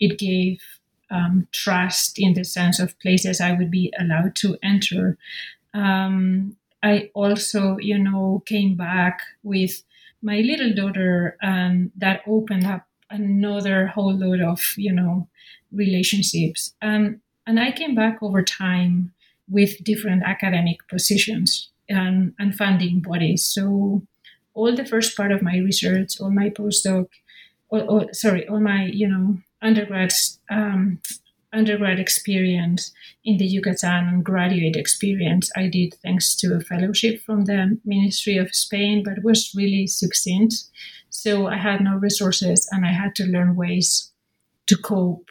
It 0.00 0.18
gave 0.18 0.62
um, 1.10 1.46
trust 1.52 2.18
in 2.18 2.32
the 2.32 2.44
sense 2.44 2.80
of 2.80 2.98
places 3.00 3.38
I 3.38 3.52
would 3.52 3.70
be 3.70 3.92
allowed 3.98 4.34
to 4.36 4.56
enter. 4.62 5.18
Um, 5.74 6.56
I 6.82 7.10
also, 7.12 7.76
you 7.76 7.98
know, 7.98 8.42
came 8.46 8.74
back 8.76 9.20
with 9.42 9.82
my 10.22 10.38
little 10.40 10.74
daughter, 10.74 11.36
and 11.40 11.90
that 11.96 12.22
opened 12.26 12.66
up 12.66 12.86
another 13.10 13.86
whole 13.88 14.14
load 14.14 14.40
of 14.40 14.60
you 14.76 14.92
know 14.92 15.28
relationships. 15.72 16.74
And 16.80 17.20
and 17.46 17.58
I 17.58 17.72
came 17.72 17.94
back 17.94 18.22
over 18.22 18.42
time 18.42 19.12
with 19.48 19.82
different 19.82 20.22
academic 20.24 20.86
positions 20.88 21.70
and, 21.88 22.32
and 22.38 22.54
funding 22.54 23.00
bodies. 23.00 23.44
So 23.44 24.02
all 24.54 24.74
the 24.74 24.84
first 24.84 25.16
part 25.16 25.32
of 25.32 25.42
my 25.42 25.58
research, 25.58 26.20
all 26.20 26.30
my 26.30 26.50
postdoc, 26.50 27.08
or 27.68 28.12
sorry, 28.12 28.46
all 28.48 28.60
my 28.60 28.84
you 28.86 29.08
know 29.08 29.38
undergrads 29.62 30.38
um, 30.50 31.00
undergrad 31.52 31.98
experience 31.98 32.92
in 33.24 33.38
the 33.38 33.46
Yucatan 33.46 34.08
and 34.08 34.24
graduate 34.24 34.76
experience 34.76 35.50
I 35.56 35.66
did 35.66 35.94
thanks 36.02 36.36
to 36.36 36.54
a 36.54 36.60
fellowship 36.60 37.22
from 37.22 37.44
the 37.44 37.78
Ministry 37.84 38.36
of 38.36 38.54
Spain, 38.54 39.02
but 39.04 39.24
was 39.24 39.52
really 39.54 39.86
succinct. 39.86 40.54
So 41.08 41.48
I 41.48 41.56
had 41.56 41.80
no 41.80 41.96
resources 41.96 42.68
and 42.70 42.86
I 42.86 42.92
had 42.92 43.14
to 43.16 43.24
learn 43.24 43.56
ways 43.56 44.12
to 44.66 44.76
cope 44.76 45.28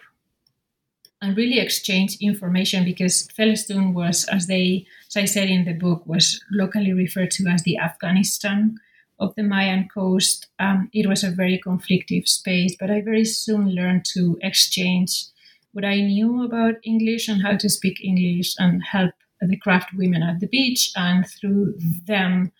and 1.21 1.35
really 1.35 1.59
exchange 1.59 2.17
information 2.21 2.85
because 2.85 3.27
Celestun 3.37 3.93
was, 3.93 4.25
as 4.25 4.47
they, 4.47 4.85
as 5.09 5.17
I 5.17 5.25
said 5.25 5.49
in 5.49 5.65
the 5.65 5.73
book, 5.73 6.05
was 6.05 6.41
locally 6.51 6.93
referred 6.93 7.31
to 7.31 7.47
as 7.47 7.63
the 7.63 7.77
Afghanistan 7.77 8.77
of 9.19 9.35
the 9.35 9.43
Mayan 9.43 9.87
coast. 9.93 10.47
Um, 10.59 10.89
it 10.93 11.07
was 11.07 11.23
a 11.23 11.31
very 11.31 11.59
conflictive 11.65 12.27
space, 12.27 12.75
but 12.79 12.89
I 12.89 13.01
very 13.01 13.25
soon 13.25 13.75
learned 13.75 14.05
to 14.13 14.37
exchange 14.41 15.25
what 15.71 15.85
I 15.85 16.01
knew 16.01 16.43
about 16.43 16.75
English 16.83 17.27
and 17.27 17.41
how 17.41 17.55
to 17.57 17.69
speak 17.69 18.03
English 18.03 18.55
and 18.57 18.83
help 18.83 19.11
the 19.41 19.57
craft 19.57 19.93
women 19.93 20.23
at 20.23 20.39
the 20.39 20.47
beach. 20.47 20.91
And 20.95 21.25
through 21.27 21.75
them 22.05 22.51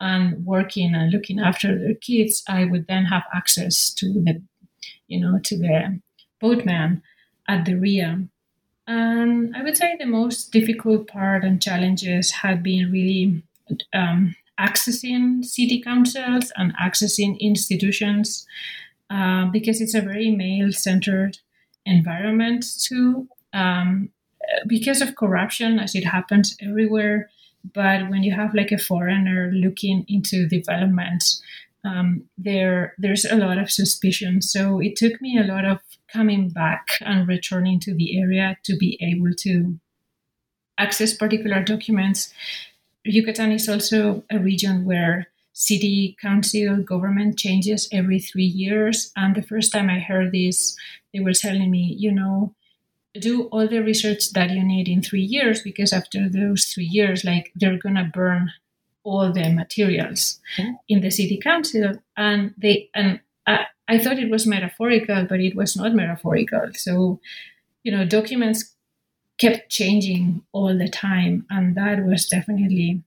and 0.00 0.44
working 0.44 0.94
and 0.94 1.10
looking 1.10 1.40
after 1.40 1.78
their 1.78 1.94
kids, 1.94 2.42
I 2.48 2.64
would 2.64 2.86
then 2.86 3.06
have 3.06 3.24
access 3.34 3.92
to 3.94 4.06
the, 4.12 4.42
you 5.06 5.20
know, 5.20 5.38
to 5.44 5.58
the 5.58 6.00
boatman 6.40 7.02
at 7.48 7.64
the 7.64 7.74
RIA. 7.74 8.28
And 8.86 9.54
I 9.54 9.62
would 9.62 9.76
say 9.76 9.96
the 9.98 10.06
most 10.06 10.50
difficult 10.52 11.08
part 11.08 11.44
and 11.44 11.60
challenges 11.60 12.30
had 12.30 12.62
been 12.62 12.90
really 12.90 13.42
um, 13.92 14.34
accessing 14.58 15.44
city 15.44 15.80
councils 15.80 16.52
and 16.56 16.74
accessing 16.76 17.38
institutions 17.38 18.46
uh, 19.10 19.46
because 19.46 19.80
it's 19.80 19.94
a 19.94 20.00
very 20.00 20.30
male 20.30 20.72
centered 20.72 21.38
environment 21.88 22.64
too. 22.80 23.28
um, 23.52 24.10
because 24.66 25.00
of 25.02 25.16
corruption, 25.16 25.78
as 25.78 25.94
it 25.94 26.04
happens 26.04 26.56
everywhere. 26.60 27.30
But 27.74 28.08
when 28.08 28.22
you 28.22 28.32
have 28.34 28.54
like 28.54 28.72
a 28.72 28.78
foreigner 28.78 29.50
looking 29.52 30.04
into 30.08 30.48
development, 30.48 31.24
um, 31.84 32.24
there 32.38 32.94
there's 32.98 33.24
a 33.24 33.36
lot 33.36 33.58
of 33.58 33.70
suspicion. 33.70 34.42
So 34.42 34.80
it 34.80 34.96
took 34.96 35.20
me 35.20 35.38
a 35.38 35.44
lot 35.44 35.64
of 35.64 35.78
coming 36.12 36.48
back 36.50 36.88
and 37.00 37.28
returning 37.28 37.80
to 37.80 37.94
the 37.94 38.18
area 38.18 38.56
to 38.64 38.76
be 38.76 38.98
able 39.00 39.34
to 39.40 39.78
access 40.78 41.12
particular 41.14 41.62
documents. 41.62 42.32
Yucatan 43.04 43.52
is 43.52 43.68
also 43.68 44.24
a 44.30 44.38
region 44.38 44.84
where 44.84 45.28
city 45.58 46.16
council 46.22 46.76
government 46.84 47.36
changes 47.36 47.88
every 47.90 48.20
three 48.20 48.44
years. 48.44 49.10
And 49.16 49.34
the 49.34 49.42
first 49.42 49.72
time 49.72 49.90
I 49.90 49.98
heard 49.98 50.30
this, 50.30 50.76
they 51.12 51.18
were 51.18 51.32
telling 51.32 51.68
me, 51.68 51.96
you 51.98 52.12
know, 52.12 52.54
do 53.18 53.46
all 53.46 53.66
the 53.66 53.82
research 53.82 54.30
that 54.34 54.50
you 54.50 54.62
need 54.62 54.86
in 54.86 55.02
three 55.02 55.22
years 55.22 55.60
because 55.60 55.92
after 55.92 56.28
those 56.28 56.66
three 56.66 56.84
years, 56.84 57.24
like 57.24 57.50
they're 57.56 57.76
gonna 57.76 58.08
burn 58.14 58.52
all 59.02 59.32
the 59.32 59.52
materials 59.52 60.38
mm-hmm. 60.56 60.74
in 60.88 61.00
the 61.00 61.10
city 61.10 61.40
council. 61.42 61.94
And 62.16 62.54
they 62.56 62.88
and 62.94 63.18
I, 63.44 63.66
I 63.88 63.98
thought 63.98 64.20
it 64.20 64.30
was 64.30 64.46
metaphorical, 64.46 65.26
but 65.28 65.40
it 65.40 65.56
was 65.56 65.76
not 65.76 65.92
metaphorical. 65.92 66.70
So, 66.74 67.18
you 67.82 67.90
know, 67.90 68.04
documents 68.04 68.76
kept 69.38 69.70
changing 69.70 70.42
all 70.52 70.78
the 70.78 70.88
time, 70.88 71.46
and 71.50 71.74
that 71.74 72.04
was 72.04 72.26
definitely, 72.26 73.02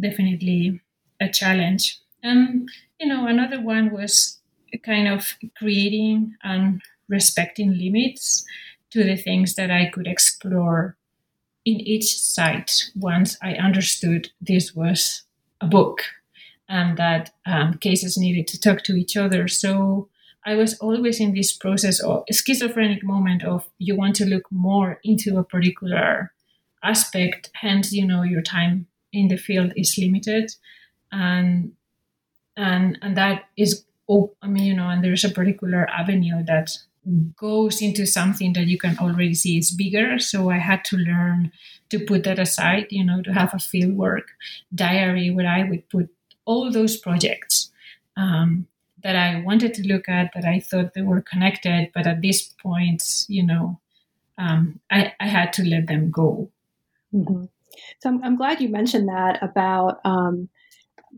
definitely 0.00 0.80
a 1.20 1.28
challenge. 1.28 1.98
And 2.22 2.68
you 3.00 3.06
know, 3.06 3.26
another 3.26 3.60
one 3.60 3.92
was 3.92 4.38
kind 4.84 5.08
of 5.08 5.34
creating 5.56 6.34
and 6.42 6.82
respecting 7.08 7.76
limits 7.76 8.44
to 8.90 9.04
the 9.04 9.16
things 9.16 9.54
that 9.54 9.70
I 9.70 9.86
could 9.86 10.06
explore 10.06 10.96
in 11.64 11.80
each 11.80 12.16
site 12.18 12.90
once 12.94 13.36
I 13.42 13.54
understood 13.54 14.30
this 14.40 14.74
was 14.74 15.22
a 15.60 15.66
book 15.66 16.00
and 16.68 16.96
that 16.96 17.30
um, 17.44 17.74
cases 17.78 18.16
needed 18.16 18.46
to 18.48 18.60
talk 18.60 18.82
to 18.84 18.94
each 18.94 19.16
other. 19.16 19.48
So 19.48 20.08
I 20.44 20.54
was 20.54 20.78
always 20.78 21.20
in 21.20 21.34
this 21.34 21.52
process 21.52 22.00
of 22.00 22.24
schizophrenic 22.30 23.02
moment 23.02 23.44
of 23.44 23.68
you 23.78 23.96
want 23.96 24.14
to 24.16 24.26
look 24.26 24.44
more 24.50 25.00
into 25.02 25.38
a 25.38 25.44
particular 25.44 26.32
aspect, 26.82 27.50
hence 27.54 27.92
you 27.92 28.06
know 28.06 28.22
your 28.22 28.42
time 28.42 28.86
in 29.12 29.28
the 29.28 29.36
field 29.36 29.72
is 29.76 29.98
limited, 29.98 30.52
and 31.16 31.72
and 32.56 32.98
and 33.02 33.16
that 33.16 33.44
is 33.56 33.84
oh 34.08 34.32
I 34.42 34.48
mean 34.48 34.64
you 34.64 34.74
know 34.74 34.88
and 34.88 35.02
there's 35.02 35.24
a 35.24 35.30
particular 35.30 35.88
avenue 35.88 36.44
that 36.44 36.76
goes 37.36 37.80
into 37.80 38.04
something 38.04 38.52
that 38.54 38.66
you 38.66 38.78
can 38.78 38.98
already 38.98 39.34
see 39.34 39.58
is 39.58 39.70
bigger. 39.70 40.18
So 40.18 40.50
I 40.50 40.58
had 40.58 40.84
to 40.86 40.96
learn 40.96 41.52
to 41.90 42.00
put 42.00 42.24
that 42.24 42.38
aside, 42.38 42.86
you 42.90 43.04
know, 43.04 43.22
to 43.22 43.32
have 43.32 43.54
a 43.54 43.58
fieldwork 43.58 44.24
diary 44.74 45.30
where 45.30 45.46
I 45.46 45.62
would 45.68 45.88
put 45.88 46.08
all 46.44 46.70
those 46.70 46.96
projects 46.96 47.70
um, 48.16 48.66
that 49.04 49.14
I 49.14 49.40
wanted 49.42 49.74
to 49.74 49.86
look 49.86 50.08
at, 50.08 50.32
that 50.34 50.44
I 50.44 50.58
thought 50.58 50.94
they 50.94 51.02
were 51.02 51.20
connected, 51.20 51.90
but 51.94 52.06
at 52.06 52.22
this 52.22 52.54
point, 52.60 53.02
you 53.28 53.44
know, 53.44 53.78
um, 54.36 54.80
I, 54.90 55.12
I, 55.20 55.28
had 55.28 55.52
to 55.54 55.64
let 55.64 55.86
them 55.86 56.10
go. 56.10 56.50
Mm-hmm. 57.14 57.44
So 58.00 58.08
I'm, 58.08 58.22
I'm, 58.22 58.36
glad 58.36 58.60
you 58.60 58.68
mentioned 58.68 59.08
that 59.08 59.42
about 59.42 60.00
um, 60.04 60.50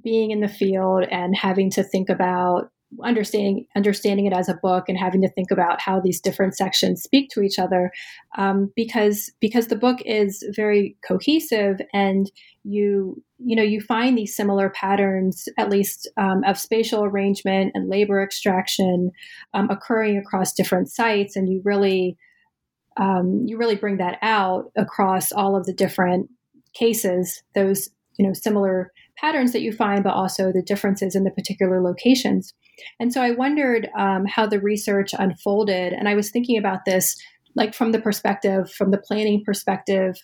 being 0.02 0.30
in 0.30 0.40
the 0.40 0.48
field 0.48 1.04
and 1.10 1.36
having 1.36 1.70
to 1.70 1.82
think 1.82 2.08
about 2.08 2.70
understanding 3.04 3.66
understanding 3.76 4.24
it 4.24 4.32
as 4.32 4.48
a 4.48 4.58
book 4.62 4.88
and 4.88 4.96
having 4.96 5.20
to 5.20 5.28
think 5.28 5.50
about 5.50 5.78
how 5.78 6.00
these 6.00 6.22
different 6.22 6.56
sections 6.56 7.02
speak 7.02 7.28
to 7.28 7.42
each 7.42 7.58
other 7.58 7.92
um, 8.38 8.72
because 8.74 9.30
because 9.40 9.66
the 9.66 9.76
book 9.76 9.98
is 10.06 10.42
very 10.56 10.96
cohesive 11.06 11.80
and 11.92 12.32
you 12.64 13.22
you 13.38 13.54
know 13.54 13.62
you 13.62 13.80
find 13.80 14.16
these 14.16 14.34
similar 14.34 14.70
patterns 14.70 15.48
at 15.58 15.70
least 15.70 16.08
um, 16.16 16.42
of 16.44 16.58
spatial 16.58 17.04
arrangement 17.04 17.72
and 17.74 17.88
labor 17.88 18.22
extraction 18.22 19.10
um, 19.54 19.70
occurring 19.70 20.16
across 20.16 20.52
different 20.52 20.90
sites. 20.90 21.36
And 21.36 21.48
you 21.48 21.62
really 21.64 22.16
um, 22.96 23.44
you 23.46 23.56
really 23.56 23.76
bring 23.76 23.98
that 23.98 24.18
out 24.22 24.72
across 24.76 25.30
all 25.30 25.56
of 25.56 25.66
the 25.66 25.72
different 25.72 26.28
cases 26.74 27.42
those 27.54 27.88
you 28.18 28.26
know 28.26 28.32
similar 28.32 28.92
patterns 29.20 29.52
that 29.52 29.62
you 29.62 29.72
find 29.72 30.04
but 30.04 30.14
also 30.14 30.52
the 30.52 30.62
differences 30.62 31.14
in 31.14 31.24
the 31.24 31.30
particular 31.30 31.82
locations 31.82 32.54
and 33.00 33.12
so 33.12 33.22
I 33.22 33.32
wondered 33.32 33.88
um, 33.96 34.24
how 34.26 34.46
the 34.46 34.60
research 34.60 35.14
unfolded. 35.18 35.92
And 35.92 36.08
I 36.08 36.14
was 36.14 36.30
thinking 36.30 36.58
about 36.58 36.84
this 36.84 37.16
like 37.54 37.74
from 37.74 37.92
the 37.92 38.00
perspective, 38.00 38.70
from 38.70 38.90
the 38.90 38.98
planning 38.98 39.42
perspective, 39.44 40.16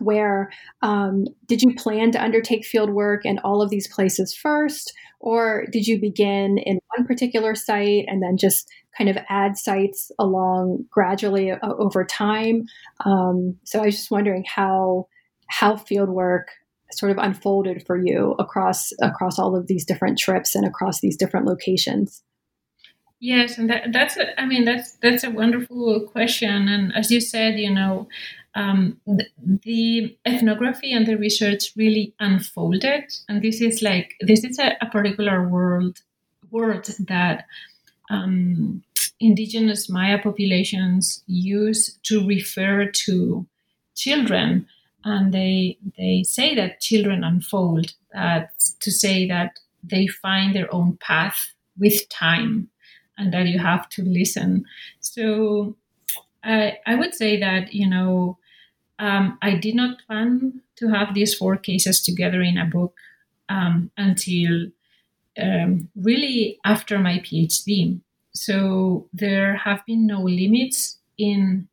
where 0.00 0.50
um, 0.80 1.26
did 1.46 1.62
you 1.62 1.74
plan 1.74 2.10
to 2.12 2.22
undertake 2.22 2.64
field 2.64 2.90
work 2.90 3.24
in 3.24 3.38
all 3.40 3.62
of 3.62 3.70
these 3.70 3.86
places 3.86 4.34
first? 4.34 4.92
Or 5.20 5.66
did 5.70 5.86
you 5.86 6.00
begin 6.00 6.58
in 6.58 6.80
one 6.96 7.06
particular 7.06 7.54
site 7.54 8.06
and 8.08 8.22
then 8.22 8.36
just 8.36 8.68
kind 8.96 9.08
of 9.08 9.18
add 9.28 9.56
sites 9.56 10.10
along 10.18 10.86
gradually 10.90 11.52
uh, 11.52 11.58
over 11.62 12.04
time? 12.04 12.64
Um, 13.04 13.56
so 13.64 13.80
I 13.80 13.86
was 13.86 13.96
just 13.96 14.10
wondering 14.10 14.44
how 14.48 15.06
how 15.48 15.76
field 15.76 16.08
work 16.08 16.48
sort 16.94 17.12
of 17.12 17.18
unfolded 17.18 17.86
for 17.86 17.96
you 17.96 18.34
across 18.38 18.92
across 19.00 19.38
all 19.38 19.56
of 19.56 19.66
these 19.66 19.84
different 19.84 20.18
trips 20.18 20.54
and 20.54 20.66
across 20.66 21.00
these 21.00 21.16
different 21.16 21.46
locations? 21.46 22.22
Yes, 23.20 23.56
and 23.56 23.70
that, 23.70 23.92
that's 23.92 24.16
a, 24.16 24.40
I 24.40 24.46
mean 24.46 24.64
that's 24.64 24.92
that's 25.02 25.22
a 25.22 25.30
wonderful 25.30 26.00
question, 26.08 26.68
and 26.68 26.92
as 26.94 27.10
you 27.10 27.20
said, 27.20 27.58
you 27.58 27.72
know, 27.72 28.08
um, 28.54 29.00
the, 29.06 29.26
the, 29.64 30.18
ethnography 30.26 30.92
and 30.92 31.06
the 31.06 31.16
research 31.16 31.72
really 31.76 32.14
unfolded, 32.18 33.04
and 33.28 33.40
this 33.40 33.60
is 33.60 33.80
like 33.80 34.14
this 34.20 34.44
is 34.44 34.58
a, 34.58 34.76
a 34.80 34.86
particular 34.86 35.48
world 35.48 36.00
word 36.50 36.86
that 36.98 37.46
um, 38.10 38.82
indigenous 39.20 39.88
Maya 39.88 40.18
populations 40.18 41.22
use 41.26 41.98
to 42.02 42.26
refer 42.26 42.86
to 42.86 43.46
children 43.94 44.66
and 45.04 45.32
they 45.32 45.78
they 45.96 46.22
say 46.24 46.54
that 46.54 46.80
children 46.80 47.24
unfold 47.24 47.94
that 48.12 48.52
to 48.80 48.90
say 48.90 49.26
that 49.26 49.58
they 49.82 50.06
find 50.06 50.54
their 50.54 50.72
own 50.74 50.96
path 50.98 51.54
with 51.78 52.08
time 52.08 52.68
and 53.18 53.32
that 53.32 53.46
you 53.46 53.58
have 53.58 53.88
to 53.90 54.02
listen. 54.02 54.64
So 55.00 55.76
i 56.44 56.78
i 56.86 56.94
would 56.94 57.14
say 57.14 57.38
that 57.38 57.72
you 57.72 57.88
know 57.88 58.38
um, 58.98 59.38
i 59.42 59.54
did 59.54 59.74
not 59.74 59.98
plan 60.06 60.60
to 60.76 60.88
have 60.88 61.14
these 61.14 61.34
four 61.34 61.56
cases 61.56 62.00
together 62.00 62.42
in 62.42 62.58
a 62.58 62.66
book 62.66 62.94
um, 63.48 63.90
until 63.96 64.66
um, 65.38 65.88
really 65.96 66.58
after 66.64 66.98
my 66.98 67.18
phd 67.18 68.00
so 68.34 69.08
there 69.12 69.56
have 69.56 69.84
been 69.86 70.06
no 70.06 70.22
limits 70.22 70.98
in 71.18 71.68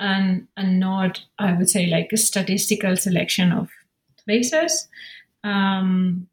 and 0.00 0.48
and 0.56 0.80
not 0.80 1.22
I 1.38 1.52
would 1.52 1.70
say 1.70 1.86
like 1.86 2.10
a 2.12 2.16
statistical 2.16 2.96
selection 2.96 3.52
of 3.52 3.68
places, 4.24 4.88
um, 5.44 6.26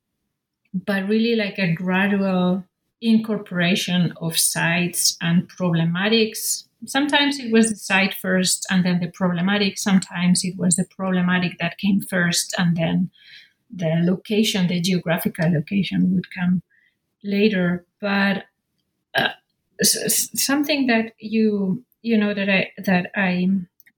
but 0.73 1.07
really 1.07 1.35
like 1.35 1.59
a 1.59 1.73
gradual 1.73 2.63
incorporation 3.01 4.13
of 4.21 4.39
sites 4.39 5.17
and 5.21 5.49
problematics. 5.49 6.63
Sometimes 6.85 7.39
it 7.39 7.51
was 7.51 7.69
the 7.69 7.75
site 7.75 8.13
first 8.13 8.65
and 8.71 8.85
then 8.85 8.99
the 8.99 9.07
problematic. 9.07 9.77
Sometimes 9.77 10.43
it 10.43 10.57
was 10.57 10.75
the 10.75 10.85
problematic 10.85 11.57
that 11.59 11.77
came 11.77 12.01
first 12.01 12.55
and 12.57 12.75
then 12.77 13.11
the 13.73 14.01
location, 14.03 14.67
the 14.67 14.79
geographical 14.79 15.51
location 15.51 16.13
would 16.15 16.31
come 16.33 16.61
later. 17.23 17.85
But 17.99 18.45
uh, 19.15 19.29
something 19.81 20.87
that 20.87 21.13
you 21.19 21.83
you 22.07 22.17
know 22.17 22.33
that 22.33 22.49
I 22.49 22.71
that 22.77 23.11
I 23.15 23.49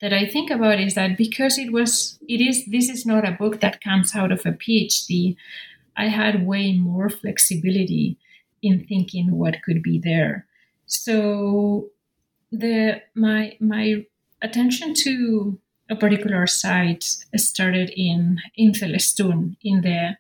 that 0.02 0.14
I 0.14 0.26
think 0.26 0.50
about 0.50 0.80
is 0.80 0.96
that 0.96 1.18
because 1.18 1.58
it 1.58 1.72
was 1.72 2.20
it 2.28 2.42
is 2.42 2.66
this 2.66 2.90
is 2.90 3.06
not 3.06 3.28
a 3.28 3.38
book 3.42 3.60
that 3.62 3.82
comes 3.82 4.16
out 4.16 4.32
of 4.32 4.46
a 4.46 4.52
PhD, 4.52 5.36
I 5.96 6.08
had 6.08 6.48
way 6.48 6.74
more 6.74 7.10
flexibility 7.10 8.18
in 8.62 8.86
thinking 8.86 9.38
what 9.38 9.62
could 9.64 9.82
be 9.84 10.00
there. 10.00 10.46
So 10.86 11.90
the 12.52 13.02
my 13.16 13.58
my 13.60 14.06
attention 14.42 14.94
to 15.06 15.60
a 15.90 15.96
particular 15.96 16.48
site 16.48 17.04
started 17.36 17.92
in 17.96 18.40
in 18.56 18.72
Celestun 18.72 19.58
in 19.62 19.82
the 19.82 20.18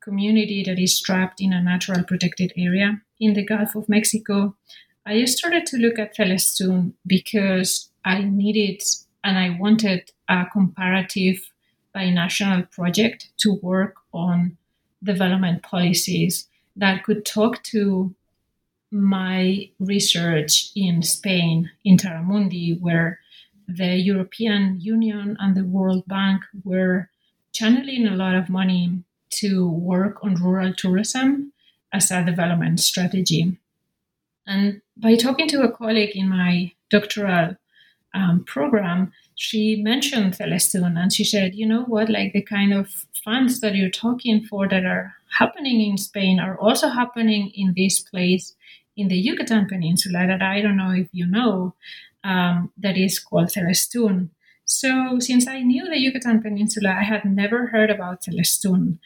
community 0.00 0.62
that 0.64 0.78
is 0.78 1.00
trapped 1.00 1.40
in 1.40 1.52
a 1.52 1.62
natural 1.62 2.04
protected 2.04 2.52
area 2.56 3.02
in 3.18 3.34
the 3.34 3.44
Gulf 3.44 3.74
of 3.74 3.88
Mexico 3.88 4.54
I 5.08 5.24
started 5.26 5.66
to 5.66 5.76
look 5.76 6.00
at 6.00 6.16
Celestun 6.16 6.94
because 7.06 7.90
I 8.04 8.22
needed 8.22 8.82
and 9.22 9.38
I 9.38 9.56
wanted 9.56 10.10
a 10.28 10.46
comparative 10.52 11.48
binational 11.94 12.68
project 12.72 13.30
to 13.38 13.54
work 13.62 13.94
on 14.12 14.56
development 15.04 15.62
policies 15.62 16.48
that 16.74 17.04
could 17.04 17.24
talk 17.24 17.62
to 17.64 18.16
my 18.90 19.70
research 19.78 20.70
in 20.74 21.04
Spain, 21.04 21.70
in 21.84 21.98
Taramundi, 21.98 22.80
where 22.80 23.20
the 23.68 23.94
European 23.96 24.80
Union 24.80 25.36
and 25.38 25.56
the 25.56 25.64
World 25.64 26.04
Bank 26.08 26.42
were 26.64 27.10
channeling 27.52 28.08
a 28.08 28.16
lot 28.16 28.34
of 28.34 28.48
money 28.48 29.04
to 29.30 29.68
work 29.68 30.24
on 30.24 30.34
rural 30.34 30.74
tourism 30.74 31.52
as 31.92 32.10
a 32.10 32.24
development 32.24 32.80
strategy. 32.80 33.56
And 34.46 34.80
by 34.96 35.16
talking 35.16 35.48
to 35.48 35.62
a 35.62 35.72
colleague 35.72 36.12
in 36.14 36.28
my 36.28 36.72
doctoral 36.90 37.56
um, 38.14 38.44
program, 38.44 39.12
she 39.34 39.76
mentioned 39.82 40.34
Celestun 40.34 40.96
and 40.98 41.12
she 41.12 41.24
said, 41.24 41.54
you 41.54 41.66
know 41.66 41.82
what, 41.82 42.08
like 42.08 42.32
the 42.32 42.42
kind 42.42 42.72
of 42.72 43.06
funds 43.24 43.60
that 43.60 43.74
you're 43.74 43.90
talking 43.90 44.42
for 44.44 44.66
that 44.68 44.84
are 44.84 45.12
happening 45.38 45.80
in 45.80 45.98
Spain 45.98 46.40
are 46.40 46.58
also 46.58 46.88
happening 46.88 47.50
in 47.54 47.74
this 47.76 48.00
place 48.00 48.54
in 48.96 49.08
the 49.08 49.16
Yucatan 49.16 49.66
Peninsula 49.66 50.26
that 50.26 50.42
I 50.42 50.62
don't 50.62 50.76
know 50.76 50.92
if 50.92 51.08
you 51.12 51.26
know, 51.26 51.74
um, 52.24 52.72
that 52.78 52.96
is 52.96 53.18
called 53.18 53.48
Celestun. 53.48 54.30
So, 54.64 55.18
since 55.20 55.46
I 55.46 55.60
knew 55.60 55.84
the 55.84 55.98
Yucatan 55.98 56.42
Peninsula, 56.42 56.96
I 56.98 57.04
had 57.04 57.24
never 57.24 57.68
heard 57.68 57.90
about 57.90 58.22
Celestun. 58.22 58.98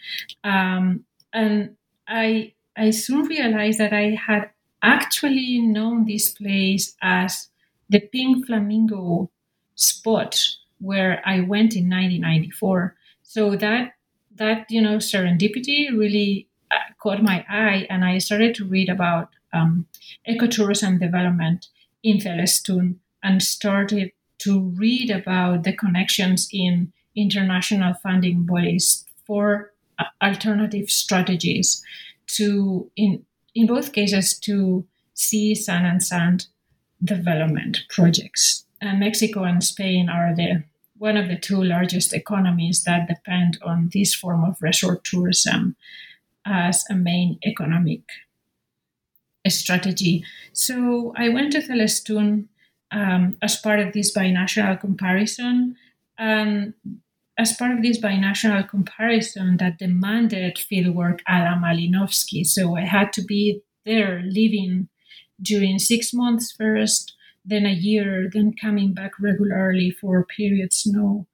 Um, 0.42 1.04
and 1.34 1.76
I, 2.08 2.54
I 2.76 2.90
soon 2.90 3.26
realized 3.26 3.78
that 3.78 3.92
I 3.92 4.16
had 4.26 4.50
actually 4.82 5.60
known 5.60 6.06
this 6.06 6.30
place 6.30 6.96
as 7.02 7.48
the 7.88 8.00
Pink 8.00 8.46
Flamingo 8.46 9.30
spot 9.74 10.46
where 10.80 11.22
I 11.24 11.40
went 11.40 11.74
in 11.76 11.88
1994. 11.88 12.96
So 13.22 13.56
that 13.56 13.94
that 14.36 14.66
you 14.70 14.80
know 14.80 14.96
serendipity 14.96 15.90
really 15.90 16.48
uh, 16.70 16.92
caught 17.02 17.22
my 17.22 17.44
eye, 17.48 17.86
and 17.90 18.04
I 18.04 18.18
started 18.18 18.54
to 18.56 18.64
read 18.64 18.88
about 18.88 19.28
um, 19.52 19.86
ecotourism 20.28 20.98
development 21.00 21.68
in 22.02 22.18
Celestun 22.18 22.96
and 23.22 23.42
started 23.42 24.12
to 24.38 24.60
read 24.60 25.10
about 25.10 25.64
the 25.64 25.72
connections 25.72 26.48
in 26.52 26.92
international 27.14 27.94
funding 27.94 28.44
bodies 28.46 29.04
for 29.26 29.72
uh, 29.98 30.04
alternative 30.22 30.90
strategies 30.90 31.84
to 32.26 32.90
in 32.96 33.24
in 33.60 33.66
both 33.66 33.92
cases 33.92 34.38
to 34.38 34.86
see 35.14 35.54
sand 35.54 35.86
and 35.86 36.02
sand 36.02 36.46
development 37.02 37.80
projects 37.88 38.64
and 38.80 39.00
mexico 39.00 39.44
and 39.44 39.62
spain 39.64 40.08
are 40.08 40.34
the 40.34 40.62
one 40.98 41.16
of 41.16 41.28
the 41.28 41.38
two 41.38 41.62
largest 41.62 42.12
economies 42.12 42.84
that 42.84 43.08
depend 43.08 43.58
on 43.62 43.90
this 43.94 44.14
form 44.14 44.44
of 44.44 44.60
resort 44.60 45.02
tourism 45.04 45.76
as 46.44 46.84
a 46.90 46.94
main 46.94 47.38
economic 47.44 48.02
strategy 49.48 50.24
so 50.52 51.12
i 51.16 51.28
went 51.28 51.52
to 51.52 51.60
celestun 51.60 52.46
um, 52.92 53.36
as 53.42 53.56
part 53.56 53.80
of 53.80 53.92
this 53.92 54.14
binational 54.14 54.78
comparison. 54.78 55.76
And 56.18 56.74
as 57.40 57.54
part 57.54 57.72
of 57.72 57.82
this 57.82 57.98
binational 57.98 58.68
comparison 58.68 59.56
that 59.56 59.78
demanded 59.78 60.56
fieldwork 60.56 61.20
a 61.26 61.38
la 61.38 61.56
Malinowski. 61.56 62.44
So 62.44 62.76
I 62.76 62.82
had 62.82 63.14
to 63.14 63.22
be 63.22 63.62
there 63.86 64.22
living 64.26 64.90
during 65.40 65.78
six 65.78 66.12
months 66.12 66.52
first, 66.52 67.14
then 67.42 67.64
a 67.64 67.72
year, 67.72 68.28
then 68.30 68.52
coming 68.60 68.92
back 68.92 69.12
regularly 69.18 69.90
for 69.90 70.26
periods 70.26 70.86
no, 70.86 71.26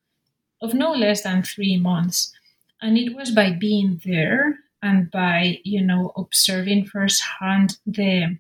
of 0.63 0.75
no 0.75 0.93
less 0.93 1.25
than 1.25 1.43
three 1.43 1.77
months. 1.77 2.33
And 2.81 2.97
it 2.97 3.17
was 3.17 3.33
by 3.33 3.51
being 3.51 4.01
there 4.05 4.61
and 4.81 5.11
by, 5.11 5.59
you 5.65 5.85
know, 5.85 6.13
observing 6.17 6.87
firsthand 6.87 7.79
the 7.85 8.39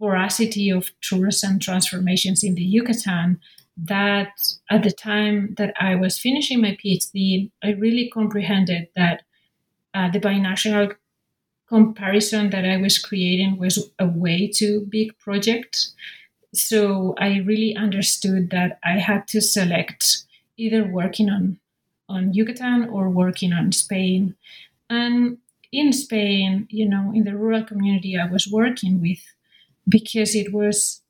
voracity 0.00 0.70
of 0.70 0.92
tourism 1.00 1.58
transformations 1.58 2.44
in 2.44 2.54
the 2.54 2.62
Yucatan 2.62 3.40
that 3.76 4.32
at 4.70 4.82
the 4.82 4.92
time 4.92 5.54
that 5.58 5.74
I 5.80 5.94
was 5.94 6.18
finishing 6.18 6.60
my 6.60 6.76
PhD, 6.82 7.50
I 7.62 7.70
really 7.70 8.08
comprehended 8.08 8.88
that 8.94 9.22
uh, 9.94 10.10
the 10.10 10.20
binational 10.20 10.94
comparison 11.68 12.50
that 12.50 12.64
I 12.64 12.76
was 12.76 12.98
creating 12.98 13.58
was 13.58 13.90
a 13.98 14.06
way 14.06 14.48
too 14.48 14.86
big 14.88 15.18
project. 15.18 15.88
So 16.52 17.14
I 17.18 17.38
really 17.38 17.74
understood 17.74 18.50
that 18.50 18.78
I 18.84 18.98
had 18.98 19.26
to 19.28 19.40
select 19.40 20.24
either 20.56 20.84
working 20.84 21.30
on 21.30 21.58
on 22.08 22.34
Yucatan 22.34 22.88
or 22.90 23.08
working 23.08 23.52
on 23.52 23.72
Spain. 23.72 24.36
And 24.90 25.38
in 25.72 25.92
Spain, 25.92 26.68
you 26.70 26.86
know, 26.86 27.10
in 27.14 27.24
the 27.24 27.36
rural 27.36 27.64
community 27.64 28.16
I 28.16 28.30
was 28.30 28.46
working 28.46 29.00
with, 29.00 29.24
because 29.88 30.34
it 30.34 30.52
was 30.52 31.00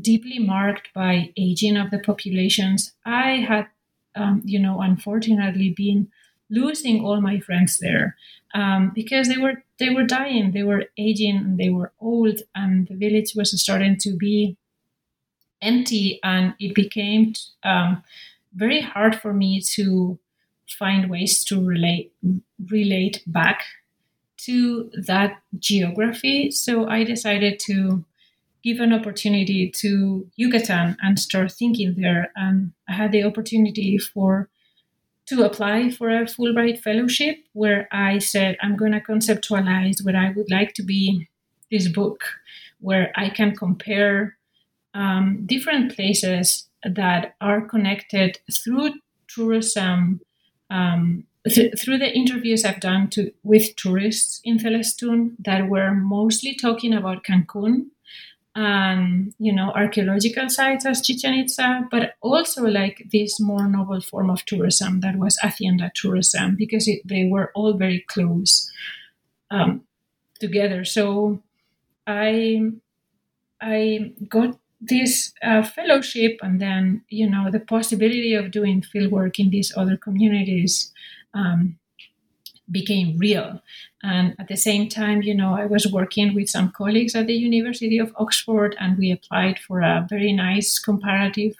deeply 0.00 0.38
marked 0.38 0.92
by 0.94 1.32
aging 1.36 1.76
of 1.76 1.90
the 1.90 1.98
populations. 1.98 2.92
I 3.04 3.44
had, 3.48 3.66
um, 4.14 4.42
you 4.44 4.58
know, 4.58 4.80
unfortunately 4.80 5.70
been 5.70 6.08
losing 6.50 7.04
all 7.04 7.20
my 7.20 7.40
friends 7.40 7.78
there 7.78 8.16
um, 8.54 8.92
because 8.94 9.28
they 9.28 9.38
were 9.38 9.62
they 9.78 9.90
were 9.90 10.04
dying, 10.04 10.52
they 10.52 10.62
were 10.62 10.84
aging, 10.96 11.56
they 11.56 11.70
were 11.70 11.92
old, 12.00 12.42
and 12.54 12.86
the 12.86 12.94
village 12.94 13.34
was 13.34 13.60
starting 13.60 13.96
to 13.98 14.16
be 14.16 14.56
empty, 15.60 16.20
and 16.22 16.54
it 16.60 16.74
became 16.74 17.34
um, 17.64 18.02
very 18.54 18.80
hard 18.80 19.16
for 19.20 19.32
me 19.32 19.60
to 19.60 20.18
find 20.68 21.10
ways 21.10 21.44
to 21.44 21.64
relate 21.64 22.12
relate 22.70 23.22
back 23.26 23.64
to 24.36 24.90
that 25.06 25.40
geography. 25.58 26.50
So 26.50 26.86
I 26.88 27.04
decided 27.04 27.58
to 27.60 28.04
give 28.64 28.80
an 28.80 28.92
opportunity 28.92 29.70
to 29.70 30.26
Yucatan 30.36 30.96
and 31.02 31.18
start 31.18 31.52
thinking 31.52 31.94
there. 31.98 32.32
And 32.34 32.72
I 32.88 32.94
had 32.94 33.12
the 33.12 33.22
opportunity 33.22 33.98
for 33.98 34.48
to 35.26 35.42
apply 35.42 35.90
for 35.90 36.08
a 36.10 36.24
Fulbright 36.24 36.80
fellowship 36.80 37.36
where 37.52 37.88
I 37.92 38.18
said 38.18 38.56
I'm 38.62 38.76
going 38.76 38.92
to 38.92 39.00
conceptualize 39.00 40.04
what 40.04 40.14
I 40.14 40.32
would 40.34 40.50
like 40.50 40.74
to 40.74 40.82
be 40.82 41.28
this 41.70 41.88
book, 41.88 42.24
where 42.80 43.12
I 43.14 43.30
can 43.30 43.54
compare 43.54 44.36
um, 44.94 45.44
different 45.46 45.94
places 45.94 46.68
that 46.84 47.34
are 47.40 47.62
connected 47.62 48.38
through 48.52 48.94
tourism. 49.28 50.20
Um, 50.70 51.24
th- 51.46 51.78
through 51.78 51.98
the 51.98 52.12
interviews 52.12 52.64
I've 52.64 52.80
done 52.80 53.08
to, 53.10 53.30
with 53.42 53.76
tourists 53.76 54.40
in 54.44 54.58
Celestun 54.58 55.36
that 55.38 55.68
were 55.68 55.94
mostly 55.94 56.56
talking 56.56 56.94
about 56.94 57.24
Cancun 57.24 57.86
um, 58.54 59.34
you 59.38 59.52
know, 59.52 59.72
archaeological 59.74 60.48
sites 60.48 60.86
as 60.86 61.00
Chichen 61.02 61.34
Itza, 61.34 61.88
but 61.90 62.14
also 62.20 62.64
like 62.64 63.06
this 63.10 63.40
more 63.40 63.66
novel 63.66 64.00
form 64.00 64.30
of 64.30 64.44
tourism 64.44 65.00
that 65.00 65.16
was 65.16 65.38
hacienda 65.38 65.90
tourism 65.94 66.54
because 66.56 66.86
it, 66.86 67.00
they 67.04 67.24
were 67.24 67.50
all 67.54 67.72
very 67.74 68.04
close 68.08 68.70
um, 69.50 69.82
together. 70.38 70.84
So 70.84 71.42
I 72.06 72.70
I 73.60 74.12
got 74.28 74.58
this 74.80 75.32
uh, 75.42 75.62
fellowship 75.62 76.38
and 76.42 76.60
then 76.60 77.02
you 77.08 77.28
know 77.28 77.50
the 77.50 77.60
possibility 77.60 78.34
of 78.34 78.50
doing 78.50 78.82
fieldwork 78.82 79.38
in 79.38 79.50
these 79.50 79.72
other 79.76 79.96
communities 79.96 80.92
um, 81.32 81.78
became 82.70 83.18
real. 83.18 83.60
And 84.02 84.34
at 84.38 84.48
the 84.48 84.56
same 84.56 84.88
time, 84.88 85.22
you 85.22 85.34
know, 85.34 85.54
I 85.54 85.66
was 85.66 85.90
working 85.90 86.34
with 86.34 86.48
some 86.48 86.72
colleagues 86.72 87.14
at 87.14 87.26
the 87.26 87.34
University 87.34 87.98
of 87.98 88.12
Oxford, 88.16 88.76
and 88.78 88.98
we 88.98 89.10
applied 89.10 89.58
for 89.58 89.80
a 89.80 90.06
very 90.08 90.32
nice 90.32 90.78
comparative 90.78 91.56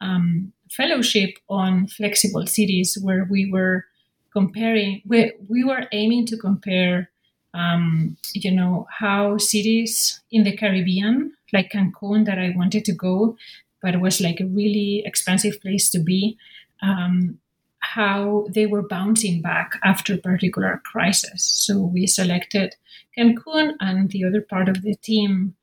um, 0.00 0.52
fellowship 0.70 1.30
on 1.48 1.86
flexible 1.86 2.46
cities, 2.46 2.98
where 3.02 3.26
we 3.30 3.50
were 3.50 3.84
comparing, 4.32 5.02
we, 5.06 5.32
we 5.48 5.64
were 5.64 5.86
aiming 5.92 6.26
to 6.26 6.36
compare, 6.36 7.10
um, 7.54 8.16
you 8.32 8.50
know, 8.50 8.86
how 8.90 9.36
cities 9.36 10.20
in 10.30 10.44
the 10.44 10.56
Caribbean, 10.56 11.32
like 11.52 11.70
Cancun, 11.70 12.24
that 12.24 12.38
I 12.38 12.54
wanted 12.56 12.84
to 12.86 12.92
go, 12.92 13.36
but 13.82 14.00
was 14.00 14.20
like 14.20 14.40
a 14.40 14.46
really 14.46 15.02
expensive 15.04 15.60
place 15.60 15.90
to 15.90 15.98
be. 15.98 16.38
Um, 16.80 17.38
how 17.82 18.46
they 18.48 18.66
were 18.66 18.82
bouncing 18.82 19.42
back 19.42 19.78
after 19.84 20.16
particular 20.16 20.80
crisis. 20.84 21.44
So 21.44 21.78
we 21.80 22.06
selected 22.06 22.76
Cancun, 23.16 23.74
and 23.80 24.08
the 24.10 24.24
other 24.24 24.40
part 24.40 24.68
of 24.68 24.82
the 24.82 24.94
team 24.94 25.54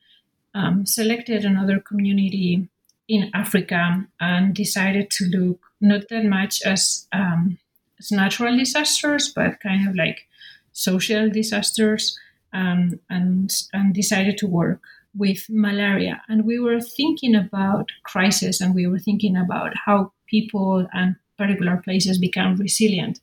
um, 0.54 0.86
selected 0.86 1.46
another 1.46 1.80
community 1.80 2.68
in 3.08 3.32
Africa 3.34 4.06
and 4.20 4.54
decided 4.54 5.10
to 5.10 5.26
look 5.26 5.60
not 5.82 6.10
that 6.10 6.26
much 6.26 6.62
as, 6.64 7.08
um, 7.12 7.58
as 8.00 8.12
natural 8.12 8.56
disasters, 8.56 9.32
but 9.34 9.60
kind 9.62 9.88
of 9.88 9.96
like 9.96 10.28
social 10.74 11.30
disasters, 11.30 12.20
um, 12.54 13.00
and 13.10 13.52
and 13.74 13.94
decided 13.94 14.38
to 14.38 14.48
work 14.48 14.82
with 15.16 15.46
malaria. 15.50 16.22
And 16.28 16.46
we 16.46 16.60
were 16.60 16.82
thinking 16.82 17.34
about 17.36 17.90
crisis, 18.04 18.62
and 18.62 18.76
we 18.76 18.88
were 18.88 19.00
thinking 19.00 19.36
about 19.38 19.74
how 19.86 20.12
people 20.28 20.88
and 20.94 21.16
particular 21.40 21.78
places 21.78 22.20
become 22.20 22.56
resilient. 22.58 23.20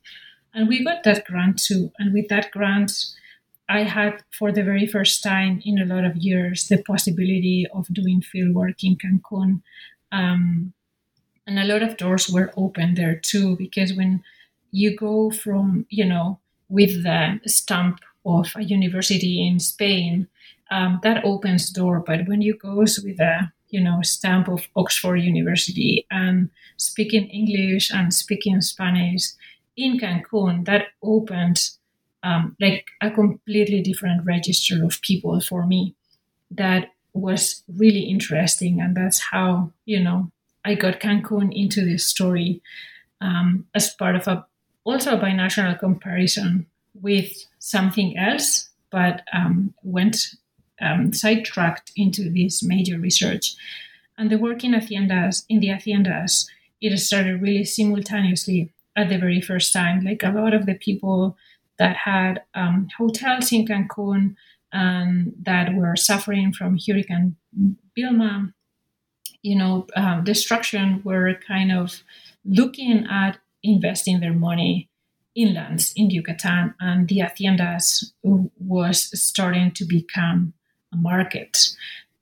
And 0.53 0.67
we 0.67 0.83
got 0.83 1.03
that 1.03 1.25
grant 1.25 1.61
too. 1.61 1.91
And 1.99 2.13
with 2.13 2.27
that 2.27 2.51
grant, 2.51 2.91
I 3.69 3.83
had 3.83 4.23
for 4.37 4.51
the 4.51 4.63
very 4.63 4.87
first 4.87 5.23
time 5.23 5.61
in 5.63 5.79
a 5.79 5.85
lot 5.85 6.03
of 6.03 6.17
years 6.17 6.67
the 6.67 6.83
possibility 6.83 7.67
of 7.73 7.93
doing 7.93 8.21
field 8.21 8.55
work 8.55 8.83
in 8.83 8.97
Cancun. 8.97 9.61
Um, 10.11 10.73
and 11.47 11.59
a 11.59 11.63
lot 11.63 11.81
of 11.81 11.97
doors 11.97 12.29
were 12.29 12.51
open 12.57 12.95
there 12.95 13.15
too 13.15 13.55
because 13.55 13.93
when 13.93 14.23
you 14.71 14.95
go 14.95 15.31
from 15.31 15.85
you 15.89 16.05
know 16.05 16.39
with 16.69 17.03
the 17.03 17.39
stamp 17.45 18.01
of 18.25 18.51
a 18.55 18.63
university 18.63 19.47
in 19.47 19.59
spain 19.59 20.27
um, 20.69 20.99
that 21.03 21.23
opens 21.23 21.69
door 21.69 22.03
but 22.05 22.27
when 22.27 22.41
you 22.41 22.55
goes 22.57 22.99
with 22.99 23.19
a 23.19 23.51
you 23.69 23.81
know 23.81 23.99
stamp 24.01 24.47
of 24.47 24.67
oxford 24.75 25.17
university 25.17 26.05
and 26.11 26.49
speaking 26.77 27.27
english 27.27 27.91
and 27.91 28.13
speaking 28.13 28.61
spanish 28.61 29.29
in 29.75 29.99
cancun 29.99 30.65
that 30.65 30.87
opened 31.03 31.69
um, 32.23 32.55
like 32.59 32.87
a 33.01 33.11
completely 33.11 33.81
different 33.81 34.25
register 34.25 34.83
of 34.83 35.01
people 35.01 35.39
for 35.39 35.65
me 35.65 35.95
that 36.51 36.89
was 37.13 37.63
really 37.75 38.01
interesting. 38.01 38.79
And 38.81 38.95
that's 38.95 39.19
how 39.19 39.71
you 39.85 39.99
know 39.99 40.31
i 40.65 40.75
got 40.75 40.99
cancun 40.99 41.51
into 41.55 41.85
this 41.85 42.05
story 42.05 42.61
um, 43.21 43.65
as 43.73 43.93
part 43.93 44.15
of 44.15 44.27
a 44.27 44.45
also 44.83 45.15
a 45.15 45.19
binational 45.19 45.77
comparison 45.79 46.65
with 47.01 47.31
something 47.59 48.17
else 48.17 48.69
but 48.89 49.21
um, 49.33 49.73
went 49.83 50.17
um, 50.81 51.13
sidetracked 51.13 51.91
into 51.95 52.29
this 52.29 52.63
major 52.63 52.97
research. 52.99 53.55
And 54.17 54.29
the 54.29 54.37
work 54.37 54.63
in 54.63 54.71
haciendas 54.71 55.43
in 55.49 55.59
the 55.59 55.69
haciendas 55.69 56.47
it 56.81 56.95
started 56.97 57.41
really 57.41 57.65
simultaneously 57.65 58.71
at 58.95 59.09
the 59.09 59.17
very 59.17 59.41
first 59.41 59.73
time. 59.73 60.03
Like 60.03 60.23
a 60.23 60.31
lot 60.31 60.53
of 60.53 60.65
the 60.65 60.75
people 60.75 61.37
that 61.79 61.95
had 61.95 62.43
um, 62.55 62.87
hotels 62.97 63.51
in 63.51 63.65
cancun 63.65 64.35
and 64.71 65.33
that 65.43 65.73
were 65.73 65.95
suffering 65.95 66.53
from 66.53 66.77
Hurricane 66.77 67.35
Vilma, 67.95 68.53
you 69.41 69.55
know, 69.55 69.87
um, 69.95 70.23
destruction, 70.23 71.01
were 71.03 71.33
kind 71.47 71.71
of 71.71 72.03
looking 72.45 73.05
at 73.09 73.37
investing 73.63 74.19
their 74.19 74.33
money 74.33 74.89
inlands 75.37 75.93
in 75.95 76.09
Yucatan, 76.09 76.73
and 76.79 77.07
the 77.07 77.19
haciendas 77.19 78.11
was 78.23 79.19
starting 79.19 79.71
to 79.71 79.85
become 79.85 80.53
market. 80.93 81.75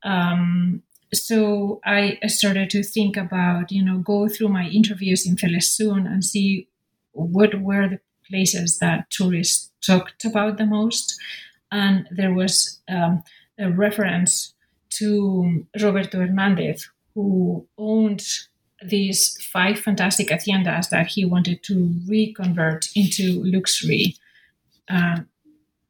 Um, 0.04 0.84
so 1.14 1.80
I 1.86 2.20
started 2.28 2.70
to 2.72 2.84
think 2.84 3.18
about, 3.18 3.72
you 3.72 3.84
know, 3.84 4.00
go 4.00 4.28
through 4.28 4.50
my 4.50 4.66
interviews 4.68 5.26
in 5.26 5.36
Celestún 5.36 6.06
and 6.06 6.24
see 6.24 6.68
what 7.12 7.62
were 7.62 7.88
the 7.88 8.00
places 8.28 8.80
that 8.80 9.10
tourists 9.10 9.72
talked 9.86 10.26
about 10.26 10.58
the 10.58 10.66
most 10.66 11.18
and 11.72 12.08
there 12.12 12.34
was 12.34 12.80
um, 12.88 13.24
a 13.60 13.70
reference 13.70 14.54
to 14.92 15.66
Roberto 15.82 16.20
Hernandez, 16.20 16.90
who 17.14 17.68
owned 17.78 18.24
these 18.84 19.38
five 19.52 19.80
fantastic 19.80 20.30
haciendas 20.30 20.90
that 20.90 21.08
he 21.08 21.26
wanted 21.26 21.64
to 21.64 21.94
reconvert 22.08 22.88
into 22.96 23.44
luxury 23.44 24.16
uh, 24.90 25.20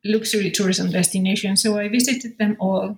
luxury 0.06 0.52
tourism 0.52 0.92
destination. 0.92 1.58
So 1.58 1.78
I 1.78 1.90
visited 1.90 2.38
them 2.38 2.56
all, 2.60 2.98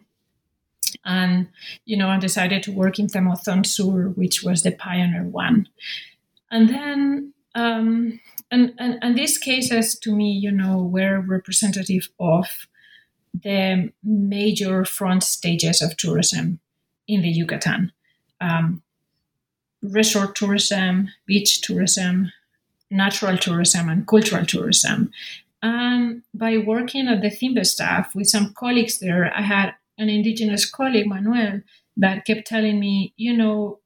and 1.04 1.48
you 1.86 1.98
know, 1.98 2.10
I 2.10 2.20
decided 2.20 2.62
to 2.64 2.72
work 2.72 3.00
in 3.00 3.08
Temozón 3.08 3.66
Sur, 3.66 4.10
which 4.10 4.44
was 4.44 4.62
the 4.64 4.72
pioneer 4.72 5.24
one, 5.24 5.68
and 6.52 6.70
then. 6.70 7.34
Um, 7.56 8.20
and, 8.52 8.74
and, 8.78 9.00
and 9.02 9.18
these 9.18 9.38
cases 9.40 9.98
to 10.00 10.16
me, 10.16 10.32
you 10.32 10.52
know, 10.52 10.78
were 10.78 11.20
representative 11.20 12.08
of 12.20 12.68
the 13.34 13.92
major 14.04 14.86
front 14.86 15.24
stages 15.24 15.82
of 15.82 15.98
tourism 15.98 16.60
in 17.08 17.24
the 17.24 17.30
Yucatan 17.30 17.92
um, 18.42 18.82
resort 19.82 20.36
tourism, 20.36 21.10
beach 21.26 21.62
tourism, 21.62 22.32
natural 22.90 23.38
tourism, 23.38 23.90
and 23.90 24.08
cultural 24.08 24.46
tourism. 24.46 25.12
And 25.62 26.24
by 26.34 26.58
working 26.58 27.08
at 27.08 27.22
the 27.22 27.30
CINVESTAV 27.30 28.14
with 28.16 28.28
some 28.28 28.54
colleagues 28.54 29.00
there, 29.00 29.34
I 29.36 29.42
had 29.42 29.74
an 29.98 30.10
indigenous 30.10 30.70
colleague, 30.70 31.08
Manuel, 31.08 31.62
that 31.98 32.26
kept 32.26 32.48
telling 32.48 32.80
me, 32.80 33.14
you 33.18 33.36
know, 33.36 33.80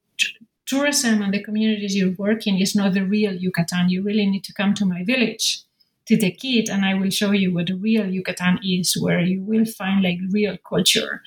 tourism 0.66 1.22
and 1.22 1.32
the 1.32 1.42
communities 1.42 1.96
you're 1.96 2.12
working 2.12 2.60
is 2.60 2.76
not 2.76 2.94
the 2.94 3.04
real 3.04 3.34
Yucatan. 3.34 3.88
You 3.88 4.02
really 4.02 4.26
need 4.26 4.44
to 4.44 4.54
come 4.54 4.74
to 4.74 4.84
my 4.84 5.02
village 5.04 5.62
to 6.06 6.16
Tekit 6.16 6.68
and 6.68 6.84
I 6.84 6.94
will 6.94 7.10
show 7.10 7.30
you 7.30 7.54
what 7.54 7.68
the 7.68 7.74
real 7.74 8.06
Yucatan 8.06 8.58
is, 8.62 8.96
where 9.00 9.20
you 9.20 9.40
will 9.42 9.64
find 9.64 10.02
like 10.02 10.18
real 10.30 10.56
culture. 10.58 11.22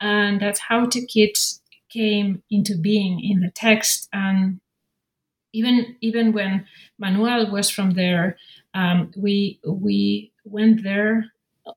And 0.00 0.40
that's 0.40 0.60
how 0.60 0.86
the 0.86 1.06
came 1.88 2.42
into 2.50 2.76
being 2.76 3.22
in 3.24 3.40
the 3.40 3.50
text. 3.50 4.08
And 4.12 4.60
even 5.52 5.96
even 6.00 6.32
when 6.32 6.66
Manuel 6.98 7.50
was 7.50 7.70
from 7.70 7.92
there, 7.92 8.36
um, 8.74 9.10
we 9.16 9.60
we 9.66 10.32
went 10.44 10.82
there 10.82 11.26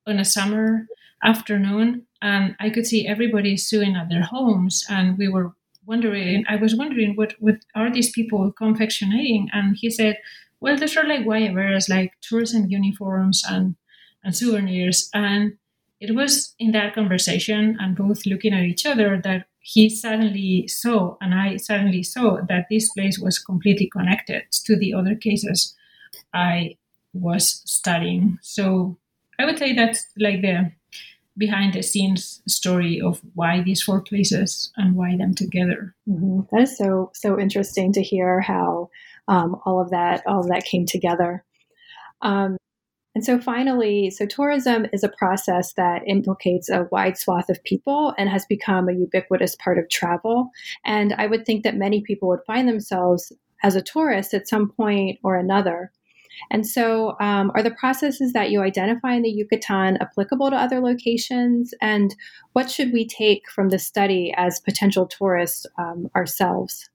on 0.05 0.19
a 0.19 0.25
summer 0.25 0.87
afternoon 1.23 2.05
and 2.21 2.55
I 2.59 2.69
could 2.69 2.85
see 2.85 3.07
everybody 3.07 3.57
sewing 3.57 3.95
at 3.95 4.09
their 4.09 4.23
homes 4.23 4.85
and 4.89 5.17
we 5.17 5.27
were 5.27 5.53
wondering 5.85 6.43
I 6.49 6.57
was 6.57 6.75
wondering 6.75 7.15
what 7.15 7.33
what 7.39 7.57
are 7.75 7.91
these 7.91 8.11
people 8.11 8.53
confectionating 8.59 9.47
and 9.53 9.77
he 9.79 9.89
said 9.89 10.17
well, 10.59 10.77
those 10.77 10.97
are 10.97 11.07
like 11.07 11.21
guayaberas, 11.25 11.89
like 11.89 12.13
tourism 12.21 12.65
uniforms 12.67 13.43
and, 13.47 13.75
and 14.23 14.35
souvenirs. 14.35 15.09
And 15.13 15.57
it 15.99 16.15
was 16.15 16.55
in 16.59 16.71
that 16.71 16.95
conversation 16.95 17.77
and 17.79 17.95
both 17.95 18.25
looking 18.25 18.53
at 18.53 18.63
each 18.63 18.85
other 18.85 19.19
that 19.23 19.47
he 19.59 19.89
suddenly 19.89 20.67
saw, 20.67 21.17
and 21.19 21.35
I 21.35 21.57
suddenly 21.57 22.01
saw 22.01 22.39
that 22.47 22.67
this 22.69 22.89
place 22.89 23.19
was 23.19 23.39
completely 23.39 23.89
connected 23.89 24.43
to 24.65 24.77
the 24.77 24.93
other 24.93 25.15
cases 25.15 25.75
I 26.33 26.77
was 27.21 27.61
studying. 27.65 28.39
So 28.41 28.97
I 29.39 29.45
would 29.45 29.57
say 29.57 29.73
that's 29.73 30.05
like 30.17 30.41
the 30.41 30.71
behind 31.37 31.73
the 31.73 31.83
scenes 31.83 32.41
story 32.47 32.99
of 32.99 33.21
why 33.35 33.61
these 33.61 33.83
four 33.83 34.01
places 34.01 34.71
and 34.75 34.95
why 34.95 35.15
them 35.15 35.35
together. 35.35 35.95
Mm-hmm. 36.09 36.41
That 36.51 36.63
is 36.63 36.77
so 36.77 37.11
so 37.13 37.39
interesting 37.39 37.93
to 37.93 38.01
hear 38.01 38.41
how 38.41 38.89
um, 39.27 39.55
all 39.65 39.79
of 39.79 39.91
that 39.91 40.23
all 40.25 40.39
of 40.39 40.49
that 40.49 40.65
came 40.65 40.85
together. 40.85 41.43
Um, 42.21 42.57
and 43.17 43.25
so 43.25 43.39
finally, 43.39 44.11
so 44.11 44.27
tourism 44.27 44.85
is 44.93 45.03
a 45.03 45.09
process 45.09 45.73
that 45.73 46.03
implicates 46.05 46.69
a 46.69 46.87
wide 46.91 47.17
swath 47.17 47.49
of 47.49 47.63
people 47.63 48.13
and 48.15 48.29
has 48.29 48.45
become 48.45 48.87
a 48.87 48.93
ubiquitous 48.93 49.55
part 49.55 49.79
of 49.79 49.89
travel. 49.89 50.51
And 50.85 51.15
I 51.17 51.25
would 51.25 51.43
think 51.43 51.63
that 51.63 51.75
many 51.75 52.01
people 52.01 52.29
would 52.29 52.45
find 52.45 52.69
themselves 52.69 53.33
as 53.63 53.75
a 53.75 53.81
tourist 53.81 54.35
at 54.35 54.47
some 54.47 54.69
point 54.69 55.17
or 55.23 55.35
another. 55.35 55.91
And 56.51 56.65
so, 56.65 57.17
um, 57.19 57.51
are 57.55 57.63
the 57.63 57.71
processes 57.71 58.33
that 58.33 58.51
you 58.51 58.61
identify 58.61 59.13
in 59.13 59.23
the 59.23 59.29
Yucatan 59.29 59.97
applicable 59.97 60.49
to 60.49 60.55
other 60.55 60.79
locations? 60.79 61.73
And 61.81 62.15
what 62.53 62.69
should 62.69 62.93
we 62.93 63.05
take 63.07 63.49
from 63.49 63.69
the 63.69 63.79
study 63.79 64.33
as 64.35 64.59
potential 64.59 65.05
tourists 65.05 65.65
um, 65.77 66.09
ourselves? 66.15 66.89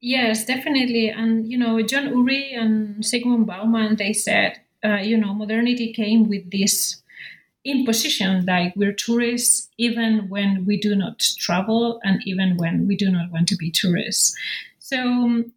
Yes, 0.00 0.44
definitely. 0.44 1.08
And, 1.08 1.50
you 1.50 1.58
know, 1.58 1.80
John 1.82 2.08
Urry 2.08 2.52
and 2.52 3.02
Zygmunt 3.02 3.46
Bauman, 3.46 3.96
they 3.96 4.12
said, 4.12 4.60
uh, 4.84 4.96
you 4.96 5.16
know, 5.16 5.34
modernity 5.34 5.92
came 5.92 6.28
with 6.28 6.50
this 6.50 7.02
imposition 7.64 8.46
like 8.46 8.72
we're 8.76 8.92
tourists 8.92 9.68
even 9.76 10.28
when 10.28 10.64
we 10.64 10.76
do 10.76 10.94
not 10.94 11.18
travel 11.38 12.00
and 12.04 12.22
even 12.24 12.56
when 12.56 12.86
we 12.86 12.96
do 12.96 13.10
not 13.10 13.30
want 13.32 13.48
to 13.48 13.56
be 13.56 13.70
tourists. 13.70 14.36
So 14.78 14.98
um, 14.98 15.52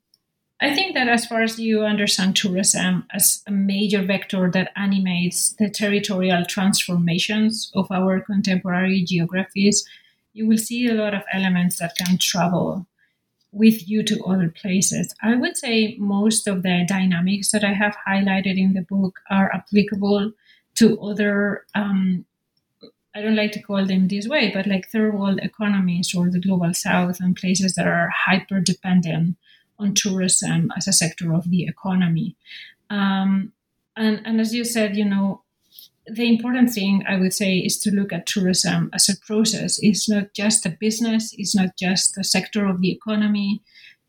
I 0.62 0.76
think 0.76 0.94
that 0.94 1.08
as 1.08 1.26
far 1.26 1.42
as 1.42 1.58
you 1.58 1.84
understand 1.84 2.36
tourism 2.36 3.06
as 3.12 3.42
a 3.48 3.52
major 3.52 4.02
vector 4.02 4.52
that 4.52 4.72
animates 4.76 5.54
the 5.54 5.70
territorial 5.70 6.46
transformations 6.46 7.72
of 7.76 7.90
our 7.90 8.20
contemporary 8.20 9.04
geographies, 9.04 9.88
you 10.34 10.46
will 10.46 10.58
see 10.58 10.88
a 10.88 10.94
lot 10.94 11.14
of 11.14 11.24
elements 11.32 11.80
that 11.80 11.96
can 11.96 12.18
travel 12.18 12.86
with 13.52 13.90
you 13.90 14.04
to 14.04 14.24
other 14.26 14.50
places. 14.50 15.16
I 15.24 15.36
would 15.36 15.58
say 15.58 15.96
most 15.98 16.46
of 16.46 16.62
the 16.62 16.86
dynamics 16.88 17.52
that 17.52 17.64
I 17.64 17.74
have 17.74 17.96
highlighted 18.08 18.58
in 18.58 18.74
the 18.74 18.82
book 18.82 19.22
are 19.30 19.52
applicable 19.54 20.34
to 20.76 21.00
other, 21.02 21.66
um, 21.74 22.26
I 23.16 23.22
don't 23.22 23.36
like 23.36 23.54
to 23.54 23.62
call 23.62 23.86
them 23.86 24.10
this 24.10 24.28
way, 24.28 24.52
but 24.54 24.68
like 24.68 24.90
third 24.90 25.18
world 25.18 25.40
economies 25.42 26.14
or 26.14 26.30
the 26.30 26.40
global 26.40 26.74
south 26.74 27.22
and 27.22 27.36
places 27.36 27.76
that 27.76 27.88
are 27.88 28.10
hyper 28.10 28.60
dependent 28.60 29.38
on 29.80 29.94
tourism 29.94 30.72
as 30.78 30.88
a 30.88 30.94
sector 30.94 31.34
of 31.34 31.50
the 31.50 31.64
economy. 31.64 32.36
Um, 32.90 33.54
and, 33.96 34.22
and 34.26 34.40
as 34.40 34.54
you 34.54 34.64
said, 34.64 34.96
you 34.96 35.06
know, 35.06 35.44
the 36.12 36.28
important 36.28 36.72
thing 36.72 37.04
I 37.08 37.18
would 37.18 37.34
say 37.34 37.58
is 37.58 37.78
to 37.80 37.92
look 37.92 38.12
at 38.12 38.26
tourism 38.26 38.90
as 38.94 39.10
a 39.10 39.18
process. 39.18 39.80
It's 39.82 40.10
not 40.10 40.34
just 40.34 40.66
a 40.66 40.72
business. 40.80 41.34
It's 41.38 41.56
not 41.56 41.78
just 41.78 42.18
a 42.18 42.24
sector 42.24 42.66
of 42.66 42.82
the 42.82 42.92
economy. 42.92 43.62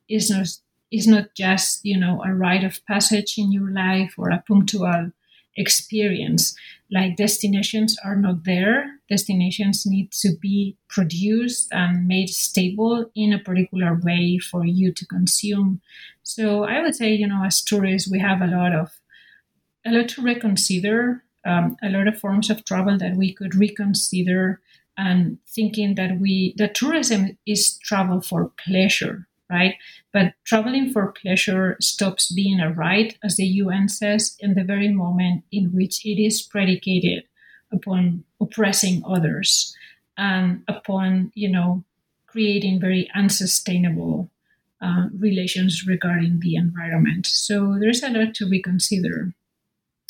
It's 0.09 0.31
not. 0.31 0.47
It's 0.91 1.07
not 1.07 1.35
just 1.37 1.85
you 1.85 1.99
know 1.99 2.23
a 2.25 2.35
rite 2.35 2.65
of 2.65 2.85
passage 2.87 3.35
in 3.39 3.53
your 3.53 3.71
life 3.71 4.15
or 4.19 4.31
a 4.31 4.43
punctual 4.47 5.13
experience. 5.57 6.57
Like 6.93 7.17
destinations 7.17 7.97
are 8.05 8.17
not 8.17 8.45
there. 8.45 8.99
Destinations 9.09 9.87
need 9.87 10.11
to 10.13 10.31
be 10.41 10.77
produced 10.89 11.69
and 11.73 12.07
made 12.07 12.29
stable 12.29 13.11
in 13.15 13.33
a 13.33 13.39
particular 13.39 13.99
way 14.03 14.39
for 14.39 14.65
you 14.65 14.93
to 14.93 15.07
consume. 15.07 15.81
So 16.23 16.65
I 16.65 16.83
would 16.83 16.95
say, 16.95 17.15
you 17.15 17.27
know, 17.29 17.45
as 17.45 17.63
tourists, 17.63 18.11
we 18.11 18.19
have 18.19 18.41
a 18.41 18.47
lot 18.47 18.73
of 18.73 18.91
a 19.87 19.93
lot 19.93 20.09
to 20.11 20.23
reconsider, 20.23 21.25
um, 21.47 21.77
a 21.83 21.89
lot 21.89 22.07
of 22.07 22.19
forms 22.19 22.51
of 22.51 22.65
travel 22.65 22.99
that 22.99 23.17
we 23.17 23.33
could 23.33 23.55
reconsider, 23.55 24.61
and 24.99 25.39
thinking 25.49 25.95
that 25.95 26.19
we 26.21 26.55
that 26.59 26.75
tourism 26.75 27.39
is 27.47 27.79
travel 27.79 28.21
for 28.21 28.53
pleasure, 28.63 29.27
right? 29.51 29.75
But 30.13 30.35
traveling 30.45 30.93
for 30.93 31.13
pleasure 31.13 31.77
stops 31.81 32.33
being 32.33 32.61
a 32.61 32.73
right, 32.73 33.17
as 33.23 33.37
the 33.37 33.47
UN 33.47 33.89
says, 33.89 34.37
in 34.41 34.55
the 34.55 34.65
very 34.65 34.89
moment 34.89 35.45
in 35.51 35.73
which 35.75 36.05
it 36.07 36.23
is 36.23 36.43
predicated 36.43 37.25
upon 37.73 38.25
oppressing 38.41 39.03
others 39.07 39.75
and 40.17 40.63
upon, 40.69 41.33
you 41.35 41.51
know, 41.51 41.85
creating 42.27 42.81
very 42.81 43.11
unsustainable 43.15 44.31
uh, 44.81 45.09
relations 45.19 45.87
regarding 45.87 46.41
the 46.41 46.55
environment. 46.55 47.27
So 47.27 47.77
there's 47.79 48.03
a 48.03 48.11
lot 48.11 48.35
to 48.37 48.49
reconsider. 48.49 49.33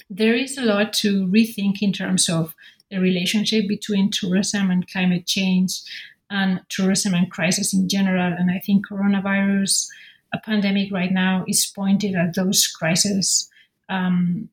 There 0.09 0.35
is 0.35 0.59
a 0.59 0.63
lot 0.63 0.93
to 0.95 1.27
rethink 1.27 1.83
in 1.83 1.93
terms 1.93 2.29
of 2.29 2.55
the 2.91 2.99
relationship 2.99 3.69
between 3.69 4.11
tourism 4.11 4.71
and 4.71 4.91
climate 4.91 5.27
change 5.27 5.83
and 6.31 6.61
tourism 6.69 7.15
and 7.15 7.31
crisis 7.31 7.75
in 7.75 7.89
general. 7.89 8.33
And 8.33 8.51
I 8.51 8.59
think 8.59 8.87
coronavirus, 8.87 9.89
a 10.33 10.39
pandemic 10.39 10.93
right 10.93 11.13
now, 11.13 11.45
is 11.49 11.67
pointed 11.67 12.15
at 12.15 12.35
those 12.35 12.67
crises 12.67 13.51
um, 13.89 14.49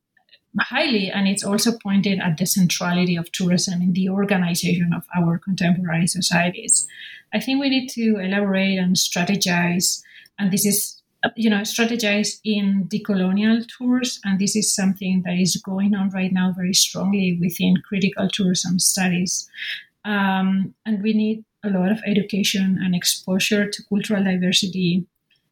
highly, 0.60 1.10
and 1.10 1.28
it's 1.28 1.44
also 1.44 1.78
pointed 1.78 2.18
at 2.20 2.36
the 2.36 2.46
centrality 2.46 3.16
of 3.16 3.30
tourism 3.32 3.80
in 3.80 3.92
the 3.92 4.08
organization 4.08 4.92
of 4.92 5.04
our 5.16 5.38
contemporary 5.38 6.06
societies. 6.06 6.86
I 7.32 7.40
think 7.40 7.60
we 7.60 7.68
need 7.68 7.88
to 7.90 8.18
elaborate 8.18 8.78
and 8.78 8.96
strategize, 8.96 10.02
and 10.38 10.50
this 10.50 10.66
is 10.66 10.98
you 11.34 11.50
know 11.50 11.62
strategize 11.62 12.38
in 12.44 12.86
decolonial 12.88 13.66
tours 13.66 14.20
and 14.24 14.38
this 14.38 14.54
is 14.54 14.72
something 14.72 15.22
that 15.24 15.34
is 15.34 15.56
going 15.56 15.92
on 15.92 16.10
right 16.10 16.32
now 16.32 16.52
very 16.56 16.72
strongly 16.72 17.36
within 17.40 17.74
critical 17.88 18.28
tourism 18.32 18.78
studies 18.78 19.50
um, 20.04 20.72
and 20.86 21.02
we 21.02 21.12
need 21.12 21.44
a 21.64 21.70
lot 21.70 21.90
of 21.90 22.00
education 22.06 22.78
and 22.80 22.94
exposure 22.94 23.68
to 23.68 23.82
cultural 23.88 24.24
diversity 24.24 25.06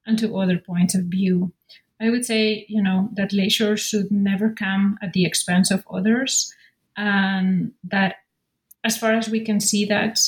and 0.06 0.18
to 0.18 0.36
other 0.38 0.58
points 0.58 0.94
of 0.94 1.04
view. 1.04 1.52
I 2.00 2.10
would 2.10 2.24
say, 2.24 2.66
you 2.68 2.82
know, 2.82 3.08
that 3.14 3.32
leisure 3.32 3.76
should 3.76 4.10
never 4.10 4.50
come 4.50 4.98
at 5.02 5.12
the 5.14 5.24
expense 5.24 5.70
of 5.70 5.84
others, 5.90 6.52
and 6.96 7.72
that 7.84 8.16
as 8.84 8.96
far 8.96 9.12
as 9.12 9.28
we 9.28 9.40
can 9.40 9.60
see 9.60 9.84
that, 9.86 10.20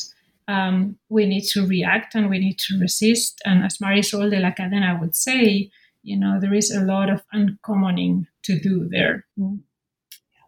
um, 0.49 0.99
we 1.11 1.27
need 1.27 1.45
to 1.49 1.67
react 1.67 2.15
and 2.15 2.31
we 2.31 2.39
need 2.39 2.59
to 2.59 2.79
resist. 2.81 3.41
And 3.45 3.65
as 3.65 3.79
Marisol 3.79 4.31
de 4.31 4.41
la 4.41 4.51
Cadena 4.51 4.99
would 4.99 5.15
say, 5.15 5.71
you 6.03 6.17
know, 6.17 6.41
there 6.41 6.55
is 6.55 6.71
a 6.71 6.81
lot 6.81 7.11
of 7.11 7.23
uncommoning 7.33 8.27
to 8.45 8.59
do 8.59 8.89
there. 8.89 9.27
Mm. 9.39 9.61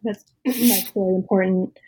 That's 0.03 0.25
that's 0.45 0.91
very 0.91 1.15
important. 1.15 1.79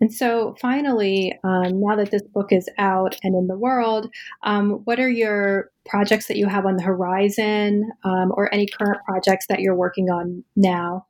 And 0.00 0.12
so, 0.12 0.56
finally, 0.60 1.38
um, 1.44 1.80
now 1.80 1.96
that 1.96 2.10
this 2.10 2.22
book 2.22 2.52
is 2.52 2.68
out 2.78 3.16
and 3.22 3.34
in 3.34 3.46
the 3.46 3.56
world, 3.56 4.10
um, 4.42 4.80
what 4.84 4.98
are 4.98 5.08
your 5.08 5.70
projects 5.86 6.26
that 6.26 6.36
you 6.36 6.46
have 6.48 6.66
on 6.66 6.76
the 6.76 6.82
horizon 6.82 7.92
um, 8.02 8.32
or 8.34 8.52
any 8.52 8.66
current 8.66 9.00
projects 9.06 9.46
that 9.48 9.60
you're 9.60 9.74
working 9.74 10.10
on 10.10 10.42
now? 10.56 11.06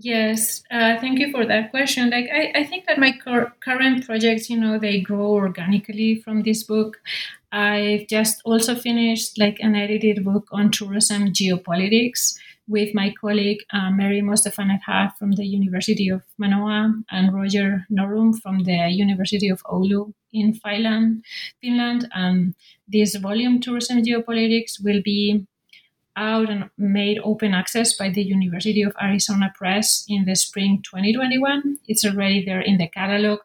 Yes, 0.00 0.62
uh, 0.70 0.96
thank 1.00 1.18
you 1.18 1.32
for 1.32 1.44
that 1.44 1.70
question. 1.70 2.10
Like, 2.10 2.28
I, 2.32 2.60
I 2.60 2.64
think 2.64 2.86
that 2.86 2.98
my 2.98 3.12
cur- 3.12 3.52
current 3.60 4.06
projects, 4.06 4.48
you 4.48 4.58
know, 4.58 4.78
they 4.78 5.00
grow 5.00 5.32
organically 5.32 6.14
from 6.16 6.42
this 6.42 6.62
book. 6.62 6.98
I've 7.50 8.06
just 8.06 8.40
also 8.44 8.76
finished 8.76 9.38
like 9.38 9.58
an 9.58 9.74
edited 9.74 10.24
book 10.24 10.46
on 10.52 10.70
tourism 10.70 11.32
geopolitics 11.32 12.38
with 12.68 12.94
my 12.94 13.12
colleague 13.20 13.62
uh, 13.72 13.90
Mary 13.90 14.20
Mostafa 14.20 15.16
from 15.16 15.32
the 15.32 15.44
University 15.44 16.10
of 16.10 16.22
Manoa 16.36 16.94
and 17.10 17.34
Roger 17.34 17.86
Norum 17.90 18.38
from 18.40 18.64
the 18.64 18.88
University 18.90 19.48
of 19.48 19.62
Oulu 19.64 20.12
in 20.32 20.52
Finland. 20.52 21.24
Finland. 21.62 22.08
And 22.14 22.54
this 22.86 23.16
volume, 23.16 23.60
Tourism 23.60 24.02
Geopolitics, 24.02 24.82
will 24.84 25.00
be 25.02 25.46
out 26.16 26.50
and 26.50 26.68
made 26.76 27.18
open 27.24 27.54
access 27.54 27.96
by 27.96 28.10
the 28.10 28.22
University 28.22 28.82
of 28.82 28.94
Arizona 29.00 29.52
Press 29.56 30.04
in 30.08 30.24
the 30.24 30.34
spring 30.34 30.82
2021. 30.82 31.78
It's 31.86 32.04
already 32.04 32.44
there 32.44 32.60
in 32.60 32.76
the 32.76 32.88
catalog. 32.88 33.38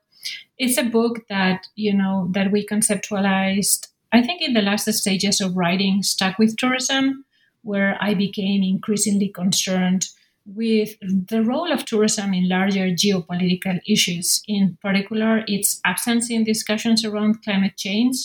It's 0.57 0.77
a 0.77 0.83
book 0.83 1.27
that, 1.29 1.67
you 1.75 1.93
know, 1.93 2.27
that 2.31 2.51
we 2.51 2.65
conceptualized, 2.65 3.87
I 4.11 4.21
think 4.21 4.41
in 4.41 4.53
the 4.53 4.61
last 4.61 4.91
stages 4.91 5.39
of 5.39 5.55
writing 5.55 6.03
Stuck 6.03 6.39
with 6.39 6.57
Tourism 6.57 7.25
where 7.63 7.97
I 7.99 8.13
became 8.13 8.63
increasingly 8.63 9.29
concerned 9.29 10.09
with 10.45 10.95
the 11.01 11.41
role 11.41 11.71
of 11.71 11.85
tourism 11.85 12.33
in 12.33 12.49
larger 12.49 12.87
geopolitical 12.89 13.79
issues, 13.87 14.43
in 14.47 14.77
particular, 14.81 15.43
its 15.47 15.79
absence 15.85 16.29
in 16.29 16.43
discussions 16.43 17.05
around 17.05 17.41
climate 17.43 17.77
change, 17.77 18.17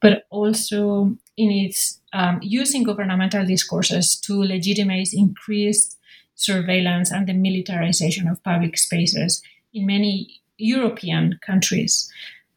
but 0.00 0.24
also 0.30 1.16
in 1.36 1.50
its 1.50 2.00
um, 2.12 2.38
use 2.42 2.74
in 2.74 2.82
governmental 2.82 3.44
discourses 3.44 4.18
to 4.20 4.42
legitimize 4.42 5.12
increased 5.12 5.98
surveillance 6.34 7.12
and 7.12 7.26
the 7.26 7.34
militarization 7.34 8.26
of 8.26 8.42
public 8.42 8.78
spaces 8.78 9.42
in 9.74 9.86
many 9.86 10.40
European 10.56 11.38
countries. 11.44 12.10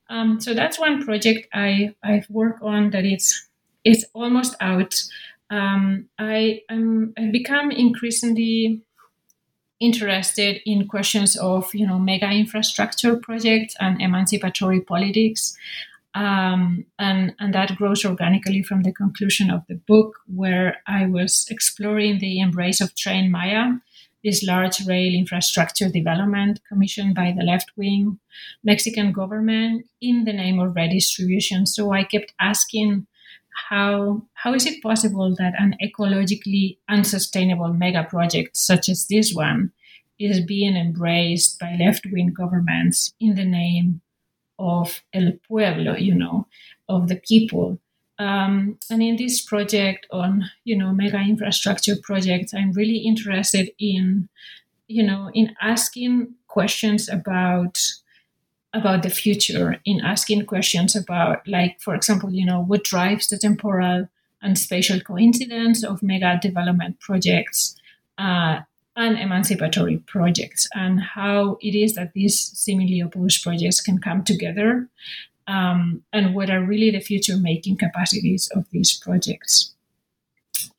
Um, 0.10 0.40
so 0.40 0.54
that's 0.54 0.80
one 0.80 1.04
project 1.04 1.48
I, 1.54 1.94
I've 2.04 2.30
worked 2.30 2.62
on 2.64 2.92
that 2.92 3.06
it's 3.06 3.48
it's 3.84 4.06
almost 4.14 4.56
out 4.62 5.04
um, 5.54 6.10
I 6.18 6.62
am 6.70 7.14
I've 7.18 7.32
become 7.32 7.70
increasingly 7.70 8.82
interested 9.80 10.62
in 10.66 10.88
questions 10.88 11.36
of 11.38 11.74
you 11.76 11.86
know 11.86 12.00
mega 12.00 12.30
infrastructure 12.32 13.16
projects 13.16 13.76
and 13.80 14.02
emancipatory 14.02 14.82
politics. 14.82 15.56
Um, 16.16 16.86
and, 17.00 17.34
and 17.40 17.56
that 17.56 17.76
grows 17.76 18.06
organically 18.06 18.62
from 18.62 18.84
the 18.84 18.92
conclusion 18.92 19.50
of 19.50 19.64
the 19.68 19.74
book, 19.74 20.20
where 20.28 20.78
I 20.86 21.08
was 21.08 21.48
exploring 21.50 22.20
the 22.20 22.40
embrace 22.40 22.82
of 22.82 22.94
Tren 22.94 23.32
Maya, 23.32 23.80
this 24.24 24.44
large 24.44 24.86
rail 24.86 25.12
infrastructure 25.16 25.90
development 25.90 26.60
commissioned 26.70 27.16
by 27.16 27.34
the 27.36 27.44
left 27.44 27.72
wing 27.76 28.20
Mexican 28.64 29.12
government 29.12 29.88
in 30.02 30.26
the 30.26 30.34
name 30.34 30.60
of 30.60 30.76
redistribution. 30.76 31.66
So 31.66 31.92
I 31.92 32.04
kept 32.04 32.32
asking 32.40 33.08
how 33.70 34.22
how 34.34 34.54
is 34.54 34.66
it 34.66 34.82
possible 34.82 35.36
that 35.38 35.54
an 35.58 35.76
ecologically 35.82 36.78
unsustainable 36.90 37.74
mega 37.74 38.04
project 38.04 38.58
such 38.58 38.90
as 38.90 39.08
this 39.08 39.34
one 39.34 39.72
is 40.20 40.42
being 40.46 40.76
embraced 40.76 41.60
by 41.60 41.76
left-wing 41.80 42.34
governments 42.34 43.14
in 43.20 43.36
the 43.36 43.46
name 43.46 44.02
of 44.60 45.02
el 45.14 45.34
pueblo, 45.48 45.96
you 45.96 46.14
know, 46.14 46.48
of 46.88 47.08
the 47.08 47.16
people. 47.16 47.80
Um, 48.20 48.78
and 48.90 49.02
in 49.02 49.16
this 49.18 49.42
project 49.42 50.06
on, 50.12 50.46
you 50.64 50.78
know, 50.78 50.94
mega 50.94 51.18
infrastructure 51.18 51.96
projects, 52.02 52.54
I'm 52.54 52.72
really 52.72 52.98
interested 52.98 53.72
in, 53.80 54.30
you 54.88 55.04
know, 55.04 55.32
in 55.34 55.56
asking 55.62 56.36
questions 56.48 57.10
about 57.10 57.80
about 58.74 59.04
the 59.04 59.10
future 59.10 59.78
in 59.86 60.02
asking 60.02 60.46
questions 60.46 60.96
about 60.96 61.48
like 61.48 61.80
for 61.80 61.94
example 61.94 62.34
you 62.34 62.46
know 62.46 62.62
what 62.62 62.84
drives 62.84 63.28
the 63.28 63.38
temporal 63.38 64.08
and 64.42 64.58
spatial 64.58 65.00
coincidence 65.00 65.84
of 65.84 66.04
mega 66.04 66.40
development 66.42 67.00
projects 67.00 67.76
uh, 68.18 68.60
and 68.96 69.18
emancipatory 69.18 69.98
projects 70.06 70.68
and 70.76 71.00
how 71.02 71.58
it 71.62 71.76
is 71.76 71.96
that 71.96 72.14
these 72.14 72.40
seemingly 72.40 73.00
opposed 73.00 73.44
projects 73.44 73.82
can 73.82 73.98
come 74.00 74.24
together 74.24 74.88
um, 75.48 76.04
and 76.14 76.36
what 76.36 76.50
are 76.50 76.64
really 76.64 76.92
the 76.92 77.00
future 77.00 77.38
making 77.38 77.78
capacities 77.78 78.50
of 78.56 78.70
these 78.72 78.98
projects. 78.98 79.74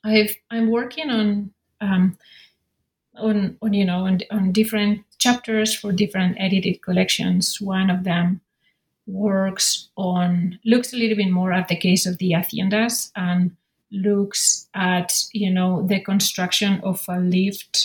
I've, 0.03 0.37
i'm 0.51 0.71
working 0.71 1.11
on 1.11 1.53
um, 1.81 2.17
on, 3.17 3.57
on 3.61 3.75
you 3.75 3.85
know 3.85 4.07
on, 4.07 4.21
on 4.31 4.53
different 4.53 5.05
chapters 5.25 5.75
for 5.75 5.91
different 5.93 6.37
edited 6.39 6.77
collections. 6.83 7.61
One 7.61 7.89
of 7.91 8.05
them 8.05 8.41
works 9.07 9.89
on 9.97 10.59
looks 10.65 10.93
a 10.93 10.97
little 10.97 11.17
bit 11.17 11.31
more 11.31 11.53
at 11.53 11.69
the 11.69 11.77
case 11.87 12.07
of 12.07 12.19
the 12.19 12.31
haciendas 12.33 13.11
and 13.15 13.57
looks 13.91 14.69
at 14.75 15.09
you 15.33 15.51
know 15.51 15.71
the 15.87 16.01
construction 16.01 16.81
of 16.83 17.05
a 17.09 17.19
lived 17.19 17.77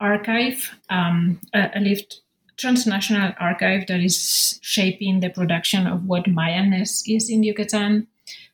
archive, 0.00 0.70
um, 0.90 1.40
a, 1.54 1.70
a 1.74 1.80
lived 1.80 2.20
transnational 2.56 3.32
archive 3.38 3.86
that 3.86 4.00
is 4.00 4.58
shaping 4.62 5.20
the 5.20 5.30
production 5.30 5.86
of 5.86 6.06
what 6.06 6.24
Mayanness 6.24 7.02
is 7.06 7.30
in 7.30 7.42
Yucatan. 7.42 8.06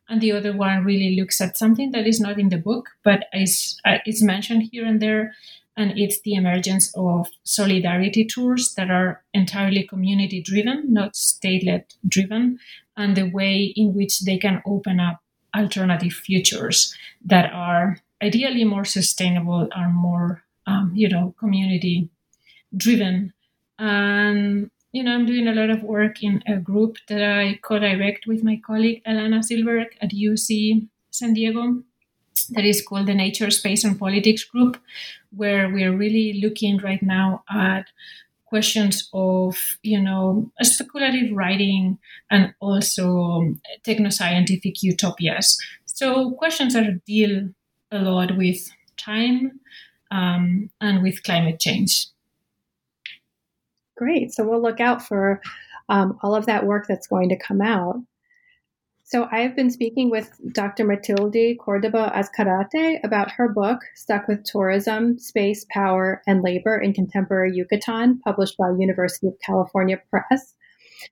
And 0.08 0.20
the 0.20 0.32
other 0.32 0.52
one 0.52 0.84
really 0.84 1.16
looks 1.18 1.40
at 1.40 1.56
something 1.56 1.92
that 1.92 2.06
is 2.06 2.20
not 2.20 2.38
in 2.38 2.50
the 2.50 2.58
book, 2.58 2.90
but 3.02 3.24
is, 3.32 3.80
uh, 3.86 3.98
is 4.06 4.22
mentioned 4.22 4.68
here 4.70 4.84
and 4.84 5.00
there, 5.00 5.34
and 5.76 5.98
it's 5.98 6.20
the 6.20 6.34
emergence 6.34 6.92
of 6.96 7.28
solidarity 7.42 8.24
tours 8.24 8.74
that 8.74 8.90
are 8.90 9.22
entirely 9.32 9.82
community 9.82 10.40
driven, 10.40 10.92
not 10.92 11.16
state 11.16 11.64
led 11.64 11.84
driven, 12.06 12.58
and 12.96 13.16
the 13.16 13.28
way 13.28 13.72
in 13.76 13.94
which 13.94 14.20
they 14.20 14.38
can 14.38 14.62
open 14.64 15.00
up 15.00 15.20
alternative 15.54 16.12
futures 16.12 16.96
that 17.24 17.52
are 17.52 17.98
ideally 18.22 18.64
more 18.64 18.84
sustainable 18.84 19.68
are 19.74 19.90
more 19.90 20.42
um, 20.66 20.92
you 20.94 21.08
know 21.08 21.34
community 21.38 22.08
driven 22.76 23.32
and 23.78 24.70
you 24.92 25.02
know 25.02 25.12
i'm 25.12 25.26
doing 25.26 25.46
a 25.46 25.54
lot 25.54 25.70
of 25.70 25.82
work 25.82 26.22
in 26.22 26.42
a 26.46 26.56
group 26.56 26.96
that 27.08 27.22
i 27.22 27.58
co-direct 27.62 28.26
with 28.26 28.42
my 28.42 28.60
colleague 28.66 29.02
Elana 29.06 29.40
Zilberg 29.40 29.86
at 30.00 30.10
uc 30.10 30.88
san 31.10 31.34
diego 31.34 31.82
that 32.48 32.64
is 32.64 32.84
called 32.86 33.06
the 33.06 33.14
nature 33.14 33.50
space 33.50 33.84
and 33.84 33.98
politics 33.98 34.44
group 34.44 34.80
where 35.34 35.68
we're 35.68 35.96
really 35.96 36.40
looking 36.42 36.78
right 36.78 37.02
now 37.02 37.42
at 37.50 37.86
questions 38.46 39.08
of 39.12 39.58
you 39.82 40.00
know 40.00 40.50
speculative 40.62 41.32
writing 41.32 41.98
and 42.30 42.54
also 42.60 43.54
technoscientific 43.86 44.82
utopias 44.82 45.58
so 45.84 46.32
questions 46.32 46.74
that 46.74 47.04
deal 47.04 47.48
a 47.92 47.98
lot 47.98 48.36
with 48.36 48.68
time 48.96 49.60
um, 50.10 50.70
and 50.80 51.02
with 51.02 51.22
climate 51.22 51.60
change. 51.60 52.08
Great. 53.96 54.32
So 54.32 54.44
we'll 54.44 54.62
look 54.62 54.80
out 54.80 55.06
for 55.06 55.40
um, 55.88 56.18
all 56.22 56.34
of 56.34 56.46
that 56.46 56.66
work 56.66 56.86
that's 56.88 57.06
going 57.06 57.28
to 57.28 57.36
come 57.36 57.60
out. 57.60 57.96
So 59.14 59.28
I've 59.30 59.54
been 59.54 59.70
speaking 59.70 60.10
with 60.10 60.28
Dr. 60.52 60.84
Matilde 60.84 61.56
Cordoba 61.60 62.10
Azcarate 62.16 62.98
about 63.04 63.30
her 63.30 63.48
book, 63.48 63.78
Stuck 63.94 64.26
with 64.26 64.42
Tourism, 64.42 65.20
Space, 65.20 65.64
Power, 65.70 66.20
and 66.26 66.42
Labor 66.42 66.80
in 66.80 66.92
Contemporary 66.92 67.52
Yucatan, 67.54 68.18
published 68.24 68.56
by 68.58 68.70
University 68.76 69.28
of 69.28 69.34
California 69.46 70.02
Press. 70.10 70.56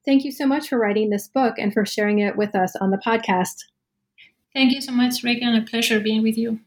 Thank 0.05 0.25
you 0.25 0.33
so 0.33 0.49
much 0.49 0.69
for 0.69 0.81
writing 0.81 1.11
this 1.11 1.29
book 1.29 1.55
and 1.59 1.73
for 1.73 1.87
sharing 1.87 2.19
it 2.19 2.37
with 2.37 2.57
us 2.57 2.75
on 2.75 2.91
the 2.91 3.01
podcast. 3.07 3.55
Thank 4.53 4.73
you 4.73 4.81
so 4.81 4.91
much, 4.91 5.23
Reighan. 5.23 5.57
A 5.57 5.65
pleasure 5.65 6.01
being 6.01 6.25
with 6.25 6.37
you. 6.37 6.59